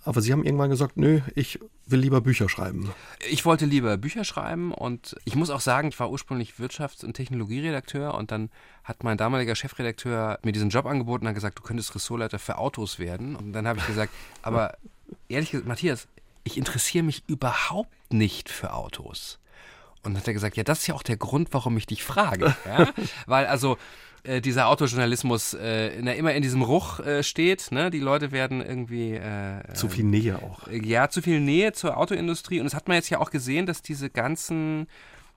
Aber 0.09 0.23
Sie 0.23 0.33
haben 0.33 0.43
irgendwann 0.43 0.71
gesagt, 0.71 0.97
nö, 0.97 1.21
ich 1.35 1.61
will 1.85 2.01
lieber 2.01 2.23
Bücher 2.23 2.49
schreiben. 2.49 2.91
Ich 3.29 3.45
wollte 3.45 3.67
lieber 3.67 3.99
Bücher 3.99 4.25
schreiben 4.25 4.73
und 4.73 5.15
ich 5.27 5.37
muss 5.37 5.51
auch 5.51 5.61
sagen, 5.61 5.89
ich 5.89 6.01
war 6.01 6.11
ursprünglich 6.11 6.55
Wirtschafts- 6.59 7.05
und 7.05 7.13
Technologieredakteur 7.13 8.15
und 8.15 8.33
dann 8.33 8.49
hat 8.85 9.05
mein 9.05 9.19
damaliger 9.19 9.55
Chefredakteur 9.55 10.39
mir 10.43 10.53
diesen 10.53 10.71
Job 10.71 10.87
angeboten 10.87 11.25
und 11.25 11.29
hat 11.29 11.35
gesagt, 11.35 11.59
du 11.59 11.63
könntest 11.63 11.95
Ressortleiter 11.95 12.39
für 12.39 12.57
Autos 12.57 12.99
werden. 12.99 13.37
Und 13.37 13.53
dann 13.53 13.69
habe 13.69 13.81
ich 13.81 13.87
gesagt, 13.87 14.11
aber 14.43 14.79
ehrlich 15.29 15.51
gesagt, 15.51 15.69
Matthias, 15.69 16.09
ich 16.43 16.57
interessiere 16.57 17.05
mich 17.05 17.25
überhaupt 17.27 17.93
nicht 18.11 18.49
für 18.49 18.73
Autos. 18.73 19.39
Und 20.05 20.15
dann 20.15 20.23
hat 20.23 20.27
er 20.27 20.33
gesagt, 20.33 20.57
ja, 20.57 20.65
das 20.65 20.79
ist 20.79 20.87
ja 20.87 20.95
auch 20.95 21.03
der 21.03 21.19
Grund, 21.19 21.49
warum 21.53 21.77
ich 21.77 21.87
dich 21.87 22.03
frage. 22.03 22.57
Ja? 22.65 22.89
Weil 23.27 23.45
also 23.45 23.77
äh, 24.29 24.41
dieser 24.41 24.69
Autojournalismus 24.69 25.55
äh, 25.55 25.99
in, 25.99 26.07
immer 26.07 26.35
in 26.35 26.43
diesem 26.43 26.63
Ruch 26.63 27.01
äh, 27.01 27.23
steht. 27.23 27.73
Ne? 27.73 27.91
Die 27.91 27.99
Leute 27.99 28.31
werden 28.31 28.61
irgendwie. 28.61 29.15
Äh, 29.15 29.73
zu 29.73 29.89
viel 29.89 30.05
Nähe 30.05 30.41
auch. 30.43 30.69
Äh, 30.69 30.85
ja, 30.85 31.09
zu 31.09 31.23
viel 31.23 31.41
Nähe 31.41 31.73
zur 31.73 31.97
Autoindustrie. 31.97 32.61
Und 32.61 32.67
das 32.67 32.75
hat 32.75 32.89
man 32.89 32.97
jetzt 32.97 33.11
ja 33.11 33.19
auch 33.19 33.31
gesehen, 33.31 33.67
dass 33.67 33.83
diese 33.83 34.11
ganzen 34.11 34.87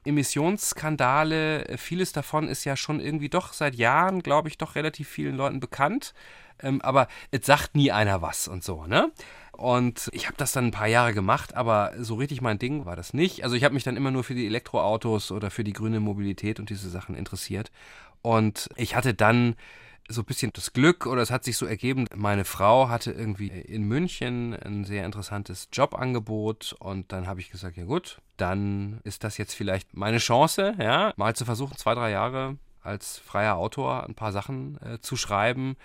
Emissionsskandale, 0.03 1.67
äh, 1.67 1.77
vieles 1.77 2.11
davon 2.11 2.47
ist 2.47 2.65
ja 2.65 2.75
schon 2.75 2.99
irgendwie 2.99 3.29
doch 3.29 3.53
seit 3.53 3.75
Jahren, 3.75 4.21
glaube 4.21 4.49
ich, 4.49 4.57
doch 4.57 4.75
relativ 4.75 5.07
vielen 5.07 5.37
Leuten 5.37 5.59
bekannt. 5.59 6.13
Ähm, 6.61 6.81
aber 6.81 7.07
es 7.31 7.45
sagt 7.45 7.75
nie 7.75 7.91
einer 7.91 8.21
was 8.21 8.47
und 8.47 8.63
so, 8.63 8.85
ne? 8.85 9.11
Und 9.51 10.09
ich 10.13 10.25
habe 10.25 10.37
das 10.37 10.53
dann 10.53 10.65
ein 10.65 10.71
paar 10.71 10.87
Jahre 10.87 11.13
gemacht, 11.13 11.55
aber 11.55 11.93
so 11.99 12.15
richtig 12.15 12.41
mein 12.41 12.57
Ding 12.57 12.85
war 12.85 12.95
das 12.95 13.13
nicht. 13.13 13.43
Also 13.43 13.55
ich 13.55 13.63
habe 13.63 13.75
mich 13.75 13.83
dann 13.83 13.95
immer 13.95 14.09
nur 14.09 14.23
für 14.23 14.33
die 14.33 14.47
Elektroautos 14.47 15.31
oder 15.31 15.51
für 15.51 15.63
die 15.63 15.73
grüne 15.73 15.99
Mobilität 15.99 16.59
und 16.59 16.69
diese 16.69 16.89
Sachen 16.89 17.15
interessiert. 17.15 17.71
Und 18.21 18.69
ich 18.75 18.95
hatte 18.95 19.13
dann 19.13 19.55
so 20.07 20.21
ein 20.21 20.25
bisschen 20.25 20.51
das 20.53 20.73
Glück 20.73 21.05
oder 21.05 21.21
es 21.21 21.31
hat 21.31 21.43
sich 21.43 21.57
so 21.57 21.65
ergeben, 21.65 22.05
meine 22.15 22.45
Frau 22.45 22.89
hatte 22.89 23.11
irgendwie 23.11 23.47
in 23.47 23.83
München 23.83 24.53
ein 24.53 24.83
sehr 24.83 25.05
interessantes 25.05 25.69
Jobangebot 25.71 26.75
und 26.79 27.11
dann 27.11 27.27
habe 27.27 27.39
ich 27.39 27.49
gesagt, 27.49 27.77
ja 27.77 27.85
gut, 27.85 28.19
dann 28.37 28.99
ist 29.03 29.23
das 29.23 29.37
jetzt 29.37 29.53
vielleicht 29.53 29.95
meine 29.95 30.17
Chance, 30.17 30.75
ja, 30.79 31.13
mal 31.15 31.35
zu 31.35 31.45
versuchen, 31.45 31.77
zwei, 31.77 31.95
drei 31.95 32.11
Jahre 32.11 32.57
als 32.81 33.19
freier 33.19 33.55
Autor 33.55 34.05
ein 34.07 34.15
paar 34.15 34.31
Sachen 34.31 34.79
äh, 34.81 34.99
zu 34.99 35.15
schreiben. 35.15 35.77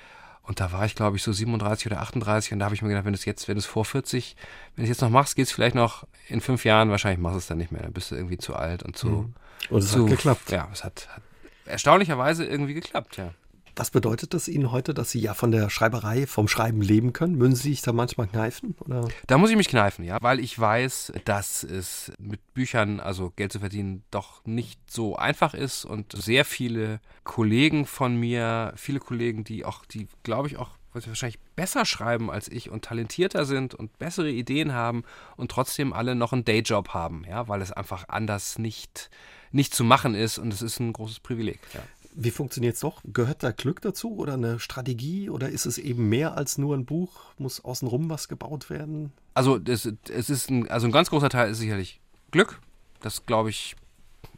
Und 0.42 0.60
da 0.60 0.70
war 0.70 0.86
ich, 0.86 0.94
glaube 0.94 1.16
ich, 1.16 1.24
so 1.24 1.32
37 1.32 1.88
oder 1.88 2.00
38 2.00 2.52
und 2.52 2.60
da 2.60 2.66
habe 2.66 2.74
ich 2.74 2.80
mir 2.80 2.88
gedacht, 2.88 3.04
wenn 3.04 3.12
du 3.12 3.18
es 3.18 3.24
jetzt, 3.24 3.48
wenn 3.48 3.56
du 3.56 3.58
es 3.58 3.66
vor 3.66 3.84
40, 3.84 4.36
wenn 4.74 4.84
du 4.84 4.90
es 4.90 4.96
jetzt 4.96 5.02
noch 5.02 5.10
machst, 5.10 5.34
geht 5.36 5.46
es 5.46 5.52
vielleicht 5.52 5.74
noch 5.74 6.06
in 6.28 6.40
fünf 6.40 6.64
Jahren, 6.64 6.90
wahrscheinlich 6.90 7.20
machst 7.20 7.34
du 7.34 7.38
es 7.38 7.46
dann 7.48 7.58
nicht 7.58 7.72
mehr, 7.72 7.82
dann 7.82 7.92
bist 7.92 8.10
du 8.10 8.14
irgendwie 8.14 8.38
zu 8.38 8.54
alt 8.54 8.82
und 8.84 8.96
zu. 8.96 9.08
Mhm. 9.08 9.34
Und 9.70 9.82
es 9.82 9.96
hat 9.96 10.06
geklappt. 10.06 10.50
Ja, 10.52 10.68
es 10.72 10.84
hat, 10.84 11.08
hat 11.10 11.22
erstaunlicherweise 11.66 12.44
irgendwie 12.44 12.74
geklappt, 12.74 13.16
ja. 13.16 13.32
Was 13.78 13.90
bedeutet 13.90 14.32
das 14.32 14.48
Ihnen 14.48 14.72
heute, 14.72 14.94
dass 14.94 15.10
Sie 15.10 15.20
ja 15.20 15.34
von 15.34 15.50
der 15.50 15.68
Schreiberei, 15.68 16.26
vom 16.26 16.48
Schreiben 16.48 16.80
leben 16.80 17.12
können? 17.12 17.36
Müssen 17.36 17.56
Sie 17.56 17.68
sich 17.68 17.82
da 17.82 17.92
manchmal 17.92 18.26
kneifen? 18.26 18.74
Oder? 18.80 19.06
Da 19.26 19.36
muss 19.36 19.50
ich 19.50 19.56
mich 19.56 19.68
kneifen, 19.68 20.02
ja, 20.02 20.16
weil 20.22 20.40
ich 20.40 20.58
weiß, 20.58 21.12
dass 21.26 21.62
es 21.62 22.10
mit 22.18 22.40
Büchern, 22.54 23.00
also 23.00 23.34
Geld 23.36 23.52
zu 23.52 23.60
verdienen, 23.60 24.02
doch 24.10 24.42
nicht 24.46 24.80
so 24.90 25.16
einfach 25.16 25.52
ist 25.52 25.84
und 25.84 26.12
sehr 26.16 26.46
viele 26.46 27.00
Kollegen 27.22 27.84
von 27.84 28.16
mir, 28.16 28.72
viele 28.76 28.98
Kollegen, 28.98 29.44
die 29.44 29.66
auch, 29.66 29.84
die 29.84 30.08
glaube 30.22 30.48
ich 30.48 30.56
auch 30.56 30.70
wahrscheinlich 30.94 31.38
besser 31.54 31.84
schreiben 31.84 32.30
als 32.30 32.48
ich 32.48 32.70
und 32.70 32.86
talentierter 32.86 33.44
sind 33.44 33.74
und 33.74 33.98
bessere 33.98 34.30
Ideen 34.30 34.72
haben 34.72 35.04
und 35.36 35.50
trotzdem 35.50 35.92
alle 35.92 36.14
noch 36.14 36.32
einen 36.32 36.46
Dayjob 36.46 36.94
haben, 36.94 37.24
ja, 37.28 37.48
weil 37.48 37.60
es 37.60 37.72
einfach 37.72 38.08
anders 38.08 38.58
nicht 38.58 39.10
nicht 39.52 39.74
zu 39.74 39.84
machen 39.84 40.14
ist 40.14 40.38
und 40.38 40.52
es 40.52 40.62
ist 40.62 40.80
ein 40.80 40.92
großes 40.92 41.20
Privileg. 41.20 41.60
Ja. 41.74 41.80
Wie 42.18 42.30
funktioniert 42.30 42.76
es 42.76 42.80
doch? 42.80 43.02
Gehört 43.04 43.42
da 43.42 43.50
Glück 43.50 43.82
dazu 43.82 44.16
oder 44.16 44.34
eine 44.34 44.58
Strategie 44.58 45.28
oder 45.28 45.50
ist 45.50 45.66
es 45.66 45.76
eben 45.76 46.08
mehr 46.08 46.36
als 46.36 46.56
nur 46.56 46.74
ein 46.74 46.86
Buch? 46.86 47.34
Muss 47.36 47.62
außenrum 47.62 48.08
was 48.08 48.28
gebaut 48.28 48.70
werden? 48.70 49.12
Also 49.34 49.60
es, 49.66 49.92
es 50.10 50.30
ist 50.30 50.50
ein, 50.50 50.70
also 50.70 50.86
ein 50.86 50.92
ganz 50.92 51.10
großer 51.10 51.28
Teil 51.28 51.50
ist 51.50 51.58
sicherlich 51.58 52.00
Glück. 52.30 52.60
Das 53.02 53.26
glaube 53.26 53.50
ich 53.50 53.76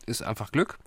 ist 0.07 0.23
einfach 0.23 0.51
Glück. 0.51 0.79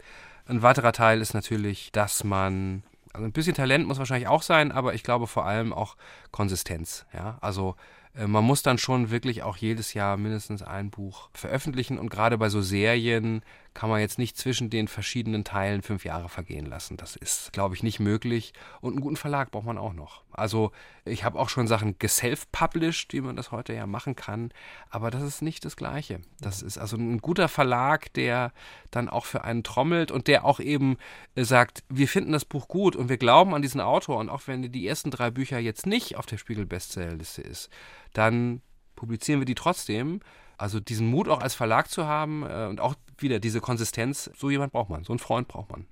Ein 0.47 0.63
weiterer 0.63 0.91
Teil 0.91 1.21
ist 1.21 1.33
natürlich, 1.33 1.93
dass 1.93 2.25
man 2.25 2.83
also 3.13 3.25
ein 3.25 3.31
bisschen 3.31 3.55
Talent 3.55 3.87
muss 3.87 3.97
wahrscheinlich 3.97 4.27
auch 4.27 4.41
sein, 4.41 4.71
aber 4.71 4.93
ich 4.93 5.03
glaube 5.03 5.27
vor 5.27 5.45
allem 5.45 5.73
auch 5.73 5.95
Konsistenz. 6.31 7.05
Ja, 7.13 7.37
also 7.41 7.75
man 8.13 8.43
muss 8.43 8.61
dann 8.61 8.77
schon 8.77 9.09
wirklich 9.09 9.43
auch 9.43 9.55
jedes 9.55 9.93
Jahr 9.93 10.17
mindestens 10.17 10.61
ein 10.61 10.89
Buch 10.89 11.29
veröffentlichen 11.33 11.97
und 11.97 12.09
gerade 12.09 12.37
bei 12.37 12.49
so 12.49 12.61
Serien 12.61 13.41
kann 13.73 13.89
man 13.89 14.01
jetzt 14.01 14.19
nicht 14.19 14.37
zwischen 14.37 14.69
den 14.69 14.89
verschiedenen 14.89 15.45
Teilen 15.45 15.81
fünf 15.81 16.03
Jahre 16.03 16.27
vergehen 16.27 16.65
lassen. 16.65 16.97
Das 16.97 17.15
ist, 17.15 17.53
glaube 17.53 17.73
ich, 17.73 17.83
nicht 17.83 18.01
möglich. 18.01 18.51
Und 18.81 18.93
einen 18.93 19.01
guten 19.01 19.15
Verlag 19.15 19.51
braucht 19.51 19.65
man 19.65 19.77
auch 19.77 19.93
noch. 19.93 20.23
Also 20.33 20.71
ich 21.05 21.23
habe 21.23 21.39
auch 21.39 21.47
schon 21.47 21.67
Sachen 21.67 21.97
geself-published, 21.97 23.13
wie 23.13 23.21
man 23.21 23.37
das 23.37 23.51
heute 23.51 23.73
ja 23.73 23.87
machen 23.87 24.15
kann, 24.15 24.51
aber 24.89 25.09
das 25.09 25.23
ist 25.23 25.41
nicht 25.41 25.63
das 25.63 25.77
Gleiche. 25.77 26.19
Das 26.41 26.61
ist 26.61 26.77
also 26.77 26.97
ein 26.97 27.19
guter 27.19 27.47
Verlag, 27.47 28.11
der 28.13 28.51
dann 28.91 29.07
auch 29.07 29.25
für 29.25 29.43
einen 29.45 29.63
trommelt 29.63 30.11
und 30.11 30.27
der 30.27 30.43
auch 30.43 30.59
eben 30.59 30.97
äh, 31.35 31.43
sagt, 31.43 31.83
wir 31.89 32.07
finden 32.07 32.33
das 32.33 32.45
Buch 32.45 32.67
gut 32.67 32.95
und 32.95 33.07
wir 33.07 33.17
glauben 33.17 33.53
an 33.53 33.61
diesen 33.61 33.81
Autor 33.81 34.17
und 34.17 34.29
auch 34.29 34.47
wenn 34.47 34.69
die 34.69 34.87
ersten 34.87 35.11
drei 35.11 35.31
Bücher 35.31 35.59
jetzt 35.59 35.85
nicht 35.85 36.17
auf 36.17 36.25
der 36.25 36.37
Spiegel-Bestsellerliste 36.37 37.41
ist, 37.41 37.69
dann 38.13 38.61
publizieren 38.95 39.39
wir 39.39 39.45
die 39.45 39.55
trotzdem. 39.55 40.19
Also 40.57 40.79
diesen 40.79 41.07
Mut 41.07 41.27
auch 41.27 41.41
als 41.41 41.55
Verlag 41.55 41.89
zu 41.89 42.05
haben 42.05 42.43
äh, 42.43 42.67
und 42.69 42.79
auch 42.79 42.95
wieder 43.17 43.39
diese 43.39 43.61
Konsistenz, 43.61 44.29
so 44.37 44.49
jemand 44.49 44.73
braucht 44.73 44.89
man, 44.89 45.03
so 45.03 45.13
einen 45.13 45.19
Freund 45.19 45.47
braucht 45.47 45.71
man. 45.71 45.85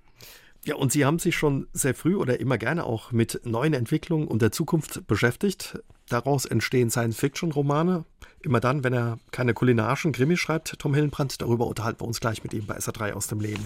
Ja, 0.65 0.75
und 0.75 0.91
Sie 0.91 1.05
haben 1.05 1.19
sich 1.19 1.37
schon 1.37 1.67
sehr 1.73 1.95
früh 1.95 2.15
oder 2.15 2.39
immer 2.39 2.57
gerne 2.57 2.83
auch 2.83 3.11
mit 3.11 3.41
neuen 3.45 3.73
Entwicklungen 3.73 4.27
und 4.27 4.41
der 4.41 4.51
Zukunft 4.51 5.07
beschäftigt. 5.07 5.79
Daraus 6.09 6.45
entstehen 6.45 6.89
Science-Fiction-Romane. 6.89 8.03
Immer 8.41 8.59
dann, 8.59 8.83
wenn 8.83 8.93
er 8.93 9.19
keine 9.31 9.53
kulinarischen 9.53 10.11
Krimi 10.11 10.35
schreibt, 10.37 10.77
Tom 10.79 10.93
Hillenbrand. 10.93 11.41
Darüber 11.41 11.65
unterhalten 11.65 12.01
wir 12.01 12.07
uns 12.07 12.19
gleich 12.19 12.43
mit 12.43 12.53
ihm 12.53 12.65
bei 12.65 12.77
SA3 12.77 13.13
aus 13.13 13.27
dem 13.27 13.39
Leben. 13.39 13.63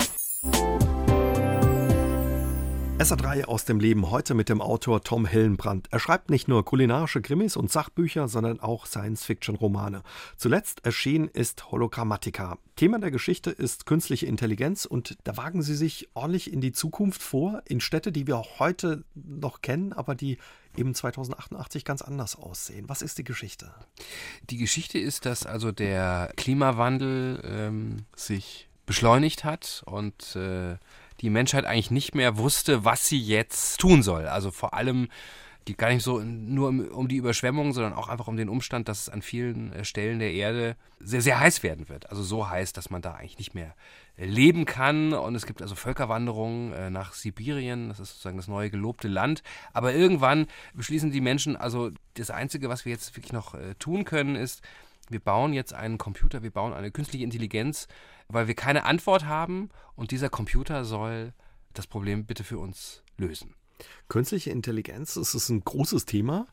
SA3 3.04 3.44
aus 3.44 3.66
dem 3.66 3.82
Leben 3.82 4.12
heute 4.12 4.34
mit 4.34 4.48
dem 4.48 4.62
Autor 4.62 5.04
Tom 5.04 5.26
Hillenbrand. 5.26 5.90
Er 5.92 6.00
schreibt 6.00 6.30
nicht 6.30 6.48
nur 6.48 6.64
kulinarische 6.64 7.22
Krimis 7.22 7.58
und 7.58 7.70
Sachbücher, 7.70 8.30
sondern 8.30 8.62
auch 8.62 8.86
Science-Fiction-Romane. 8.86 10.04
Zuletzt 10.38 10.86
erschienen 10.86 11.28
ist 11.28 11.70
Hologrammatica. 11.70 12.58
Thema 12.78 13.00
der 13.00 13.12
Geschichte 13.12 13.50
ist 13.50 13.86
künstliche 13.86 14.26
Intelligenz 14.26 14.86
und 14.86 15.18
da 15.26 15.36
wagen 15.36 15.62
Sie 15.62 15.76
sich 15.76 16.08
ordentlich 16.14 16.54
in 16.54 16.62
die 16.62 16.72
Zukunft 16.72 17.22
vor, 17.22 17.62
in 17.68 17.82
Städte, 17.82 18.14
die 18.14 18.26
wir 18.26 18.38
auch 18.38 18.60
heute 18.60 19.04
noch 19.16 19.62
kennen, 19.62 19.92
aber 19.92 20.16
die 20.16 20.38
eben 20.78 20.96
2088 20.96 21.84
ganz 21.84 22.04
anders 22.04 22.38
aussehen. 22.38 22.88
Was 22.88 23.02
ist 23.02 23.18
die 23.18 23.26
Geschichte? 23.26 23.74
Die 24.50 24.58
Geschichte 24.58 24.98
ist, 24.98 25.26
dass 25.26 25.46
also 25.46 25.74
der 25.74 26.32
Klimawandel 26.38 27.42
ähm, 27.44 28.06
sich 28.16 28.70
beschleunigt 28.86 29.44
hat 29.44 29.84
und 29.86 30.38
äh, 30.38 30.78
die 31.22 31.30
Menschheit 31.30 31.66
eigentlich 31.66 31.92
nicht 31.92 32.16
mehr 32.16 32.38
wusste, 32.38 32.86
was 32.86 33.08
sie 33.08 33.20
jetzt 33.20 33.80
tun 33.80 34.04
soll. 34.04 34.28
Also 34.28 34.52
vor 34.52 34.74
allem 34.74 35.08
geht 35.66 35.78
gar 35.78 35.90
nicht 35.90 36.04
so 36.04 36.20
nur 36.20 36.70
um, 36.70 36.88
um, 36.88 37.08
die 37.08 37.16
Überschwemmung, 37.16 37.74
sondern 37.74 37.94
auch 37.94 38.10
einfach 38.10 38.28
um 38.28 38.38
den 38.38 38.50
Umstand, 38.50 38.88
dass 38.90 39.04
es 39.04 39.10
an 39.10 39.22
vielen 39.22 39.72
äh, 39.74 39.86
Stellen 39.86 40.20
der 40.20 40.34
Erde 40.34 40.76
sehr, 41.00 41.22
sehr 41.22 41.40
heiß 41.40 41.64
werden 41.64 41.90
wird. 41.90 42.10
Also 42.10 42.24
so 42.24 42.50
heiß, 42.50 42.74
dass 42.74 42.90
man 42.90 43.02
da 43.02 43.14
eigentlich 43.14 43.38
nicht 43.38 43.56
mehr 43.56 43.76
äh, 44.18 44.26
leben 44.26 44.66
kann. 44.66 45.14
Und 45.14 45.36
es 45.36 45.46
gibt 45.46 45.62
also 45.62 45.76
Völkerwanderungen 45.76 46.74
äh, 46.74 46.90
nach 46.90 47.14
Sibirien. 47.14 47.90
Das 47.90 48.00
ist 48.00 48.10
sozusagen 48.10 48.38
das 48.38 48.48
neue 48.48 48.70
gelobte 48.70 49.08
Land. 49.08 49.44
Aber 49.72 49.94
irgendwann 49.94 50.48
beschließen 50.74 51.12
die 51.12 51.22
Menschen, 51.22 51.56
also 51.56 51.92
das 52.16 52.30
Einzige, 52.30 52.70
was 52.70 52.86
wir 52.86 52.92
jetzt 52.92 53.16
wirklich 53.16 53.34
noch 53.34 53.56
tun 53.80 54.06
können, 54.06 54.36
ist, 54.36 54.62
wir 55.10 55.20
bauen 55.20 55.54
jetzt 55.54 55.74
einen 55.74 55.98
Computer, 55.98 56.44
wir 56.44 56.52
bauen 56.52 56.74
eine 56.74 56.92
künstliche 56.92 57.26
Intelligenz, 57.26 57.88
weil 58.34 58.48
wir 58.48 58.56
keine 58.56 58.86
Antwort 58.86 59.26
haben 59.26 59.70
und 59.96 60.12
dieser 60.12 60.30
Computer 60.30 60.86
soll 60.86 61.34
das 61.74 61.88
Problem 61.88 62.26
bitte 62.26 62.44
für 62.44 62.60
uns 62.60 63.04
lösen. 63.18 63.56
Künstliche 64.08 64.52
Intelligenz, 64.52 65.16
das 65.16 65.34
ist 65.34 65.50
ein 65.50 65.64
großes 65.64 66.06
Thema. 66.06 66.48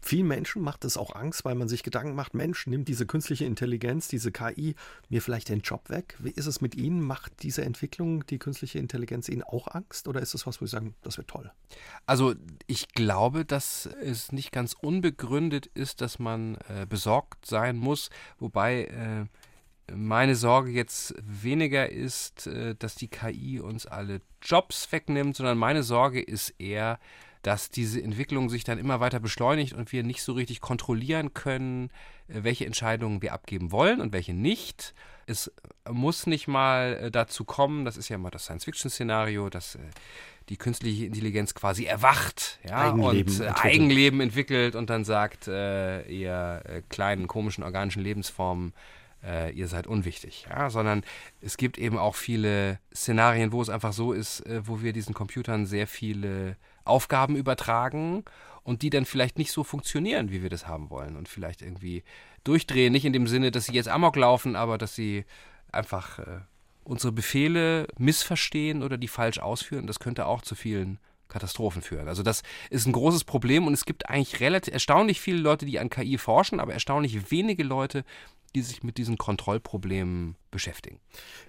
Vielen 0.00 0.28
Menschen 0.28 0.62
macht 0.62 0.84
es 0.84 0.96
auch 0.96 1.14
Angst, 1.14 1.44
weil 1.44 1.54
man 1.54 1.68
sich 1.68 1.82
Gedanken 1.82 2.14
macht, 2.14 2.34
Mensch, 2.34 2.66
nimmt 2.66 2.86
diese 2.86 3.06
künstliche 3.06 3.46
Intelligenz, 3.46 4.08
diese 4.08 4.30
KI 4.30 4.74
mir 5.08 5.22
vielleicht 5.22 5.48
den 5.48 5.60
Job 5.60 5.90
weg? 5.90 6.16
Wie 6.18 6.30
ist 6.30 6.46
es 6.46 6.60
mit 6.60 6.76
Ihnen? 6.76 7.00
Macht 7.00 7.42
diese 7.42 7.64
Entwicklung, 7.64 8.24
die 8.26 8.38
künstliche 8.38 8.78
Intelligenz 8.78 9.28
Ihnen 9.28 9.42
auch 9.42 9.68
Angst 9.68 10.06
oder 10.06 10.20
ist 10.20 10.34
es 10.34 10.46
was, 10.46 10.60
wo 10.60 10.66
Sie 10.66 10.70
sagen, 10.70 10.94
das 11.02 11.18
wird 11.18 11.28
toll? 11.28 11.50
Also 12.06 12.34
ich 12.66 12.88
glaube, 12.88 13.44
dass 13.44 13.86
es 13.86 14.30
nicht 14.30 14.52
ganz 14.52 14.74
unbegründet 14.74 15.66
ist, 15.66 16.00
dass 16.00 16.18
man 16.18 16.56
äh, 16.68 16.86
besorgt 16.88 17.46
sein 17.46 17.76
muss, 17.76 18.10
wobei 18.38 18.84
äh, 18.84 19.26
meine 19.94 20.34
Sorge 20.34 20.70
jetzt 20.70 21.14
weniger 21.22 21.90
ist, 21.90 22.46
äh, 22.46 22.74
dass 22.78 22.94
die 22.94 23.08
KI 23.08 23.60
uns 23.60 23.86
alle 23.86 24.20
Jobs 24.42 24.90
wegnimmt, 24.92 25.36
sondern 25.36 25.58
meine 25.58 25.82
Sorge 25.82 26.20
ist 26.20 26.54
eher, 26.58 26.98
dass 27.42 27.70
diese 27.70 28.02
Entwicklung 28.02 28.50
sich 28.50 28.64
dann 28.64 28.78
immer 28.78 29.00
weiter 29.00 29.20
beschleunigt 29.20 29.72
und 29.72 29.92
wir 29.92 30.02
nicht 30.02 30.22
so 30.22 30.32
richtig 30.32 30.60
kontrollieren 30.60 31.34
können, 31.34 31.90
äh, 32.28 32.42
welche 32.42 32.66
Entscheidungen 32.66 33.22
wir 33.22 33.32
abgeben 33.32 33.72
wollen 33.72 34.00
und 34.00 34.12
welche 34.12 34.34
nicht. 34.34 34.94
Es 35.26 35.52
muss 35.88 36.26
nicht 36.26 36.48
mal 36.48 36.98
äh, 37.00 37.10
dazu 37.10 37.44
kommen, 37.44 37.84
das 37.84 37.96
ist 37.96 38.08
ja 38.08 38.16
immer 38.16 38.30
das 38.30 38.44
Science-Fiction-Szenario, 38.44 39.50
dass 39.50 39.78
die 40.48 40.56
künstliche 40.56 41.04
Intelligenz 41.04 41.54
quasi 41.54 41.84
erwacht 41.84 42.58
ja, 42.66 42.92
Eigenleben 42.92 43.34
und 43.34 43.40
entwickelt. 43.40 43.64
Eigenleben 43.64 44.20
entwickelt 44.20 44.74
und 44.74 44.90
dann 44.90 45.04
sagt, 45.04 45.46
äh, 45.48 46.02
ihr 46.08 46.62
äh, 46.64 46.82
kleinen 46.88 47.26
komischen 47.26 47.64
organischen 47.64 48.02
Lebensformen, 48.02 48.72
äh, 49.24 49.52
ihr 49.52 49.68
seid 49.68 49.86
unwichtig, 49.86 50.46
ja, 50.48 50.70
sondern 50.70 51.02
es 51.40 51.56
gibt 51.56 51.78
eben 51.78 51.98
auch 51.98 52.14
viele 52.14 52.78
Szenarien, 52.94 53.52
wo 53.52 53.60
es 53.60 53.68
einfach 53.68 53.92
so 53.92 54.12
ist, 54.12 54.40
äh, 54.46 54.66
wo 54.66 54.82
wir 54.82 54.92
diesen 54.92 55.14
Computern 55.14 55.66
sehr 55.66 55.86
viele 55.86 56.56
Aufgaben 56.84 57.36
übertragen 57.36 58.24
und 58.62 58.82
die 58.82 58.90
dann 58.90 59.04
vielleicht 59.04 59.38
nicht 59.38 59.52
so 59.52 59.64
funktionieren, 59.64 60.30
wie 60.30 60.42
wir 60.42 60.50
das 60.50 60.66
haben 60.66 60.90
wollen 60.90 61.16
und 61.16 61.28
vielleicht 61.28 61.62
irgendwie 61.62 62.04
durchdrehen, 62.44 62.92
nicht 62.92 63.04
in 63.04 63.12
dem 63.12 63.26
Sinne, 63.26 63.50
dass 63.50 63.66
sie 63.66 63.74
jetzt 63.74 63.88
amok 63.88 64.16
laufen, 64.16 64.56
aber 64.56 64.78
dass 64.78 64.94
sie 64.94 65.24
einfach 65.72 66.18
äh, 66.18 66.40
unsere 66.84 67.12
Befehle 67.12 67.86
missverstehen 67.98 68.82
oder 68.82 68.96
die 68.96 69.08
falsch 69.08 69.38
ausführen. 69.38 69.86
Das 69.86 70.00
könnte 70.00 70.26
auch 70.26 70.42
zu 70.42 70.54
vielen 70.54 70.98
Katastrophen 71.28 71.82
führen. 71.82 72.08
Also 72.08 72.22
das 72.22 72.42
ist 72.70 72.86
ein 72.86 72.92
großes 72.92 73.24
Problem 73.24 73.66
und 73.66 73.74
es 73.74 73.84
gibt 73.84 74.08
eigentlich 74.08 74.40
relativ 74.40 74.72
erstaunlich 74.72 75.20
viele 75.20 75.38
Leute, 75.38 75.66
die 75.66 75.78
an 75.78 75.90
KI 75.90 76.18
forschen, 76.18 76.60
aber 76.60 76.72
erstaunlich 76.72 77.30
wenige 77.30 77.62
Leute, 77.62 78.04
die 78.54 78.62
sich 78.62 78.82
mit 78.82 78.96
diesen 78.96 79.18
Kontrollproblemen 79.18 80.36
beschäftigen. 80.50 81.00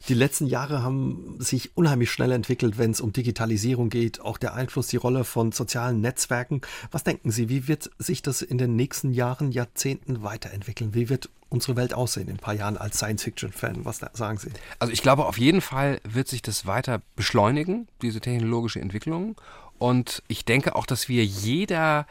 Die 0.10 0.14
letzten 0.14 0.46
Jahre 0.46 0.84
haben 0.84 1.38
sich 1.40 1.76
unheimlich 1.78 2.12
schnell 2.12 2.32
entwickelt, 2.32 2.78
wenn 2.78 2.92
es 2.92 3.00
um 3.00 3.14
Digitalisierung 3.14 3.90
geht, 3.90 4.20
auch 4.20 4.38
der 4.38 4.54
Einfluss, 4.54 4.88
die 4.88 4.98
Rolle 4.98 5.24
von 5.24 5.52
sozialen 5.52 6.02
Netzwerken. 6.02 6.62
Was 6.92 7.06
denken 7.06 7.32
Sie, 7.32 7.48
wie 7.48 7.68
wird 7.68 7.90
sich 8.00 8.22
das 8.22 8.42
in 8.42 8.58
den 8.58 8.76
nächsten 8.76 9.14
Jahren, 9.14 9.52
Jahrzehnten 9.52 10.24
weiterentwickeln? 10.24 10.94
Wie 10.94 11.08
wird 11.08 11.30
unsere 11.48 11.76
Welt 11.78 11.94
aussehen 11.94 12.28
in 12.28 12.36
ein 12.36 12.40
paar 12.40 12.54
Jahren 12.54 12.78
als 12.78 12.98
Science-Fiction-Fan? 12.98 13.86
Was 13.86 14.02
sagen 14.14 14.38
Sie? 14.38 14.52
Also 14.78 14.94
ich 14.94 15.02
glaube, 15.02 15.26
auf 15.26 15.38
jeden 15.38 15.62
Fall 15.62 16.02
wird 16.04 16.28
sich 16.28 16.42
das 16.42 16.66
weiter 16.66 17.02
beschleunigen, 17.16 17.88
diese 18.02 18.20
technologische 18.20 18.82
Entwicklung. 18.82 19.36
Und 19.80 20.22
ich 20.28 20.46
denke 20.46 20.76
auch, 20.76 20.86
dass 20.86 21.10
wir 21.10 21.26
jeder 21.26 22.06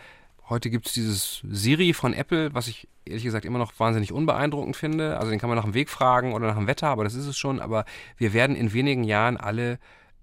Heute 0.49 0.71
gibt 0.71 0.87
es 0.87 0.95
dieses 0.95 1.43
Siri 1.51 1.93
von 1.93 2.15
Apple, 2.15 2.55
was 2.55 2.69
ich 2.69 2.89
ehrlich 3.05 3.25
gesagt 3.25 3.45
immer 3.45 3.59
noch 3.59 3.79
wahnsinnig 3.79 4.13
unbeeindruckend 4.13 4.77
finde. 4.77 5.19
Also 5.19 5.31
den 5.31 5.39
kann 5.39 5.51
man 5.51 5.57
nach 5.57 5.65
dem 5.65 5.75
Weg 5.75 5.91
fragen 5.91 6.33
oder 6.33 6.47
nach 6.47 6.57
dem 6.57 6.67
Wetter, 6.67 6.89
aber 6.89 7.05
das 7.05 7.15
ist 7.15 7.27
es 7.27 7.37
schon. 7.37 7.61
Aber 7.61 7.85
wir 8.17 8.33
werden 8.33 8.57
in 8.57 8.73
wenigen 8.73 9.05
Jahren 9.05 9.37
alle 9.37 9.79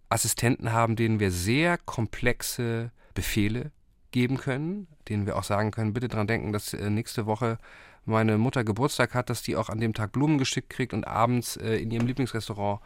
Assistenten 0.10 0.72
haben, 0.72 0.96
denen 0.96 1.20
wir 1.20 1.30
sehr 1.30 1.78
komplexe 1.78 2.92
Befehle 3.14 3.72
geben 4.10 4.38
können, 4.38 4.88
denen 5.10 5.28
wir 5.28 5.36
auch 5.36 5.44
sagen 5.44 5.70
können, 5.70 5.94
bitte 5.94 6.08
daran 6.08 6.26
denken, 6.26 6.52
dass 6.52 6.74
äh, 6.74 6.90
nächste 6.90 7.28
Woche 7.28 7.60
meine 8.06 8.40
Mutter 8.40 8.64
Geburtstag 8.64 9.14
hat, 9.14 9.30
dass 9.30 9.44
die 9.44 9.56
auch 9.56 9.70
an 9.70 9.80
dem 9.80 9.94
Tag 9.94 10.12
Blumen 10.12 10.40
geschickt 10.40 10.72
kriegt 10.72 10.94
und 10.94 11.06
abends 11.06 11.56
äh, 11.58 11.76
in 11.76 11.92
ihrem 11.92 12.08
Lieblingsrestaurant 12.08 12.82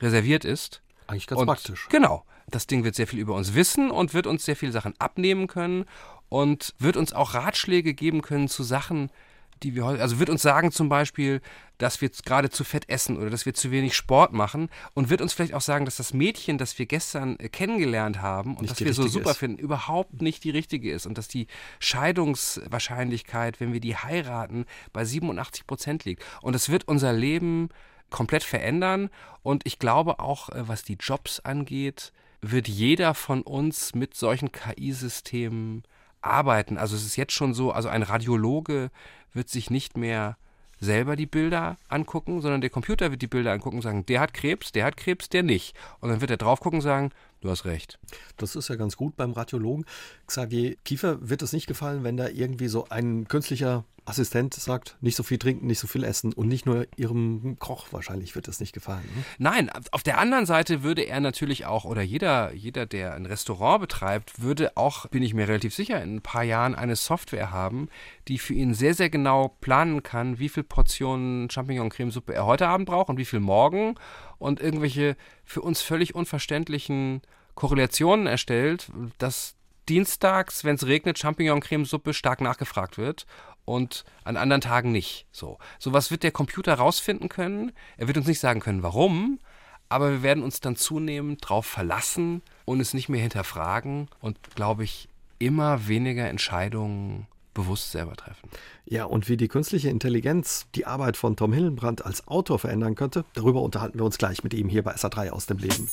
reserviert 0.00 0.44
ist. 0.44 0.82
Eigentlich 1.06 1.26
ganz 1.26 1.40
und, 1.40 1.46
praktisch. 1.46 1.88
Genau. 1.88 2.24
Das 2.48 2.66
Ding 2.66 2.84
wird 2.84 2.94
sehr 2.94 3.06
viel 3.06 3.18
über 3.18 3.34
uns 3.34 3.54
wissen 3.54 3.90
und 3.90 4.14
wird 4.14 4.26
uns 4.26 4.44
sehr 4.44 4.56
viele 4.56 4.72
Sachen 4.72 4.94
abnehmen 4.98 5.46
können 5.46 5.84
und 6.28 6.74
wird 6.78 6.96
uns 6.96 7.12
auch 7.12 7.34
Ratschläge 7.34 7.94
geben 7.94 8.22
können 8.22 8.48
zu 8.48 8.62
Sachen, 8.62 9.10
die 9.62 9.74
wir 9.74 9.84
heute, 9.84 10.02
also 10.02 10.18
wird 10.18 10.28
uns 10.28 10.42
sagen 10.42 10.70
zum 10.70 10.88
Beispiel, 10.88 11.40
dass 11.78 12.00
wir 12.00 12.10
gerade 12.10 12.50
zu 12.50 12.64
fett 12.64 12.88
essen 12.88 13.16
oder 13.16 13.30
dass 13.30 13.46
wir 13.46 13.54
zu 13.54 13.70
wenig 13.70 13.94
Sport 13.94 14.32
machen 14.32 14.68
und 14.94 15.08
wird 15.08 15.20
uns 15.20 15.32
vielleicht 15.32 15.54
auch 15.54 15.60
sagen, 15.60 15.84
dass 15.84 15.96
das 15.96 16.12
Mädchen, 16.12 16.58
das 16.58 16.78
wir 16.78 16.86
gestern 16.86 17.38
äh, 17.38 17.48
kennengelernt 17.48 18.20
haben 18.20 18.56
und 18.56 18.70
das 18.70 18.80
wir 18.80 18.92
so 18.92 19.06
super 19.06 19.30
ist. 19.30 19.38
finden, 19.38 19.58
überhaupt 19.58 20.20
nicht 20.20 20.44
die 20.44 20.50
richtige 20.50 20.90
ist 20.92 21.06
und 21.06 21.16
dass 21.16 21.28
die 21.28 21.46
Scheidungswahrscheinlichkeit, 21.80 23.60
wenn 23.60 23.72
wir 23.72 23.80
die 23.80 23.96
heiraten, 23.96 24.66
bei 24.92 25.04
87 25.04 25.66
Prozent 25.66 26.04
liegt. 26.04 26.22
Und 26.42 26.54
es 26.54 26.68
wird 26.68 26.86
unser 26.86 27.12
Leben 27.12 27.70
komplett 28.10 28.44
verändern 28.44 29.10
und 29.42 29.66
ich 29.66 29.78
glaube 29.78 30.18
auch, 30.20 30.50
äh, 30.50 30.68
was 30.68 30.82
die 30.84 30.96
Jobs 31.00 31.40
angeht, 31.40 32.12
wird 32.50 32.68
jeder 32.68 33.14
von 33.14 33.42
uns 33.42 33.94
mit 33.94 34.14
solchen 34.14 34.52
KI-Systemen 34.52 35.84
arbeiten. 36.20 36.78
Also 36.78 36.96
es 36.96 37.04
ist 37.04 37.16
jetzt 37.16 37.32
schon 37.32 37.54
so, 37.54 37.72
also 37.72 37.88
ein 37.88 38.02
Radiologe 38.02 38.90
wird 39.32 39.48
sich 39.48 39.70
nicht 39.70 39.96
mehr 39.96 40.36
selber 40.78 41.16
die 41.16 41.26
Bilder 41.26 41.76
angucken, 41.88 42.40
sondern 42.40 42.60
der 42.60 42.70
Computer 42.70 43.10
wird 43.10 43.22
die 43.22 43.26
Bilder 43.26 43.52
angucken 43.52 43.76
und 43.76 43.82
sagen, 43.82 44.04
der 44.06 44.20
hat 44.20 44.34
Krebs, 44.34 44.72
der 44.72 44.84
hat 44.84 44.96
Krebs, 44.96 45.28
der 45.28 45.42
nicht. 45.42 45.74
Und 46.00 46.10
dann 46.10 46.20
wird 46.20 46.30
er 46.30 46.36
drauf 46.36 46.60
gucken 46.60 46.78
und 46.78 46.82
sagen, 46.82 47.12
du 47.40 47.50
hast 47.50 47.64
recht. 47.64 47.98
Das 48.36 48.56
ist 48.56 48.68
ja 48.68 48.76
ganz 48.76 48.96
gut 48.96 49.16
beim 49.16 49.32
Radiologen. 49.32 49.84
Xavier 50.26 50.76
Kiefer 50.84 51.18
wird 51.28 51.42
es 51.42 51.52
nicht 51.52 51.66
gefallen, 51.66 52.04
wenn 52.04 52.16
da 52.16 52.28
irgendwie 52.28 52.68
so 52.68 52.88
ein 52.88 53.28
künstlicher 53.28 53.84
Assistent 54.06 54.54
sagt, 54.54 54.96
nicht 55.00 55.16
so 55.16 55.24
viel 55.24 55.38
trinken, 55.38 55.66
nicht 55.66 55.80
so 55.80 55.88
viel 55.88 56.04
essen 56.04 56.32
und 56.32 56.46
nicht 56.46 56.64
nur 56.64 56.86
ihrem 56.96 57.58
Koch 57.58 57.88
wahrscheinlich 57.90 58.36
wird 58.36 58.46
das 58.46 58.60
nicht 58.60 58.72
gefallen. 58.72 59.04
Ne? 59.16 59.24
Nein, 59.38 59.70
auf 59.90 60.04
der 60.04 60.18
anderen 60.18 60.46
Seite 60.46 60.84
würde 60.84 61.02
er 61.02 61.18
natürlich 61.18 61.66
auch, 61.66 61.84
oder 61.84 62.02
jeder, 62.02 62.54
jeder, 62.54 62.86
der 62.86 63.14
ein 63.14 63.26
Restaurant 63.26 63.80
betreibt, 63.80 64.40
würde 64.40 64.76
auch, 64.76 65.06
bin 65.08 65.24
ich 65.24 65.34
mir 65.34 65.48
relativ 65.48 65.74
sicher, 65.74 66.00
in 66.00 66.16
ein 66.16 66.22
paar 66.22 66.44
Jahren 66.44 66.76
eine 66.76 66.94
Software 66.94 67.50
haben, 67.50 67.88
die 68.28 68.38
für 68.38 68.54
ihn 68.54 68.74
sehr, 68.74 68.94
sehr 68.94 69.10
genau 69.10 69.56
planen 69.60 70.04
kann, 70.04 70.38
wie 70.38 70.48
viel 70.48 70.62
Portionen 70.62 71.50
Champignon-Cremesuppe 71.50 72.32
er 72.32 72.46
heute 72.46 72.68
Abend 72.68 72.86
braucht 72.86 73.08
und 73.08 73.18
wie 73.18 73.24
viel 73.24 73.40
morgen 73.40 73.96
und 74.38 74.60
irgendwelche 74.60 75.16
für 75.44 75.62
uns 75.62 75.82
völlig 75.82 76.14
unverständlichen 76.14 77.22
Korrelationen 77.54 78.26
erstellt, 78.26 78.90
dass 79.18 79.56
dienstags, 79.88 80.64
wenn 80.64 80.74
es 80.74 80.86
regnet, 80.86 81.18
Champignon-Cremesuppe 81.18 82.12
stark 82.12 82.40
nachgefragt 82.40 82.98
wird 82.98 83.26
und 83.64 84.04
an 84.24 84.36
anderen 84.36 84.60
Tagen 84.60 84.92
nicht. 84.92 85.26
So. 85.32 85.58
was 85.84 86.10
wird 86.10 86.22
der 86.22 86.32
Computer 86.32 86.74
rausfinden 86.74 87.28
können. 87.28 87.72
Er 87.96 88.06
wird 88.08 88.16
uns 88.16 88.26
nicht 88.26 88.40
sagen 88.40 88.60
können, 88.60 88.82
warum, 88.82 89.38
aber 89.88 90.10
wir 90.10 90.22
werden 90.22 90.42
uns 90.42 90.60
dann 90.60 90.76
zunehmend 90.76 91.44
darauf 91.44 91.66
verlassen 91.66 92.42
und 92.64 92.80
es 92.80 92.94
nicht 92.94 93.08
mehr 93.08 93.20
hinterfragen 93.20 94.08
und, 94.20 94.38
glaube 94.54 94.84
ich, 94.84 95.08
immer 95.38 95.86
weniger 95.86 96.28
Entscheidungen 96.28 97.26
bewusst 97.56 97.90
selber 97.90 98.14
treffen. 98.14 98.48
Ja, 98.84 99.04
und 99.04 99.28
wie 99.28 99.36
die 99.36 99.48
künstliche 99.48 99.88
Intelligenz 99.88 100.66
die 100.74 100.86
Arbeit 100.86 101.16
von 101.16 101.36
Tom 101.36 101.52
Hillenbrand 101.52 102.04
als 102.04 102.28
Autor 102.28 102.58
verändern 102.58 102.94
könnte, 102.94 103.24
darüber 103.32 103.62
unterhalten 103.62 103.98
wir 103.98 104.04
uns 104.04 104.18
gleich 104.18 104.44
mit 104.44 104.54
ihm 104.54 104.68
hier 104.68 104.84
bei 104.84 104.94
SA3 104.94 105.30
aus 105.30 105.46
dem 105.46 105.58
Leben. 105.58 105.90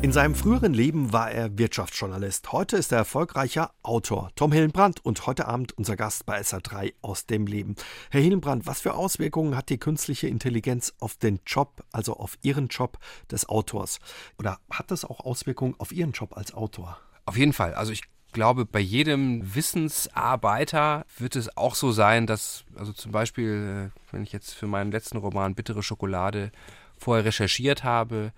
In 0.00 0.12
seinem 0.12 0.36
früheren 0.36 0.72
Leben 0.72 1.12
war 1.12 1.32
er 1.32 1.58
Wirtschaftsjournalist. 1.58 2.52
Heute 2.52 2.76
ist 2.76 2.92
er 2.92 2.98
erfolgreicher 2.98 3.72
Autor. 3.82 4.30
Tom 4.36 4.52
Hillenbrand 4.52 5.04
und 5.04 5.26
heute 5.26 5.48
Abend 5.48 5.76
unser 5.76 5.96
Gast 5.96 6.24
bei 6.24 6.40
SA3 6.40 6.94
aus 7.02 7.26
dem 7.26 7.48
Leben. 7.48 7.74
Herr 8.10 8.20
Hillenbrand, 8.20 8.68
was 8.68 8.80
für 8.80 8.94
Auswirkungen 8.94 9.56
hat 9.56 9.70
die 9.70 9.78
künstliche 9.78 10.28
Intelligenz 10.28 10.94
auf 11.00 11.16
den 11.16 11.40
Job, 11.44 11.84
also 11.90 12.14
auf 12.16 12.38
Ihren 12.42 12.68
Job 12.68 12.98
des 13.32 13.48
Autors? 13.48 13.98
Oder 14.38 14.60
hat 14.70 14.92
das 14.92 15.04
auch 15.04 15.18
Auswirkungen 15.18 15.74
auf 15.78 15.90
Ihren 15.90 16.12
Job 16.12 16.36
als 16.36 16.54
Autor? 16.54 16.98
Auf 17.26 17.36
jeden 17.36 17.52
Fall. 17.52 17.74
Also 17.74 17.90
ich 17.90 18.02
glaube, 18.32 18.64
bei 18.64 18.80
jedem 18.80 19.54
Wissensarbeiter 19.54 21.04
wird 21.16 21.36
es 21.36 21.56
auch 21.56 21.74
so 21.74 21.92
sein, 21.92 22.26
dass, 22.26 22.64
also 22.76 22.92
zum 22.92 23.12
Beispiel, 23.12 23.90
äh, 23.92 24.12
wenn 24.12 24.22
ich 24.22 24.32
jetzt 24.32 24.54
für 24.54 24.66
meinen 24.66 24.92
letzten 24.92 25.18
Roman 25.18 25.54
Bittere 25.54 25.82
Schokolade 25.82 26.52
vorher 26.96 27.24
recherchiert 27.24 27.84
habe, 27.84 28.32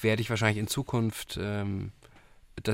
werde 0.00 0.22
ich 0.22 0.30
wahrscheinlich 0.30 0.58
in 0.58 0.66
Zukunft 0.66 1.38
ähm, 1.40 1.92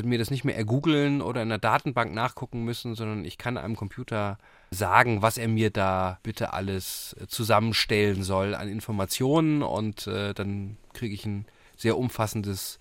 mir 0.02 0.18
das 0.18 0.30
nicht 0.30 0.44
mehr 0.44 0.56
ergoogeln 0.56 1.22
oder 1.22 1.42
in 1.42 1.48
der 1.48 1.58
Datenbank 1.58 2.12
nachgucken 2.12 2.64
müssen, 2.64 2.94
sondern 2.94 3.24
ich 3.24 3.38
kann 3.38 3.56
einem 3.56 3.76
Computer 3.76 4.38
sagen, 4.70 5.22
was 5.22 5.38
er 5.38 5.48
mir 5.48 5.70
da 5.70 6.18
bitte 6.22 6.52
alles 6.52 7.16
äh, 7.20 7.26
zusammenstellen 7.26 8.22
soll 8.22 8.54
an 8.54 8.68
Informationen 8.68 9.62
und 9.62 10.06
äh, 10.06 10.34
dann 10.34 10.76
kriege 10.92 11.14
ich 11.14 11.24
ein 11.24 11.46
sehr 11.76 11.96
umfassendes 11.96 12.78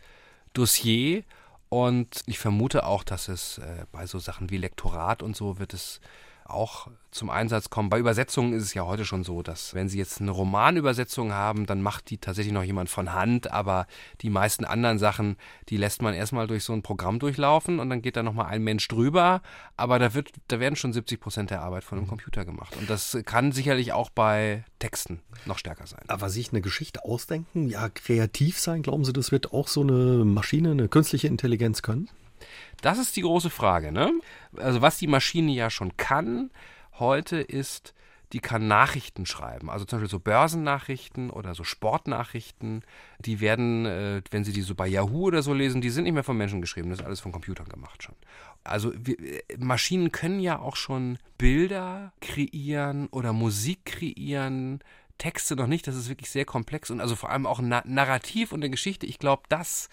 Dossier 0.54 1.24
und 1.70 2.24
ich 2.26 2.40
vermute 2.40 2.86
auch, 2.86 3.04
dass 3.04 3.28
es 3.28 3.58
äh, 3.58 3.86
bei 3.92 4.06
so 4.06 4.20
Sachen 4.20 4.50
wie 4.50 4.58
Lektorat 4.58 5.22
und 5.22 5.36
so 5.36 5.60
wird 5.60 5.74
es 5.74 6.00
auch 6.50 6.88
zum 7.12 7.30
Einsatz 7.30 7.70
kommen. 7.70 7.90
Bei 7.90 8.00
Übersetzungen 8.00 8.54
ist 8.54 8.64
es 8.64 8.74
ja 8.74 8.86
heute 8.86 9.06
schon 9.06 9.24
so, 9.24 9.42
dass 9.42 9.74
wenn 9.74 9.90
Sie 9.90 9.98
jetzt 9.98 10.22
eine 10.22 10.32
Romanübersetzung 10.32 11.34
haben, 11.34 11.66
dann 11.66 11.82
macht 11.82 12.10
die 12.10 12.18
tatsächlich 12.18 12.54
noch 12.54 12.64
jemand 12.64 12.90
von 12.90 13.14
Hand, 13.14 13.52
aber 13.52 13.88
die 14.22 14.30
meisten 14.30 14.66
anderen 14.66 15.00
Sachen, 15.00 15.38
die 15.70 15.78
lässt 15.78 16.02
man 16.02 16.14
erstmal 16.14 16.48
durch 16.48 16.64
so 16.64 16.74
ein 16.74 16.84
Programm 16.84 17.20
durchlaufen 17.20 17.80
und 17.80 17.90
dann 17.90 18.02
geht 18.02 18.18
da 18.18 18.24
nochmal 18.24 18.48
ein 18.48 18.64
Mensch 18.64 18.88
drüber, 18.88 19.42
aber 19.76 20.00
da 20.00 20.14
wird, 20.14 20.32
da 20.48 20.60
werden 20.60 20.76
schon 20.76 20.94
70 20.94 21.20
Prozent 21.20 21.50
der 21.50 21.62
Arbeit 21.62 21.84
von 21.84 21.98
einem 21.98 22.06
mhm. 22.06 22.12
Computer 22.12 22.46
gemacht. 22.46 22.76
Und 22.78 22.90
das 22.90 23.18
kann 23.26 23.52
sicherlich 23.52 23.94
auch 23.94 24.10
bei 24.10 24.64
Texten 24.80 25.22
noch 25.46 25.58
stärker 25.58 25.88
sein. 25.88 26.04
Aber 26.08 26.30
sich 26.30 26.52
eine 26.52 26.62
Geschichte 26.62 27.04
ausdenken, 27.04 27.68
ja, 27.68 27.90
kreativ 27.90 28.60
sein, 28.60 28.84
glauben 28.84 29.06
Sie, 29.06 29.14
das 29.14 29.32
wird 29.32 29.54
auch 29.54 29.68
so 29.68 29.82
eine 29.82 30.24
Maschine, 30.24 30.72
eine 30.72 30.88
künstliche 30.88 31.28
Intelligenz 31.28 31.82
können? 31.82 32.10
Das 32.82 32.98
ist 32.98 33.16
die 33.16 33.22
große 33.22 33.50
Frage. 33.50 33.92
Ne? 33.92 34.12
Also 34.56 34.82
was 34.82 34.98
die 34.98 35.08
Maschine 35.08 35.52
ja 35.52 35.70
schon 35.70 35.98
kann 35.98 36.52
heute 37.00 37.38
ist, 37.38 37.94
die 38.34 38.40
kann 38.40 38.68
Nachrichten 38.68 39.26
schreiben. 39.26 39.70
Also 39.70 39.86
zum 39.86 40.00
Beispiel 40.00 40.12
so 40.12 40.20
Börsennachrichten 40.20 41.30
oder 41.30 41.56
so 41.56 41.64
Sportnachrichten. 41.64 42.84
Die 43.20 43.40
werden, 43.40 43.86
äh, 43.86 44.22
wenn 44.32 44.44
Sie 44.44 44.52
die 44.52 44.62
so 44.62 44.76
bei 44.76 44.88
Yahoo 44.88 45.28
oder 45.28 45.42
so 45.42 45.54
lesen, 45.54 45.82
die 45.82 45.90
sind 45.90 46.04
nicht 46.04 46.14
mehr 46.14 46.24
von 46.24 46.38
Menschen 46.38 46.60
geschrieben. 46.60 46.90
Das 46.90 47.00
ist 47.00 47.06
alles 47.06 47.22
von 47.22 47.32
Computern 47.32 47.70
gemacht 47.70 48.04
schon. 48.04 48.16
Also 48.66 48.92
wir, 48.98 49.18
äh, 49.20 49.42
Maschinen 49.58 50.12
können 50.12 50.42
ja 50.42 50.60
auch 50.60 50.76
schon 50.76 51.18
Bilder 51.38 52.12
kreieren 52.20 53.08
oder 53.08 53.32
Musik 53.32 53.86
kreieren. 53.86 54.80
Texte 55.18 55.56
noch 55.56 55.68
nicht, 55.68 55.88
das 55.88 55.96
ist 55.96 56.10
wirklich 56.10 56.30
sehr 56.30 56.46
komplex 56.46 56.92
und 56.92 57.02
also 57.02 57.16
vor 57.16 57.32
allem 57.32 57.48
auch 57.48 57.60
Na 57.60 57.82
Narrativ 57.86 58.52
und 58.52 58.60
eine 58.60 58.70
Geschichte. 58.70 59.08
Ich 59.08 59.18
glaube, 59.18 59.44
das 59.50 59.90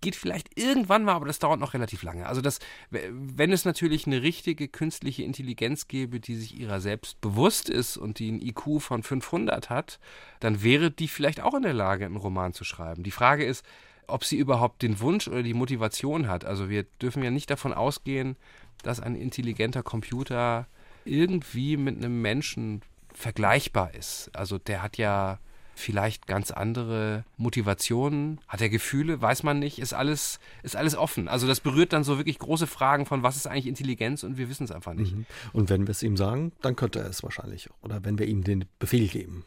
geht 0.00 0.16
vielleicht 0.16 0.58
irgendwann 0.58 1.04
mal, 1.04 1.14
aber 1.14 1.26
das 1.26 1.38
dauert 1.38 1.60
noch 1.60 1.74
relativ 1.74 2.02
lange. 2.02 2.26
Also 2.26 2.40
das, 2.40 2.60
wenn 2.90 3.52
es 3.52 3.64
natürlich 3.64 4.06
eine 4.06 4.22
richtige 4.22 4.68
künstliche 4.68 5.22
Intelligenz 5.22 5.88
gäbe, 5.88 6.20
die 6.20 6.36
sich 6.36 6.58
ihrer 6.58 6.80
selbst 6.80 7.20
bewusst 7.20 7.68
ist 7.68 7.96
und 7.96 8.18
die 8.18 8.30
ein 8.30 8.40
IQ 8.40 8.80
von 8.80 9.02
500 9.02 9.70
hat, 9.70 9.98
dann 10.40 10.62
wäre 10.62 10.90
die 10.90 11.08
vielleicht 11.08 11.40
auch 11.40 11.54
in 11.54 11.62
der 11.62 11.74
Lage, 11.74 12.06
einen 12.06 12.16
Roman 12.16 12.52
zu 12.52 12.64
schreiben. 12.64 13.02
Die 13.02 13.10
Frage 13.10 13.44
ist, 13.44 13.64
ob 14.06 14.24
sie 14.24 14.38
überhaupt 14.38 14.82
den 14.82 15.00
Wunsch 15.00 15.28
oder 15.28 15.42
die 15.42 15.54
Motivation 15.54 16.28
hat. 16.28 16.44
Also 16.44 16.68
wir 16.68 16.84
dürfen 17.02 17.22
ja 17.22 17.30
nicht 17.30 17.50
davon 17.50 17.72
ausgehen, 17.72 18.36
dass 18.82 19.00
ein 19.00 19.14
intelligenter 19.14 19.82
Computer 19.82 20.66
irgendwie 21.04 21.76
mit 21.76 21.96
einem 21.96 22.22
Menschen 22.22 22.82
vergleichbar 23.12 23.94
ist. 23.94 24.30
Also 24.32 24.58
der 24.58 24.82
hat 24.82 24.96
ja 24.96 25.38
vielleicht 25.78 26.26
ganz 26.26 26.50
andere 26.50 27.24
Motivationen, 27.36 28.40
hat 28.48 28.60
er 28.60 28.68
Gefühle, 28.68 29.20
weiß 29.20 29.42
man 29.42 29.58
nicht, 29.58 29.78
ist 29.78 29.94
alles, 29.94 30.40
ist 30.62 30.76
alles 30.76 30.96
offen. 30.96 31.28
Also 31.28 31.46
das 31.46 31.60
berührt 31.60 31.92
dann 31.92 32.04
so 32.04 32.18
wirklich 32.18 32.38
große 32.38 32.66
Fragen 32.66 33.06
von, 33.06 33.22
was 33.22 33.36
ist 33.36 33.46
eigentlich 33.46 33.66
Intelligenz 33.66 34.22
und 34.22 34.36
wir 34.36 34.48
wissen 34.48 34.64
es 34.64 34.72
einfach 34.72 34.94
nicht. 34.94 35.14
Mhm. 35.14 35.26
Und 35.52 35.70
wenn 35.70 35.86
wir 35.86 35.92
es 35.92 36.02
ihm 36.02 36.16
sagen, 36.16 36.52
dann 36.60 36.76
könnte 36.76 37.00
er 37.00 37.06
es 37.06 37.22
wahrscheinlich. 37.22 37.68
Oder 37.80 38.04
wenn 38.04 38.18
wir 38.18 38.26
ihm 38.26 38.44
den 38.44 38.64
Befehl 38.78 39.08
geben. 39.08 39.44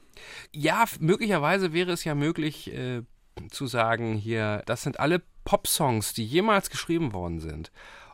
Ja, 0.52 0.86
möglicherweise 1.00 1.74
wäre 1.74 1.92
es 1.92 2.04
ja 2.04 2.16
möglich 2.16 2.74
äh, 2.74 3.02
zu 3.50 3.68
sagen, 3.68 4.16
hier, 4.16 4.64
das 4.66 4.84
sind 4.84 5.00
alle 5.00 5.22
Pop-Songs, 5.44 6.14
die 6.14 6.26
jemals 6.26 6.70
geschrieben 6.70 7.14
worden 7.14 7.40
sind. 7.40 7.72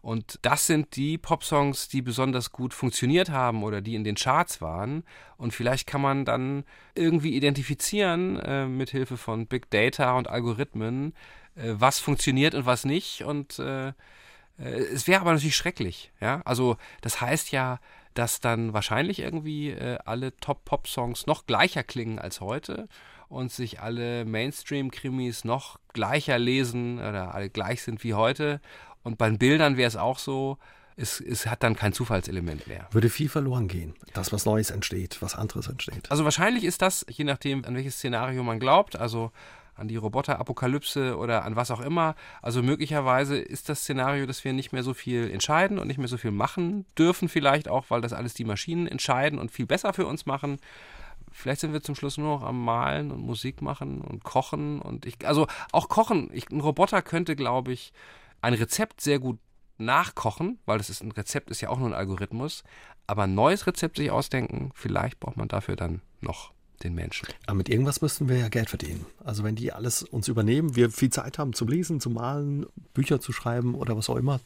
Und 0.07 0.39
das 0.41 0.67
sind 0.67 0.95
die 0.95 1.17
Popsongs, 1.17 1.89
die 1.89 2.01
besonders 2.01 2.53
gut 2.53 2.73
funktioniert 2.73 3.29
haben 3.29 3.61
oder 3.61 3.81
die 3.81 3.93
in 3.93 4.05
den 4.05 4.15
Charts 4.15 4.61
waren. 4.61 5.03
Und 5.35 5.51
vielleicht 5.53 5.85
kann 5.85 5.99
man 5.99 6.23
dann 6.23 6.63
irgendwie 6.95 7.35
identifizieren 7.35 8.39
äh, 8.39 8.67
mit 8.67 8.91
Hilfe 8.91 9.17
von 9.17 9.47
Big 9.47 9.69
Data 9.69 10.17
und 10.17 10.29
Algorithmen, 10.29 11.13
äh, 11.55 11.73
was 11.73 11.99
funktioniert 11.99 12.55
und 12.55 12.65
was 12.65 12.85
nicht. 12.85 13.23
Und 13.25 13.59
äh, 13.59 13.89
äh 13.89 13.93
es 14.93 15.09
wäre 15.09 15.19
aber 15.19 15.33
natürlich 15.33 15.57
schrecklich. 15.57 16.13
Ja, 16.21 16.41
also 16.45 16.77
das 17.01 17.19
heißt 17.19 17.51
ja, 17.51 17.81
dass 18.13 18.39
dann 18.39 18.71
wahrscheinlich 18.71 19.19
irgendwie 19.19 19.71
äh, 19.71 19.97
alle 20.05 20.37
Top-Pop-Songs 20.37 21.27
noch 21.27 21.47
gleicher 21.47 21.83
klingen 21.83 22.17
als 22.17 22.39
heute 22.39 22.87
und 23.27 23.51
sich 23.51 23.81
alle 23.81 24.23
Mainstream-Krimis 24.23 25.43
noch 25.43 25.79
gleicher 25.93 26.39
lesen 26.39 26.97
oder 26.97 27.35
alle 27.35 27.49
gleich 27.49 27.81
sind 27.81 28.05
wie 28.05 28.13
heute 28.13 28.61
und 29.07 29.17
bei 29.17 29.29
den 29.29 29.39
Bildern 29.39 29.77
wäre 29.77 29.87
es 29.87 29.95
auch 29.95 30.19
so, 30.19 30.57
es, 30.97 31.21
es, 31.21 31.45
hat 31.45 31.63
dann 31.63 31.75
kein 31.75 31.93
Zufallselement 31.93 32.67
mehr. 32.67 32.87
Würde 32.91 33.09
viel 33.09 33.29
verloren 33.29 33.67
gehen, 33.67 33.93
dass 34.13 34.33
was 34.33 34.45
Neues 34.45 34.69
entsteht, 34.69 35.21
was 35.21 35.35
anderes 35.35 35.67
entsteht. 35.67 36.11
Also 36.11 36.25
wahrscheinlich 36.25 36.65
ist 36.65 36.81
das, 36.81 37.05
je 37.09 37.23
nachdem, 37.23 37.63
an 37.65 37.75
welches 37.75 37.95
Szenario 37.95 38.43
man 38.43 38.59
glaubt, 38.59 38.97
also 38.97 39.31
an 39.75 39.87
die 39.87 39.95
Roboterapokalypse 39.95 41.17
oder 41.17 41.45
an 41.45 41.55
was 41.55 41.71
auch 41.71 41.79
immer. 41.79 42.15
Also 42.41 42.61
möglicherweise 42.61 43.37
ist 43.37 43.69
das 43.69 43.81
Szenario, 43.81 44.25
dass 44.25 44.43
wir 44.43 44.51
nicht 44.51 44.73
mehr 44.73 44.83
so 44.83 44.93
viel 44.93 45.31
entscheiden 45.31 45.79
und 45.79 45.87
nicht 45.87 45.99
mehr 45.99 46.07
so 46.09 46.17
viel 46.17 46.31
machen 46.31 46.85
dürfen, 46.97 47.29
vielleicht 47.29 47.69
auch, 47.69 47.85
weil 47.89 48.01
das 48.01 48.11
alles 48.11 48.33
die 48.33 48.43
Maschinen 48.43 48.87
entscheiden 48.87 49.39
und 49.39 49.51
viel 49.51 49.67
besser 49.67 49.93
für 49.93 50.05
uns 50.05 50.25
machen. 50.25 50.57
Vielleicht 51.31 51.61
sind 51.61 51.71
wir 51.71 51.81
zum 51.81 51.95
Schluss 51.95 52.17
nur 52.17 52.39
noch 52.39 52.43
am 52.43 52.65
Malen 52.65 53.11
und 53.11 53.21
Musik 53.21 53.61
machen 53.61 54.01
und 54.01 54.23
kochen 54.23 54.81
und 54.81 55.05
ich, 55.05 55.25
also 55.27 55.47
auch 55.71 55.87
kochen. 55.87 56.29
Ich, 56.33 56.49
ein 56.49 56.59
Roboter 56.59 57.03
könnte, 57.03 57.35
glaube 57.35 57.71
ich, 57.71 57.93
ein 58.41 58.53
Rezept 58.53 59.01
sehr 59.01 59.19
gut 59.19 59.39
nachkochen, 59.77 60.59
weil 60.65 60.77
das 60.77 60.89
ist 60.89 61.03
ein 61.03 61.11
Rezept 61.11 61.51
ist 61.51 61.61
ja 61.61 61.69
auch 61.69 61.77
nur 61.77 61.89
ein 61.89 61.93
Algorithmus, 61.93 62.63
aber 63.05 63.23
ein 63.23 63.35
neues 63.35 63.67
Rezept 63.67 63.97
sich 63.97 64.11
ausdenken, 64.11 64.71
vielleicht 64.73 65.19
braucht 65.19 65.37
man 65.37 65.47
dafür 65.47 65.75
dann 65.75 66.01
noch 66.21 66.51
den 66.83 66.93
Menschen. 66.93 67.27
Aber 67.47 67.55
mit 67.55 67.69
irgendwas 67.69 68.01
müssten 68.01 68.29
wir 68.29 68.37
ja 68.37 68.49
Geld 68.49 68.69
verdienen. 68.69 69.05
Also 69.23 69.43
wenn 69.43 69.55
die 69.55 69.71
alles 69.71 70.03
uns 70.03 70.27
übernehmen, 70.27 70.75
wir 70.75 70.91
viel 70.91 71.09
Zeit 71.09 71.39
haben 71.39 71.53
zum 71.53 71.67
Lesen, 71.67 71.99
zum 71.99 72.13
Malen, 72.13 72.67
Bücher 72.93 73.19
zu 73.19 73.33
schreiben 73.33 73.73
oder 73.73 73.97
was 73.97 74.09
auch 74.09 74.15
immer. 74.15 74.39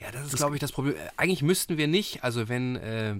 Ja, 0.00 0.10
das 0.10 0.28
ist, 0.28 0.36
glaube 0.36 0.56
ich, 0.56 0.60
das 0.60 0.72
Problem. 0.72 0.94
Eigentlich 1.16 1.42
müssten 1.42 1.76
wir 1.76 1.86
nicht. 1.86 2.24
Also 2.24 2.48
wenn, 2.48 2.76
äh, 2.76 3.16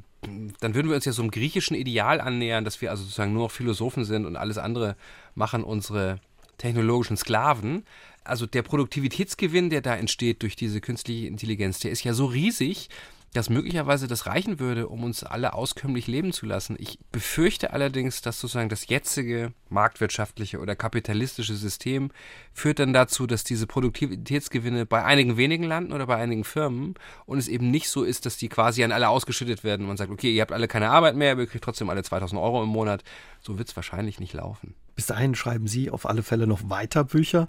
dann 0.61 0.75
würden 0.75 0.89
wir 0.89 0.97
uns 0.97 1.05
ja 1.05 1.12
so 1.12 1.22
einem 1.22 1.31
griechischen 1.31 1.77
Ideal 1.77 2.20
annähern, 2.20 2.64
dass 2.64 2.81
wir 2.81 2.91
also 2.91 3.03
sozusagen 3.03 3.35
nur 3.35 3.45
noch 3.45 3.51
Philosophen 3.51 4.05
sind 4.05 4.25
und 4.25 4.37
alles 4.37 4.57
andere 4.57 4.97
machen 5.35 5.62
unsere 5.62 6.20
technologischen 6.57 7.16
Sklaven 7.16 7.85
also 8.25 8.47
der 8.47 8.62
Produktivitätsgewinn, 8.62 9.70
der 9.70 9.81
da 9.81 9.95
entsteht 9.95 10.43
durch 10.43 10.57
diese 10.57 10.81
künstliche 10.81 11.27
Intelligenz, 11.27 11.79
der 11.79 11.91
ist 11.91 12.05
ja 12.05 12.14
so 12.14 12.27
riesig, 12.27 12.89
dass 13.35 13.51
möglicherweise 13.51 14.07
das 14.07 14.27
reichen 14.27 14.61
würde, 14.61 14.89
um 14.89 15.03
uns 15.03 15.25
alle 15.25 15.55
auskömmlich 15.55 16.07
leben 16.07 16.33
zu 16.33 16.47
lassen. 16.47 16.77
Ich 16.79 17.01
befürchte 17.11 17.72
allerdings, 17.72 18.22
dass 18.22 18.39
sozusagen 18.39 18.68
das 18.68 18.87
jetzige 18.87 19.53
marktwirtschaftliche 19.68 20.61
oder 20.61 20.77
kapitalistische 20.77 21.57
System 21.57 22.12
führt 22.53 22.79
dann 22.79 22.93
dazu, 22.93 23.27
dass 23.27 23.43
diese 23.43 23.66
Produktivitätsgewinne 23.66 24.87
bei 24.87 25.05
einigen 25.05 25.37
wenigen 25.37 25.64
landen 25.64 25.93
oder 25.93 26.07
bei 26.07 26.16
einigen 26.16 26.45
Firmen 26.45 26.95
und 27.27 27.39
es 27.39 27.49
eben 27.49 27.72
nicht 27.72 27.89
so 27.89 28.05
ist, 28.05 28.25
dass 28.25 28.37
die 28.37 28.49
quasi 28.49 28.85
an 28.85 28.93
alle 28.93 29.09
ausgeschüttet 29.09 29.64
werden 29.64 29.83
und 29.83 29.89
man 29.89 29.97
sagt, 29.97 30.12
okay, 30.12 30.33
ihr 30.33 30.43
habt 30.43 30.53
alle 30.53 30.68
keine 30.68 30.91
Arbeit 30.91 31.16
mehr, 31.16 31.33
aber 31.33 31.41
ihr 31.43 31.49
kriegt 31.49 31.64
trotzdem 31.64 31.91
alle 31.91 32.05
2000 32.05 32.41
Euro 32.41 32.62
im 32.62 32.68
Monat. 32.68 33.03
So 33.41 33.59
wird 33.59 33.68
es 33.68 33.75
wahrscheinlich 33.75 34.20
nicht 34.20 34.33
laufen. 34.33 34.77
Bis 34.95 35.07
dahin 35.07 35.35
schreiben 35.35 35.67
Sie 35.67 35.91
auf 35.91 36.07
alle 36.07 36.23
Fälle 36.23 36.47
noch 36.47 36.69
weiter 36.69 37.05
Bücher. 37.05 37.49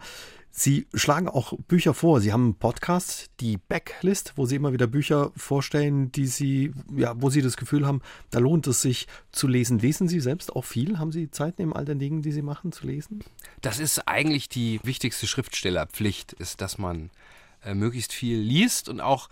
Sie 0.58 0.88
schlagen 0.94 1.28
auch 1.28 1.52
Bücher 1.68 1.94
vor. 1.94 2.22
Sie 2.22 2.32
haben 2.32 2.44
einen 2.44 2.56
Podcast, 2.56 3.30
die 3.42 3.58
Backlist, 3.58 4.34
wo 4.38 4.46
Sie 4.46 4.56
immer 4.56 4.72
wieder 4.72 4.88
Bücher 4.88 5.34
vorstellen, 5.36 6.14
die 6.14 6.28
Sie, 6.28 6.72
ja, 6.96 7.14
wo 7.22 7.30
Sie 7.30 7.42
das 7.42 7.58
Gefühl 7.58 7.86
haben, 7.86 8.02
da 8.30 8.40
lohnt 8.40 8.66
es 8.68 8.82
sich 8.82 9.08
zu 9.34 9.50
lesen. 9.50 9.80
Lesen 9.80 10.08
Sie 10.08 10.22
selbst 10.22 10.56
auch 10.56 10.64
viel? 10.64 10.98
Haben 10.98 11.12
Sie 11.12 11.30
Zeit 11.30 11.60
neben 11.60 11.76
all 11.76 11.84
den 11.84 12.00
Dingen, 12.00 12.22
die 12.22 12.32
Sie 12.32 12.42
machen, 12.42 12.72
zu 12.72 12.88
lesen? 12.88 13.20
Das 13.62 13.80
ist 13.80 14.08
eigentlich 14.08 14.48
die 14.48 14.80
wichtigste 14.84 15.28
Schriftstellerpflicht, 15.28 16.32
ist, 16.32 16.62
dass 16.62 16.78
man 16.78 17.10
äh, 17.66 17.74
möglichst 17.74 18.14
viel 18.14 18.38
liest 18.38 18.88
und 18.88 19.02
auch 19.02 19.30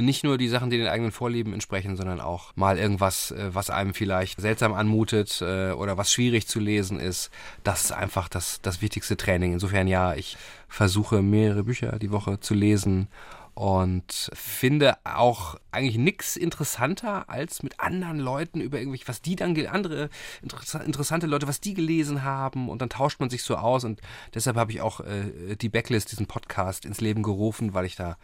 nicht 0.00 0.24
nur 0.24 0.36
die 0.36 0.48
Sachen, 0.48 0.70
die 0.70 0.78
den 0.78 0.88
eigenen 0.88 1.12
Vorlieben 1.12 1.52
entsprechen, 1.52 1.96
sondern 1.96 2.20
auch 2.20 2.54
mal 2.56 2.78
irgendwas, 2.78 3.30
äh, 3.30 3.54
was 3.54 3.70
einem 3.70 3.94
vielleicht 3.94 4.40
seltsam 4.40 4.74
anmutet 4.74 5.40
äh, 5.40 5.70
oder 5.70 5.96
was 5.96 6.12
schwierig 6.12 6.48
zu 6.48 6.58
lesen 6.58 6.98
ist. 6.98 7.30
Das 7.62 7.84
ist 7.84 7.92
einfach 7.92 8.28
das, 8.28 8.60
das 8.62 8.82
wichtigste 8.82 9.16
Training. 9.16 9.52
Insofern 9.52 9.86
ja, 9.86 10.14
ich 10.14 10.36
versuche 10.68 11.22
mehrere 11.22 11.62
Bücher 11.62 11.98
die 12.00 12.10
Woche 12.10 12.40
zu 12.40 12.54
lesen 12.54 13.08
und 13.54 14.30
finde 14.34 14.98
auch 15.04 15.56
eigentlich 15.70 15.96
nichts 15.96 16.36
interessanter 16.36 17.30
als 17.30 17.62
mit 17.62 17.80
anderen 17.80 18.18
Leuten 18.18 18.60
über 18.60 18.78
irgendwelche, 18.78 19.08
was 19.08 19.22
die 19.22 19.34
dann, 19.34 19.56
andere 19.68 20.10
interessante 20.42 21.26
Leute, 21.26 21.48
was 21.48 21.60
die 21.60 21.72
gelesen 21.72 22.22
haben 22.22 22.68
und 22.68 22.82
dann 22.82 22.90
tauscht 22.90 23.18
man 23.18 23.30
sich 23.30 23.44
so 23.44 23.56
aus 23.56 23.84
und 23.84 24.02
deshalb 24.34 24.56
habe 24.56 24.72
ich 24.72 24.82
auch 24.82 25.00
äh, 25.00 25.56
die 25.56 25.70
Backlist, 25.70 26.12
diesen 26.12 26.26
Podcast 26.26 26.84
ins 26.84 27.00
Leben 27.00 27.22
gerufen, 27.22 27.72
weil 27.72 27.86
ich 27.86 27.96
da 27.96 28.18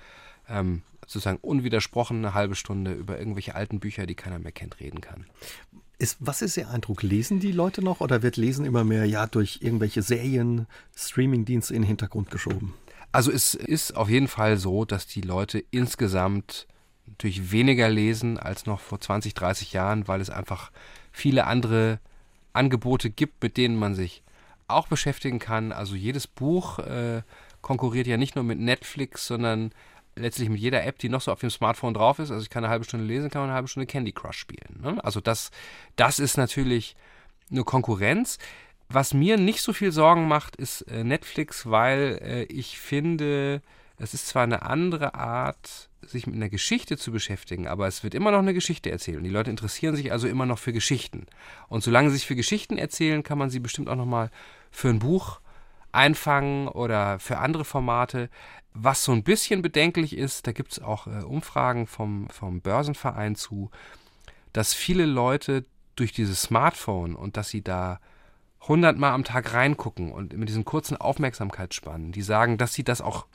ähm, 0.50 0.82
sozusagen 1.06 1.38
unwidersprochen 1.38 2.18
eine 2.18 2.34
halbe 2.34 2.54
Stunde 2.54 2.92
über 2.92 3.18
irgendwelche 3.18 3.54
alten 3.54 3.80
Bücher, 3.80 4.06
die 4.06 4.14
keiner 4.14 4.38
mehr 4.38 4.52
kennt, 4.52 4.80
reden 4.80 5.00
kann. 5.00 5.26
Ist, 5.98 6.16
was 6.20 6.42
ist 6.42 6.56
Ihr 6.56 6.68
Eindruck? 6.70 7.02
Lesen 7.02 7.38
die 7.38 7.52
Leute 7.52 7.82
noch 7.82 8.00
oder 8.00 8.22
wird 8.22 8.36
Lesen 8.36 8.64
immer 8.64 8.84
mehr 8.84 9.04
ja 9.04 9.26
durch 9.26 9.58
irgendwelche 9.60 10.02
Serien, 10.02 10.66
Streamingdienste 10.96 11.74
in 11.74 11.82
den 11.82 11.88
Hintergrund 11.88 12.30
geschoben? 12.30 12.74
Also 13.12 13.30
es 13.30 13.54
ist 13.54 13.94
auf 13.94 14.08
jeden 14.08 14.28
Fall 14.28 14.56
so, 14.56 14.84
dass 14.84 15.06
die 15.06 15.20
Leute 15.20 15.62
insgesamt 15.70 16.66
natürlich 17.06 17.52
weniger 17.52 17.88
lesen 17.88 18.38
als 18.38 18.66
noch 18.66 18.80
vor 18.80 19.00
20, 19.00 19.34
30 19.34 19.72
Jahren, 19.72 20.08
weil 20.08 20.20
es 20.20 20.30
einfach 20.30 20.72
viele 21.12 21.46
andere 21.46 22.00
Angebote 22.52 23.10
gibt, 23.10 23.42
mit 23.42 23.56
denen 23.56 23.76
man 23.76 23.94
sich 23.94 24.22
auch 24.66 24.88
beschäftigen 24.88 25.38
kann. 25.38 25.72
Also 25.72 25.94
jedes 25.94 26.26
Buch 26.26 26.78
äh, 26.78 27.22
konkurriert 27.60 28.06
ja 28.06 28.16
nicht 28.16 28.34
nur 28.34 28.44
mit 28.44 28.58
Netflix, 28.58 29.26
sondern 29.26 29.72
letztlich 30.16 30.48
mit 30.48 30.60
jeder 30.60 30.84
App, 30.84 30.98
die 30.98 31.08
noch 31.08 31.20
so 31.20 31.32
auf 31.32 31.40
dem 31.40 31.50
Smartphone 31.50 31.94
drauf 31.94 32.18
ist. 32.18 32.30
Also 32.30 32.42
ich 32.42 32.50
kann 32.50 32.64
eine 32.64 32.70
halbe 32.70 32.84
Stunde 32.84 33.06
lesen, 33.06 33.30
kann 33.30 33.42
eine 33.42 33.54
halbe 33.54 33.68
Stunde 33.68 33.86
Candy 33.86 34.12
Crush 34.12 34.38
spielen. 34.38 34.80
Ne? 34.82 35.02
Also 35.04 35.20
das, 35.20 35.50
das 35.96 36.18
ist 36.18 36.36
natürlich 36.36 36.96
eine 37.50 37.64
Konkurrenz. 37.64 38.38
Was 38.88 39.14
mir 39.14 39.38
nicht 39.38 39.62
so 39.62 39.72
viel 39.72 39.90
Sorgen 39.90 40.28
macht, 40.28 40.56
ist 40.56 40.82
äh, 40.82 41.02
Netflix, 41.02 41.66
weil 41.66 42.18
äh, 42.22 42.42
ich 42.44 42.78
finde, 42.78 43.62
es 43.96 44.12
ist 44.12 44.28
zwar 44.28 44.42
eine 44.42 44.62
andere 44.62 45.14
Art, 45.14 45.88
sich 46.02 46.26
mit 46.26 46.36
einer 46.36 46.48
Geschichte 46.48 46.98
zu 46.98 47.12
beschäftigen, 47.12 47.68
aber 47.68 47.86
es 47.86 48.02
wird 48.02 48.14
immer 48.14 48.32
noch 48.32 48.40
eine 48.40 48.54
Geschichte 48.54 48.90
erzählen. 48.90 49.22
Die 49.22 49.30
Leute 49.30 49.50
interessieren 49.50 49.96
sich 49.96 50.12
also 50.12 50.26
immer 50.26 50.46
noch 50.46 50.58
für 50.58 50.72
Geschichten. 50.72 51.26
Und 51.68 51.84
solange 51.84 52.10
sie 52.10 52.16
sich 52.16 52.26
für 52.26 52.36
Geschichten 52.36 52.76
erzählen, 52.76 53.22
kann 53.22 53.38
man 53.38 53.50
sie 53.50 53.60
bestimmt 53.60 53.88
auch 53.88 53.96
nochmal 53.96 54.30
für 54.70 54.88
ein 54.88 54.98
Buch 54.98 55.40
einfangen 55.92 56.68
oder 56.68 57.18
für 57.18 57.38
andere 57.38 57.64
Formate. 57.64 58.28
Was 58.74 59.04
so 59.04 59.12
ein 59.12 59.22
bisschen 59.22 59.62
bedenklich 59.62 60.16
ist, 60.16 60.46
da 60.46 60.52
gibt 60.52 60.72
es 60.72 60.82
auch 60.82 61.06
äh, 61.06 61.22
Umfragen 61.22 61.86
vom, 61.86 62.28
vom 62.30 62.62
Börsenverein 62.62 63.36
zu, 63.36 63.70
dass 64.52 64.74
viele 64.74 65.04
Leute 65.04 65.66
durch 65.94 66.12
dieses 66.12 66.42
Smartphone 66.42 67.14
und 67.14 67.36
dass 67.36 67.50
sie 67.50 67.62
da 67.62 68.00
hundertmal 68.62 69.12
am 69.12 69.24
Tag 69.24 69.52
reingucken 69.52 70.10
und 70.12 70.36
mit 70.36 70.48
diesen 70.48 70.64
kurzen 70.64 70.96
Aufmerksamkeitsspannen, 70.96 72.12
die 72.12 72.22
sagen, 72.22 72.58
dass 72.58 72.72
sie 72.72 72.84
das 72.84 73.00
auch 73.00 73.26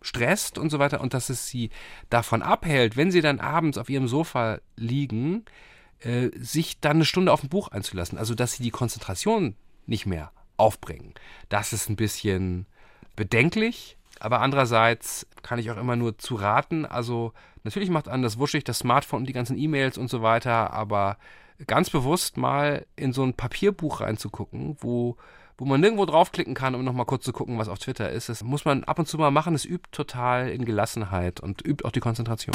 stresst 0.00 0.58
und 0.58 0.70
so 0.70 0.78
weiter 0.78 1.00
und 1.00 1.12
dass 1.12 1.28
es 1.28 1.48
sie 1.48 1.70
davon 2.08 2.42
abhält, 2.42 2.96
wenn 2.96 3.10
sie 3.10 3.20
dann 3.20 3.40
abends 3.40 3.78
auf 3.78 3.90
ihrem 3.90 4.08
Sofa 4.08 4.60
liegen, 4.76 5.44
äh, 6.00 6.30
sich 6.38 6.80
dann 6.80 6.98
eine 6.98 7.04
Stunde 7.04 7.32
auf 7.32 7.42
ein 7.42 7.48
Buch 7.48 7.68
einzulassen. 7.68 8.16
Also 8.16 8.34
dass 8.34 8.52
sie 8.52 8.62
die 8.62 8.70
Konzentration 8.70 9.56
nicht 9.86 10.06
mehr 10.06 10.32
aufbringen. 10.56 11.14
Das 11.48 11.72
ist 11.72 11.88
ein 11.88 11.96
bisschen 11.96 12.66
bedenklich, 13.14 13.96
aber 14.20 14.40
andererseits 14.40 15.26
kann 15.42 15.58
ich 15.58 15.70
auch 15.70 15.76
immer 15.76 15.96
nur 15.96 16.18
zu 16.18 16.34
raten. 16.36 16.86
Also 16.86 17.32
natürlich 17.64 17.90
macht 17.90 18.08
an 18.08 18.22
das 18.22 18.38
wuschig, 18.38 18.64
das 18.64 18.78
Smartphone 18.78 19.20
und 19.20 19.28
die 19.28 19.32
ganzen 19.32 19.58
E-Mails 19.58 19.98
und 19.98 20.08
so 20.08 20.22
weiter, 20.22 20.72
aber 20.72 21.18
ganz 21.66 21.90
bewusst 21.90 22.36
mal 22.36 22.86
in 22.96 23.12
so 23.12 23.22
ein 23.22 23.34
Papierbuch 23.34 24.00
reinzugucken, 24.00 24.76
wo 24.80 25.16
wo 25.58 25.64
man 25.64 25.80
nirgendwo 25.80 26.04
draufklicken 26.04 26.54
kann, 26.54 26.74
um 26.74 26.84
nochmal 26.84 27.06
kurz 27.06 27.24
zu 27.24 27.32
gucken, 27.32 27.58
was 27.58 27.68
auf 27.68 27.78
Twitter 27.78 28.10
ist. 28.10 28.28
Das 28.28 28.44
muss 28.44 28.64
man 28.64 28.84
ab 28.84 28.98
und 28.98 29.08
zu 29.08 29.16
mal 29.16 29.30
machen. 29.30 29.54
Es 29.54 29.64
übt 29.64 29.88
total 29.90 30.50
in 30.50 30.64
Gelassenheit 30.64 31.40
und 31.40 31.66
übt 31.66 31.84
auch 31.84 31.92
die 31.92 32.00
Konzentration. 32.00 32.54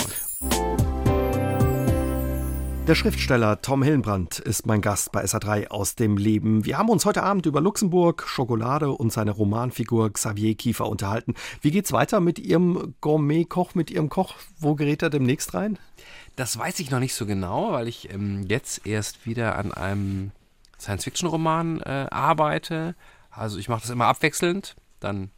Der 2.87 2.95
Schriftsteller 2.95 3.61
Tom 3.61 3.83
Hillenbrand 3.83 4.39
ist 4.39 4.65
mein 4.65 4.81
Gast 4.81 5.11
bei 5.11 5.23
SA3 5.23 5.67
aus 5.67 5.93
dem 5.93 6.17
Leben. 6.17 6.65
Wir 6.65 6.79
haben 6.79 6.89
uns 6.89 7.05
heute 7.05 7.21
Abend 7.21 7.45
über 7.45 7.61
Luxemburg, 7.61 8.23
Schokolade 8.27 8.89
und 8.89 9.13
seine 9.13 9.29
Romanfigur 9.29 10.11
Xavier 10.11 10.55
Kiefer 10.55 10.89
unterhalten. 10.89 11.35
Wie 11.61 11.69
geht's 11.69 11.91
weiter 11.91 12.19
mit 12.19 12.39
Ihrem 12.39 12.95
Gourmet-Koch, 12.99 13.75
mit 13.75 13.91
Ihrem 13.91 14.09
Koch? 14.09 14.35
Wo 14.57 14.73
gerät 14.73 15.03
er 15.03 15.11
demnächst 15.11 15.53
rein? 15.53 15.77
Das 16.35 16.57
weiß 16.57 16.79
ich 16.79 16.89
noch 16.89 16.99
nicht 16.99 17.13
so 17.13 17.27
genau, 17.27 17.71
weil 17.71 17.87
ich 17.87 18.11
ähm, 18.11 18.45
jetzt 18.49 18.85
erst 18.87 19.27
wieder 19.27 19.57
an 19.59 19.71
einem 19.71 20.31
Science-Fiction-Roman 20.79 21.81
äh, 21.81 22.07
arbeite. 22.09 22.95
Also 23.29 23.59
ich 23.59 23.69
mache 23.69 23.81
das 23.81 23.91
immer 23.91 24.07
abwechselnd. 24.07 24.75
Dann 24.99 25.29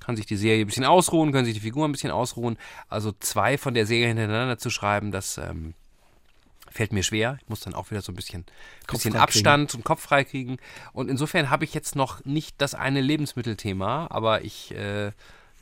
kann 0.00 0.16
sich 0.16 0.26
die 0.26 0.36
Serie 0.36 0.64
ein 0.64 0.66
bisschen 0.66 0.84
ausruhen, 0.84 1.32
können 1.32 1.46
sich 1.46 1.54
die 1.54 1.60
Figuren 1.60 1.88
ein 1.88 1.92
bisschen 1.92 2.10
ausruhen. 2.10 2.58
Also 2.90 3.12
zwei 3.18 3.56
von 3.56 3.72
der 3.72 3.86
Serie 3.86 4.08
hintereinander 4.08 4.58
zu 4.58 4.68
schreiben, 4.68 5.10
das 5.10 5.38
ähm, 5.38 5.72
fällt 6.76 6.92
mir 6.92 7.02
schwer. 7.02 7.38
Ich 7.40 7.48
muss 7.48 7.60
dann 7.60 7.74
auch 7.74 7.90
wieder 7.90 8.02
so 8.02 8.12
ein 8.12 8.14
bisschen, 8.14 8.44
bisschen 8.86 9.16
Abstand 9.16 9.74
und 9.74 9.84
Kopf 9.84 10.02
frei 10.02 10.24
kriegen. 10.24 10.58
Und 10.92 11.08
insofern 11.08 11.48
habe 11.48 11.64
ich 11.64 11.72
jetzt 11.72 11.96
noch 11.96 12.24
nicht 12.24 12.60
das 12.60 12.74
eine 12.74 13.00
Lebensmittelthema, 13.00 14.08
aber 14.10 14.44
ich 14.44 14.74
äh, 14.74 15.12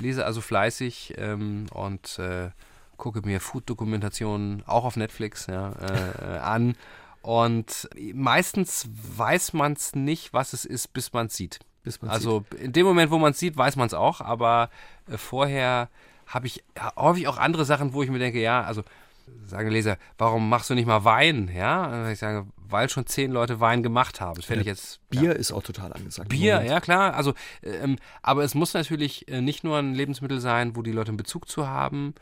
lese 0.01 0.27
also 0.27 0.41
fleißig 0.41 1.15
ähm, 1.17 1.67
und 1.73 2.19
äh, 2.19 2.51
gucke 2.97 3.23
mir 3.25 3.41
Food-Dokumentationen 3.41 4.65
auch 4.67 4.85
auf 4.85 4.97
Netflix 4.97 5.47
ja, 5.47 5.73
äh, 5.73 6.39
an 6.39 6.77
und 7.23 7.89
meistens 8.13 8.89
weiß 9.17 9.53
man 9.53 9.73
es 9.73 9.95
nicht, 9.95 10.33
was 10.33 10.53
es 10.53 10.65
ist, 10.65 10.93
bis 10.93 11.13
man 11.13 11.27
es 11.27 11.37
sieht. 11.37 11.61
also 12.03 12.45
sieht. 12.51 12.61
in 12.61 12.73
dem 12.73 12.87
Moment, 12.87 13.11
wo 13.11 13.19
man 13.19 13.33
es 13.33 13.39
sieht, 13.39 13.57
weiß 13.57 13.77
man 13.77 13.87
es 13.87 13.95
auch, 13.95 14.21
aber 14.21 14.69
äh, 15.09 15.17
vorher 15.17 15.89
habe 16.27 16.47
ich 16.47 16.65
häufig 16.97 17.29
auch 17.29 17.39
andere 17.39 17.65
Sachen, 17.65 17.93
wo 17.93 18.03
ich 18.03 18.11
mir 18.11 18.19
denke, 18.19 18.41
ja, 18.41 18.63
also 18.63 18.83
sagen 19.45 19.71
Leser, 19.71 19.99
warum 20.19 20.49
machst 20.49 20.71
du 20.71 20.75
nicht 20.75 20.87
mal 20.87 21.05
Wein? 21.05 21.51
Ja, 21.55 22.11
ich 22.11 22.19
sage, 22.19 22.47
weil 22.57 22.89
schon 22.89 23.07
zehn 23.07 23.31
Leute 23.31 23.61
Wein 23.61 23.83
gemacht 23.83 24.21
haben. 24.21 24.37
Das 24.37 24.47
fände 24.47 24.63
ich 24.63 24.67
jetzt. 24.67 25.01
Bier 25.11 25.31
ja. 25.31 25.33
ist 25.33 25.53
auch 25.53 25.63
total 25.63 25.93
angesagt. 25.93 26.29
Bier, 26.29 26.63
ja 26.63 26.81
klar. 26.81 27.15
Also, 27.15 27.35
ähm, 27.63 27.97
aber 28.23 28.45
es 28.45 28.55
muss 28.55 28.75
natürlich 28.75 29.29
äh, 29.29 29.41
nicht 29.41 29.65
nur 29.65 29.79
ein 29.79 29.95
Lebensmittel 29.95 30.41
sein, 30.41 30.77
wo 30.77 30.83
die 30.83 30.93
Leute 30.93 31.09
einen 31.09 31.17
Bezug 31.17 31.49
zu 31.49 31.69
haben. 31.69 32.15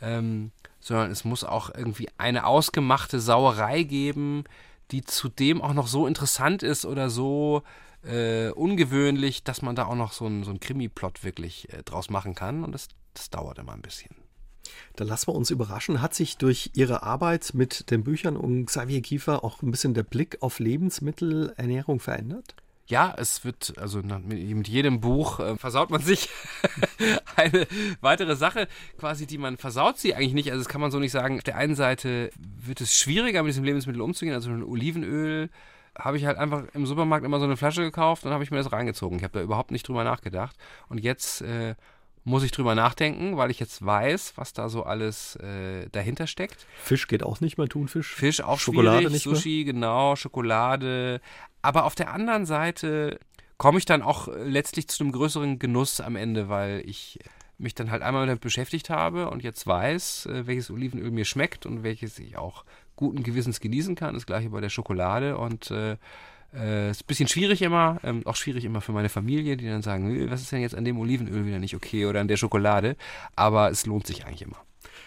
Ähm, 0.00 0.52
sondern 0.80 1.10
es 1.10 1.24
muss 1.24 1.44
auch 1.44 1.74
irgendwie 1.74 2.08
eine 2.18 2.46
ausgemachte 2.46 3.20
Sauerei 3.20 3.82
geben, 3.82 4.44
die 4.90 5.04
zudem 5.04 5.60
auch 5.60 5.74
noch 5.74 5.88
so 5.88 6.06
interessant 6.06 6.62
ist 6.62 6.86
oder 6.86 7.10
so 7.10 7.62
äh, 8.04 8.50
ungewöhnlich, 8.50 9.42
dass 9.42 9.60
man 9.60 9.76
da 9.76 9.86
auch 9.86 9.96
noch 9.96 10.12
so 10.12 10.26
einen 10.26 10.44
so 10.44 10.54
Krimi-Plot 10.58 11.24
wirklich 11.24 11.72
äh, 11.72 11.82
draus 11.82 12.10
machen 12.10 12.34
kann. 12.34 12.64
Und 12.64 12.72
das, 12.72 12.88
das 13.14 13.30
dauert 13.30 13.58
immer 13.58 13.72
ein 13.72 13.82
bisschen. 13.82 14.14
Da 14.96 15.04
lassen 15.04 15.28
wir 15.28 15.34
uns 15.34 15.50
überraschen. 15.50 16.02
Hat 16.02 16.14
sich 16.14 16.36
durch 16.36 16.70
Ihre 16.74 17.02
Arbeit 17.02 17.52
mit 17.54 17.90
den 17.90 18.04
Büchern 18.04 18.36
um 18.36 18.66
Xavier 18.66 19.02
Kiefer 19.02 19.44
auch 19.44 19.62
ein 19.62 19.70
bisschen 19.70 19.94
der 19.94 20.02
Blick 20.02 20.38
auf 20.40 20.58
Lebensmittelernährung 20.58 22.00
verändert? 22.00 22.54
ja, 22.88 23.14
es 23.18 23.44
wird, 23.44 23.74
also 23.76 24.00
mit 24.02 24.66
jedem 24.66 25.00
Buch 25.00 25.40
äh, 25.40 25.56
versaut 25.56 25.90
man 25.90 26.00
sich 26.00 26.30
eine 27.36 27.66
weitere 28.00 28.34
Sache, 28.34 28.66
quasi, 28.98 29.26
die 29.26 29.36
man 29.36 29.58
versaut 29.58 29.98
sie 29.98 30.14
eigentlich 30.14 30.32
nicht. 30.32 30.50
Also 30.50 30.64
das 30.64 30.70
kann 30.70 30.80
man 30.80 30.90
so 30.90 30.98
nicht 30.98 31.12
sagen. 31.12 31.36
Auf 31.36 31.44
der 31.44 31.56
einen 31.56 31.74
Seite 31.74 32.30
wird 32.38 32.80
es 32.80 32.94
schwieriger, 32.94 33.42
mit 33.42 33.50
diesem 33.50 33.64
Lebensmittel 33.64 34.00
umzugehen. 34.00 34.34
Also 34.34 34.50
ein 34.50 34.64
Olivenöl 34.64 35.50
habe 35.98 36.16
ich 36.16 36.24
halt 36.24 36.38
einfach 36.38 36.64
im 36.72 36.86
Supermarkt 36.86 37.26
immer 37.26 37.40
so 37.40 37.44
eine 37.44 37.58
Flasche 37.58 37.82
gekauft 37.82 38.24
und 38.24 38.32
habe 38.32 38.42
ich 38.42 38.50
mir 38.50 38.56
das 38.56 38.72
reingezogen. 38.72 39.18
Ich 39.18 39.24
habe 39.24 39.38
da 39.38 39.44
überhaupt 39.44 39.70
nicht 39.70 39.86
drüber 39.86 40.04
nachgedacht. 40.04 40.56
Und 40.88 40.98
jetzt 40.98 41.42
äh, 41.42 41.74
muss 42.28 42.42
ich 42.42 42.52
drüber 42.52 42.74
nachdenken, 42.74 43.36
weil 43.36 43.50
ich 43.50 43.58
jetzt 43.58 43.84
weiß, 43.84 44.34
was 44.36 44.52
da 44.52 44.68
so 44.68 44.84
alles 44.84 45.36
äh, 45.36 45.88
dahinter 45.90 46.26
steckt. 46.26 46.66
Fisch 46.82 47.08
geht 47.08 47.22
auch 47.22 47.40
nicht 47.40 47.58
mehr, 47.58 47.68
Thunfisch. 47.68 48.14
Fisch 48.14 48.40
auch 48.40 48.60
Schokolade 48.60 48.98
schwierig, 48.98 49.12
nicht 49.14 49.22
Sushi, 49.22 49.64
mehr? 49.64 49.72
genau, 49.72 50.14
Schokolade. 50.14 51.20
Aber 51.62 51.84
auf 51.84 51.94
der 51.94 52.12
anderen 52.12 52.46
Seite 52.46 53.18
komme 53.56 53.78
ich 53.78 53.86
dann 53.86 54.02
auch 54.02 54.28
letztlich 54.28 54.88
zu 54.88 55.02
einem 55.02 55.12
größeren 55.12 55.58
Genuss 55.58 56.00
am 56.00 56.16
Ende, 56.16 56.48
weil 56.48 56.82
ich 56.86 57.18
mich 57.56 57.74
dann 57.74 57.90
halt 57.90 58.02
einmal 58.02 58.26
damit 58.26 58.40
beschäftigt 58.40 58.88
habe 58.88 59.30
und 59.30 59.42
jetzt 59.42 59.66
weiß, 59.66 60.26
äh, 60.26 60.46
welches 60.46 60.70
Olivenöl 60.70 61.10
mir 61.10 61.24
schmeckt 61.24 61.66
und 61.66 61.82
welches 61.82 62.18
ich 62.18 62.36
auch 62.36 62.64
guten 62.94 63.22
Gewissens 63.22 63.60
genießen 63.60 63.94
kann. 63.94 64.14
Das 64.14 64.26
gleiche 64.26 64.50
bei 64.50 64.60
der 64.60 64.68
Schokolade 64.68 65.36
und 65.36 65.70
äh, 65.70 65.96
äh, 66.54 66.90
ist 66.90 67.02
ein 67.02 67.06
bisschen 67.06 67.28
schwierig 67.28 67.62
immer, 67.62 68.00
ähm, 68.02 68.26
auch 68.26 68.36
schwierig 68.36 68.64
immer 68.64 68.80
für 68.80 68.92
meine 68.92 69.08
Familie, 69.08 69.56
die 69.56 69.66
dann 69.66 69.82
sagen, 69.82 70.30
was 70.30 70.42
ist 70.42 70.52
denn 70.52 70.60
jetzt 70.60 70.74
an 70.74 70.84
dem 70.84 70.98
Olivenöl 70.98 71.46
wieder 71.46 71.58
nicht 71.58 71.74
okay 71.74 72.06
oder 72.06 72.20
an 72.20 72.28
der 72.28 72.36
Schokolade, 72.36 72.96
aber 73.36 73.70
es 73.70 73.86
lohnt 73.86 74.06
sich 74.06 74.26
eigentlich 74.26 74.42
immer. 74.42 74.56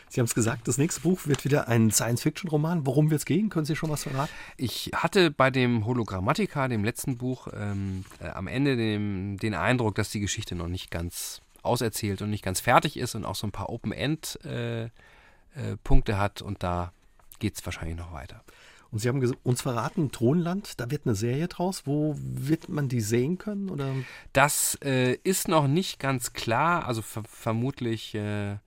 Sie 0.10 0.20
haben 0.20 0.26
es 0.26 0.36
gesagt, 0.36 0.68
das 0.68 0.78
nächste 0.78 1.02
Buch 1.02 1.26
wird 1.26 1.46
wieder 1.46 1.70
ein 1.70 1.90
Science-Fiction-Roman. 1.90 2.86
Worum 2.86 3.12
wird 3.12 3.20
es 3.20 3.26
gehen? 3.26 3.50
Können 3.50 3.66
Sie 3.66 3.78
schon 3.78 3.90
was 3.90 4.04
verraten? 4.04 4.32
Ich 4.58 4.92
hatte 4.94 5.32
bei 5.32 5.50
dem 5.50 5.86
Hologrammatica, 5.86 6.68
dem 6.68 6.84
letzten 6.84 7.18
Buch, 7.18 7.48
ähm, 7.54 8.04
äh, 8.20 8.28
am 8.28 8.48
Ende 8.48 8.76
dem, 8.76 9.38
den 9.38 9.54
Eindruck, 9.54 9.96
dass 9.96 10.10
die 10.10 10.20
Geschichte 10.20 10.54
noch 10.54 10.68
nicht 10.68 10.92
ganz 10.92 11.40
auserzählt 11.64 12.22
und 12.22 12.30
nicht 12.30 12.44
ganz 12.44 12.60
fertig 12.60 12.98
ist 12.98 13.16
und 13.16 13.24
auch 13.24 13.36
so 13.36 13.48
ein 13.48 13.54
paar 13.54 13.70
Open-End-Punkte 13.70 16.12
äh, 16.12 16.16
äh, 16.16 16.18
hat 16.18 16.42
und 16.42 16.62
da 16.62 16.92
geht 17.40 17.58
es 17.58 17.66
wahrscheinlich 17.66 17.98
noch 17.98 18.12
weiter. 18.12 18.44
Und 18.92 19.00
Sie 19.00 19.08
haben 19.08 19.36
uns 19.44 19.62
verraten, 19.62 20.12
Thronland, 20.12 20.80
da 20.80 20.92
wird 20.92 21.06
eine 21.06 21.16
Serie 21.16 21.48
draus. 21.48 21.84
Wo 21.86 22.16
wird 22.18 22.68
man 22.68 22.90
die 22.90 23.02
sehen 23.02 23.38
können? 23.38 23.70
Oder? 23.70 23.94
Das 24.34 24.78
äh, 24.84 25.14
ist 25.24 25.48
noch 25.48 25.68
nicht 25.68 26.00
ganz 26.00 26.34
klar. 26.34 26.86
Also 26.86 27.02
ver 27.02 27.24
vermutlich 27.24 28.14
äh, 28.16 28.58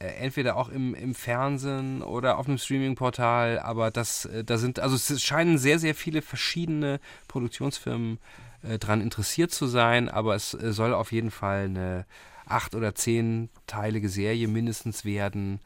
äh, 0.00 0.06
entweder 0.18 0.56
auch 0.56 0.70
im, 0.70 0.94
im 0.94 1.14
Fernsehen 1.14 2.02
oder 2.02 2.38
auf 2.38 2.48
einem 2.48 2.58
Streaming-Portal, 2.58 3.58
aber 3.58 3.90
das, 3.90 4.24
äh, 4.24 4.42
da 4.42 4.56
sind, 4.56 4.80
also 4.80 4.96
es 4.96 5.22
scheinen 5.22 5.58
sehr, 5.58 5.78
sehr 5.78 5.94
viele 5.94 6.22
verschiedene 6.22 7.00
Produktionsfirmen 7.28 8.18
äh, 8.62 8.78
dran 8.78 9.02
interessiert 9.02 9.50
zu 9.50 9.66
sein, 9.66 10.08
aber 10.08 10.34
es 10.34 10.54
äh, 10.54 10.72
soll 10.72 10.94
auf 10.94 11.12
jeden 11.12 11.30
Fall 11.30 11.64
eine 11.66 12.06
acht- 12.46 12.74
oder 12.74 12.94
zehnteilige 12.94 14.08
Serie 14.08 14.48
mindestens 14.48 15.04
werden. 15.04 15.60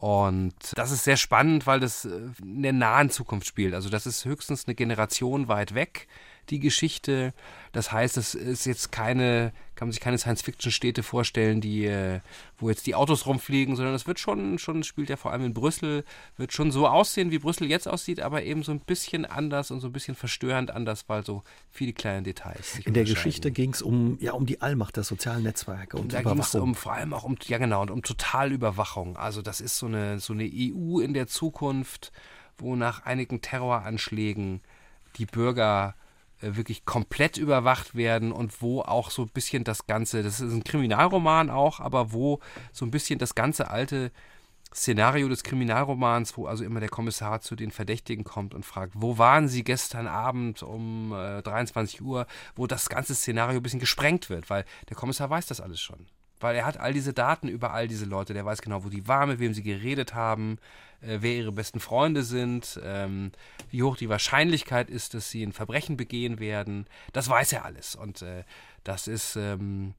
Und 0.00 0.54
das 0.76 0.92
ist 0.92 1.04
sehr 1.04 1.18
spannend, 1.18 1.66
weil 1.66 1.78
das 1.78 2.06
äh, 2.06 2.30
in 2.40 2.62
der 2.62 2.72
nahen 2.72 3.10
Zukunft 3.10 3.46
spielt. 3.46 3.74
Also 3.74 3.90
das 3.90 4.06
ist 4.06 4.24
höchstens 4.24 4.66
eine 4.66 4.74
Generation 4.74 5.48
weit 5.48 5.74
weg 5.74 6.08
die 6.48 6.60
Geschichte. 6.60 7.32
Das 7.72 7.92
heißt, 7.92 8.16
es 8.16 8.34
ist 8.34 8.64
jetzt 8.64 8.90
keine, 8.90 9.52
kann 9.74 9.88
man 9.88 9.92
sich 9.92 10.00
keine 10.00 10.18
Science-Fiction-Städte 10.18 11.02
vorstellen, 11.02 11.60
die, 11.60 11.86
äh, 11.86 12.20
wo 12.58 12.68
jetzt 12.68 12.86
die 12.86 12.94
Autos 12.94 13.26
rumfliegen, 13.26 13.76
sondern 13.76 13.94
es 13.94 14.06
wird 14.06 14.18
schon, 14.18 14.58
schon, 14.58 14.82
spielt 14.82 15.08
ja 15.08 15.16
vor 15.16 15.32
allem 15.32 15.44
in 15.44 15.54
Brüssel, 15.54 16.04
wird 16.36 16.52
schon 16.52 16.72
so 16.72 16.88
aussehen, 16.88 17.30
wie 17.30 17.38
Brüssel 17.38 17.68
jetzt 17.68 17.86
aussieht, 17.86 18.20
aber 18.20 18.42
eben 18.42 18.62
so 18.62 18.72
ein 18.72 18.80
bisschen 18.80 19.24
anders 19.24 19.70
und 19.70 19.80
so 19.80 19.88
ein 19.88 19.92
bisschen 19.92 20.16
verstörend 20.16 20.70
anders, 20.70 21.04
weil 21.08 21.24
so 21.24 21.42
viele 21.70 21.92
kleine 21.92 22.22
Details. 22.22 22.80
in 22.84 22.94
der 22.94 23.04
Geschichte 23.04 23.50
ging 23.50 23.72
es 23.72 23.82
um, 23.82 24.18
ja, 24.20 24.32
um 24.32 24.46
die 24.46 24.60
Allmacht 24.60 24.96
der 24.96 25.04
sozialen 25.04 25.44
Netzwerke 25.44 25.96
und, 25.96 26.04
und 26.04 26.12
da 26.12 26.22
ging 26.22 26.38
es 26.38 26.54
um 26.54 26.74
vor 26.74 26.92
allem 26.92 27.14
auch 27.14 27.24
um, 27.24 27.36
ja 27.46 27.58
genau, 27.58 27.82
und 27.82 27.90
um 27.90 28.02
Totalüberwachung. 28.02 29.16
Also 29.16 29.42
das 29.42 29.60
ist 29.60 29.78
so 29.78 29.86
eine, 29.86 30.18
so 30.18 30.32
eine 30.32 30.44
EU 30.44 30.98
in 30.98 31.14
der 31.14 31.26
Zukunft, 31.26 32.12
wo 32.58 32.76
nach 32.76 33.04
einigen 33.04 33.40
Terroranschlägen 33.40 34.60
die 35.16 35.26
Bürger 35.26 35.94
wirklich 36.40 36.84
komplett 36.84 37.36
überwacht 37.36 37.94
werden 37.94 38.32
und 38.32 38.62
wo 38.62 38.80
auch 38.82 39.10
so 39.10 39.22
ein 39.22 39.28
bisschen 39.28 39.64
das 39.64 39.86
Ganze, 39.86 40.22
das 40.22 40.40
ist 40.40 40.52
ein 40.52 40.64
Kriminalroman 40.64 41.50
auch, 41.50 41.80
aber 41.80 42.12
wo 42.12 42.40
so 42.72 42.84
ein 42.84 42.90
bisschen 42.90 43.18
das 43.18 43.34
ganze 43.34 43.70
alte 43.70 44.10
Szenario 44.72 45.28
des 45.28 45.42
Kriminalromans, 45.42 46.36
wo 46.36 46.46
also 46.46 46.64
immer 46.64 46.78
der 46.78 46.88
Kommissar 46.88 47.40
zu 47.40 47.56
den 47.56 47.72
Verdächtigen 47.72 48.24
kommt 48.24 48.54
und 48.54 48.64
fragt, 48.64 48.92
wo 48.94 49.18
waren 49.18 49.48
sie 49.48 49.64
gestern 49.64 50.06
Abend 50.06 50.62
um 50.62 51.12
äh, 51.12 51.42
23 51.42 52.02
Uhr, 52.02 52.26
wo 52.54 52.66
das 52.68 52.88
ganze 52.88 53.14
Szenario 53.14 53.58
ein 53.58 53.62
bisschen 53.62 53.80
gesprengt 53.80 54.30
wird, 54.30 54.48
weil 54.48 54.64
der 54.88 54.96
Kommissar 54.96 55.28
weiß 55.28 55.46
das 55.46 55.60
alles 55.60 55.80
schon. 55.80 56.06
Weil 56.40 56.56
er 56.56 56.66
hat 56.66 56.78
all 56.78 56.92
diese 56.92 57.12
Daten 57.12 57.48
über 57.48 57.72
all 57.72 57.86
diese 57.86 58.06
Leute, 58.06 58.34
der 58.34 58.44
weiß 58.44 58.62
genau, 58.62 58.84
wo 58.84 58.88
die 58.88 59.06
waren, 59.06 59.28
mit 59.28 59.38
wem 59.38 59.54
sie 59.54 59.62
geredet 59.62 60.14
haben, 60.14 60.58
äh, 61.02 61.18
wer 61.20 61.36
ihre 61.36 61.52
besten 61.52 61.80
Freunde 61.80 62.22
sind, 62.22 62.80
ähm, 62.82 63.32
wie 63.70 63.82
hoch 63.82 63.96
die 63.96 64.08
Wahrscheinlichkeit 64.08 64.90
ist, 64.90 65.14
dass 65.14 65.30
sie 65.30 65.42
ein 65.42 65.52
Verbrechen 65.52 65.96
begehen 65.96 66.40
werden. 66.40 66.86
Das 67.12 67.28
weiß 67.28 67.52
er 67.52 67.64
alles. 67.64 67.94
Und 67.94 68.22
äh, 68.22 68.44
das 68.84 69.06
ist 69.06 69.36
ähm, 69.36 69.94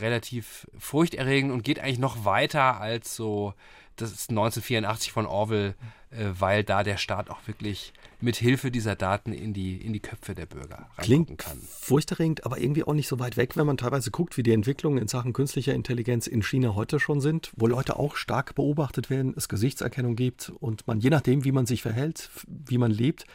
relativ 0.00 0.66
furchterregend 0.78 1.52
und 1.52 1.64
geht 1.64 1.78
eigentlich 1.78 1.98
noch 1.98 2.24
weiter 2.24 2.80
als 2.80 3.14
so 3.16 3.54
das 3.96 4.12
ist 4.12 4.30
1984 4.30 5.10
von 5.10 5.26
Orwell, 5.26 5.74
äh, 6.10 6.26
weil 6.38 6.62
da 6.64 6.82
der 6.82 6.98
Staat 6.98 7.30
auch 7.30 7.46
wirklich 7.46 7.92
mit 8.20 8.36
Hilfe 8.36 8.70
dieser 8.70 8.94
Daten 8.94 9.32
in 9.32 9.52
die, 9.52 9.76
in 9.76 9.92
die 9.92 10.00
Köpfe 10.00 10.34
der 10.34 10.46
Bürger 10.46 10.88
Klingt 10.98 11.38
kann. 11.38 11.58
furchterregend, 11.58 12.46
aber 12.46 12.58
irgendwie 12.58 12.84
auch 12.84 12.94
nicht 12.94 13.08
so 13.08 13.18
weit 13.18 13.36
weg, 13.36 13.56
wenn 13.56 13.66
man 13.66 13.76
teilweise 13.76 14.10
guckt, 14.10 14.36
wie 14.36 14.42
die 14.42 14.52
Entwicklungen 14.52 14.98
in 14.98 15.08
Sachen 15.08 15.32
künstlicher 15.32 15.74
Intelligenz 15.74 16.26
in 16.26 16.42
China 16.42 16.74
heute 16.74 17.00
schon 17.00 17.20
sind, 17.20 17.52
wo 17.56 17.66
Leute 17.66 17.98
auch 17.98 18.16
stark 18.16 18.54
beobachtet 18.54 19.10
werden, 19.10 19.34
es 19.36 19.48
Gesichtserkennung 19.48 20.16
gibt 20.16 20.50
und 20.60 20.86
man 20.86 21.00
je 21.00 21.10
nachdem, 21.10 21.44
wie 21.44 21.52
man 21.52 21.66
sich 21.66 21.82
verhält, 21.82 22.30
wie 22.46 22.78
man 22.78 22.90
lebt, 22.90 23.26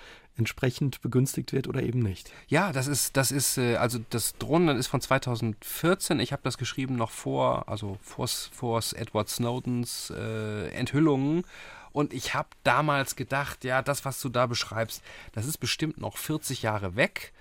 entsprechend 0.41 1.01
begünstigt 1.01 1.53
wird 1.53 1.67
oder 1.67 1.83
eben 1.83 1.99
nicht. 1.99 2.31
Ja, 2.47 2.71
das 2.71 2.87
ist, 2.87 3.15
das 3.15 3.31
ist, 3.31 3.57
äh, 3.57 3.75
also 3.75 3.99
das 4.09 4.37
Drohnen 4.37 4.77
ist 4.77 4.87
von 4.87 5.01
2014. 5.01 6.19
Ich 6.19 6.31
habe 6.31 6.41
das 6.43 6.57
geschrieben 6.57 6.95
noch 6.95 7.11
vor, 7.11 7.69
also 7.69 7.97
vor, 8.01 8.27
vor 8.27 8.81
Edward 8.95 9.29
Snowdens 9.29 10.11
äh, 10.15 10.69
Enthüllungen. 10.69 11.43
Und 11.91 12.13
ich 12.13 12.33
habe 12.33 12.49
damals 12.63 13.15
gedacht, 13.15 13.63
ja, 13.63 13.81
das, 13.81 14.05
was 14.05 14.19
du 14.21 14.29
da 14.29 14.47
beschreibst, 14.47 15.03
das 15.33 15.45
ist 15.45 15.57
bestimmt 15.57 15.99
noch 15.99 16.17
40 16.17 16.61
Jahre 16.61 16.95
weg. 16.95 17.33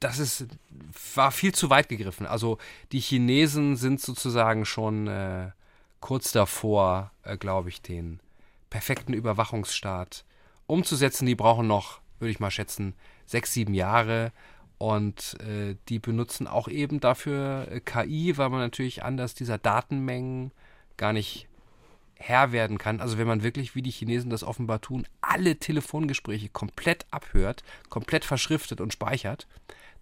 Das 0.00 0.18
ist, 0.18 0.46
war 1.14 1.32
viel 1.32 1.52
zu 1.52 1.70
weit 1.70 1.88
gegriffen. 1.88 2.26
Also 2.26 2.58
die 2.92 3.00
Chinesen 3.00 3.76
sind 3.76 4.00
sozusagen 4.00 4.64
schon 4.64 5.08
äh, 5.08 5.50
kurz 6.00 6.32
davor, 6.32 7.10
äh, 7.24 7.36
glaube 7.36 7.68
ich, 7.68 7.82
den 7.82 8.20
perfekten 8.70 9.12
Überwachungsstaat 9.12 10.24
umzusetzen. 10.66 11.26
Die 11.26 11.34
brauchen 11.34 11.66
noch 11.66 12.00
würde 12.18 12.30
ich 12.30 12.40
mal 12.40 12.50
schätzen, 12.50 12.94
sechs, 13.26 13.52
sieben 13.52 13.74
Jahre. 13.74 14.32
Und 14.78 15.36
äh, 15.40 15.76
die 15.88 15.98
benutzen 15.98 16.46
auch 16.46 16.68
eben 16.68 17.00
dafür 17.00 17.66
äh, 17.70 17.80
KI, 17.80 18.38
weil 18.38 18.48
man 18.48 18.60
natürlich 18.60 19.02
anders 19.02 19.34
dieser 19.34 19.58
Datenmengen 19.58 20.52
gar 20.96 21.12
nicht 21.12 21.48
Herr 22.14 22.52
werden 22.52 22.78
kann. 22.78 23.00
Also 23.00 23.18
wenn 23.18 23.26
man 23.26 23.42
wirklich, 23.42 23.74
wie 23.74 23.82
die 23.82 23.90
Chinesen 23.90 24.30
das 24.30 24.44
offenbar 24.44 24.80
tun, 24.80 25.06
alle 25.20 25.56
Telefongespräche 25.56 26.48
komplett 26.48 27.06
abhört, 27.10 27.62
komplett 27.88 28.24
verschriftet 28.24 28.80
und 28.80 28.92
speichert, 28.92 29.46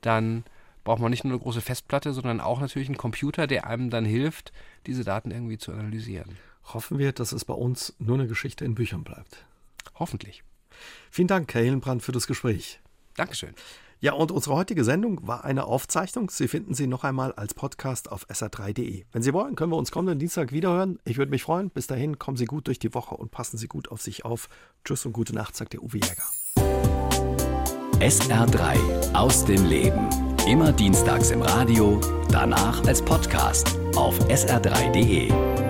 dann 0.00 0.44
braucht 0.84 1.00
man 1.00 1.10
nicht 1.10 1.24
nur 1.24 1.32
eine 1.32 1.42
große 1.42 1.60
Festplatte, 1.60 2.12
sondern 2.12 2.40
auch 2.40 2.60
natürlich 2.60 2.88
einen 2.88 2.96
Computer, 2.96 3.46
der 3.46 3.66
einem 3.66 3.90
dann 3.90 4.04
hilft, 4.04 4.52
diese 4.86 5.04
Daten 5.04 5.30
irgendwie 5.30 5.58
zu 5.58 5.72
analysieren. 5.72 6.38
Hoffen 6.72 6.98
wir, 6.98 7.12
dass 7.12 7.32
es 7.32 7.44
bei 7.44 7.54
uns 7.54 7.94
nur 7.98 8.18
eine 8.18 8.28
Geschichte 8.28 8.64
in 8.64 8.74
Büchern 8.74 9.04
bleibt. 9.04 9.44
Hoffentlich. 9.94 10.42
Vielen 11.10 11.28
Dank, 11.28 11.52
Herr 11.54 11.62
Hillenbrand, 11.62 12.02
für 12.02 12.12
das 12.12 12.26
Gespräch. 12.26 12.80
Dankeschön. 13.16 13.54
Ja, 13.98 14.12
und 14.12 14.30
unsere 14.30 14.54
heutige 14.54 14.84
Sendung 14.84 15.26
war 15.26 15.44
eine 15.44 15.64
Aufzeichnung. 15.64 16.28
Sie 16.30 16.48
finden 16.48 16.74
sie 16.74 16.86
noch 16.86 17.02
einmal 17.02 17.32
als 17.32 17.54
Podcast 17.54 18.12
auf 18.12 18.28
sr3.de. 18.28 19.04
Wenn 19.10 19.22
Sie 19.22 19.32
wollen, 19.32 19.56
können 19.56 19.72
wir 19.72 19.78
uns 19.78 19.90
kommenden 19.90 20.18
Dienstag 20.18 20.52
wiederhören. 20.52 20.98
Ich 21.04 21.16
würde 21.16 21.30
mich 21.30 21.42
freuen. 21.42 21.70
Bis 21.70 21.86
dahin, 21.86 22.18
kommen 22.18 22.36
Sie 22.36 22.44
gut 22.44 22.66
durch 22.66 22.78
die 22.78 22.92
Woche 22.92 23.14
und 23.14 23.30
passen 23.30 23.56
Sie 23.56 23.68
gut 23.68 23.90
auf 23.90 24.02
sich 24.02 24.24
auf. 24.24 24.50
Tschüss 24.84 25.06
und 25.06 25.12
gute 25.12 25.34
Nacht, 25.34 25.56
sagt 25.56 25.72
der 25.72 25.82
Uwe 25.82 25.96
Jäger. 25.96 26.28
SR3 28.00 29.14
aus 29.14 29.46
dem 29.46 29.64
Leben. 29.64 30.10
Immer 30.46 30.72
dienstags 30.72 31.30
im 31.30 31.40
Radio, 31.40 31.98
danach 32.30 32.86
als 32.86 33.02
Podcast 33.02 33.78
auf 33.96 34.18
sr3.de. 34.28 35.65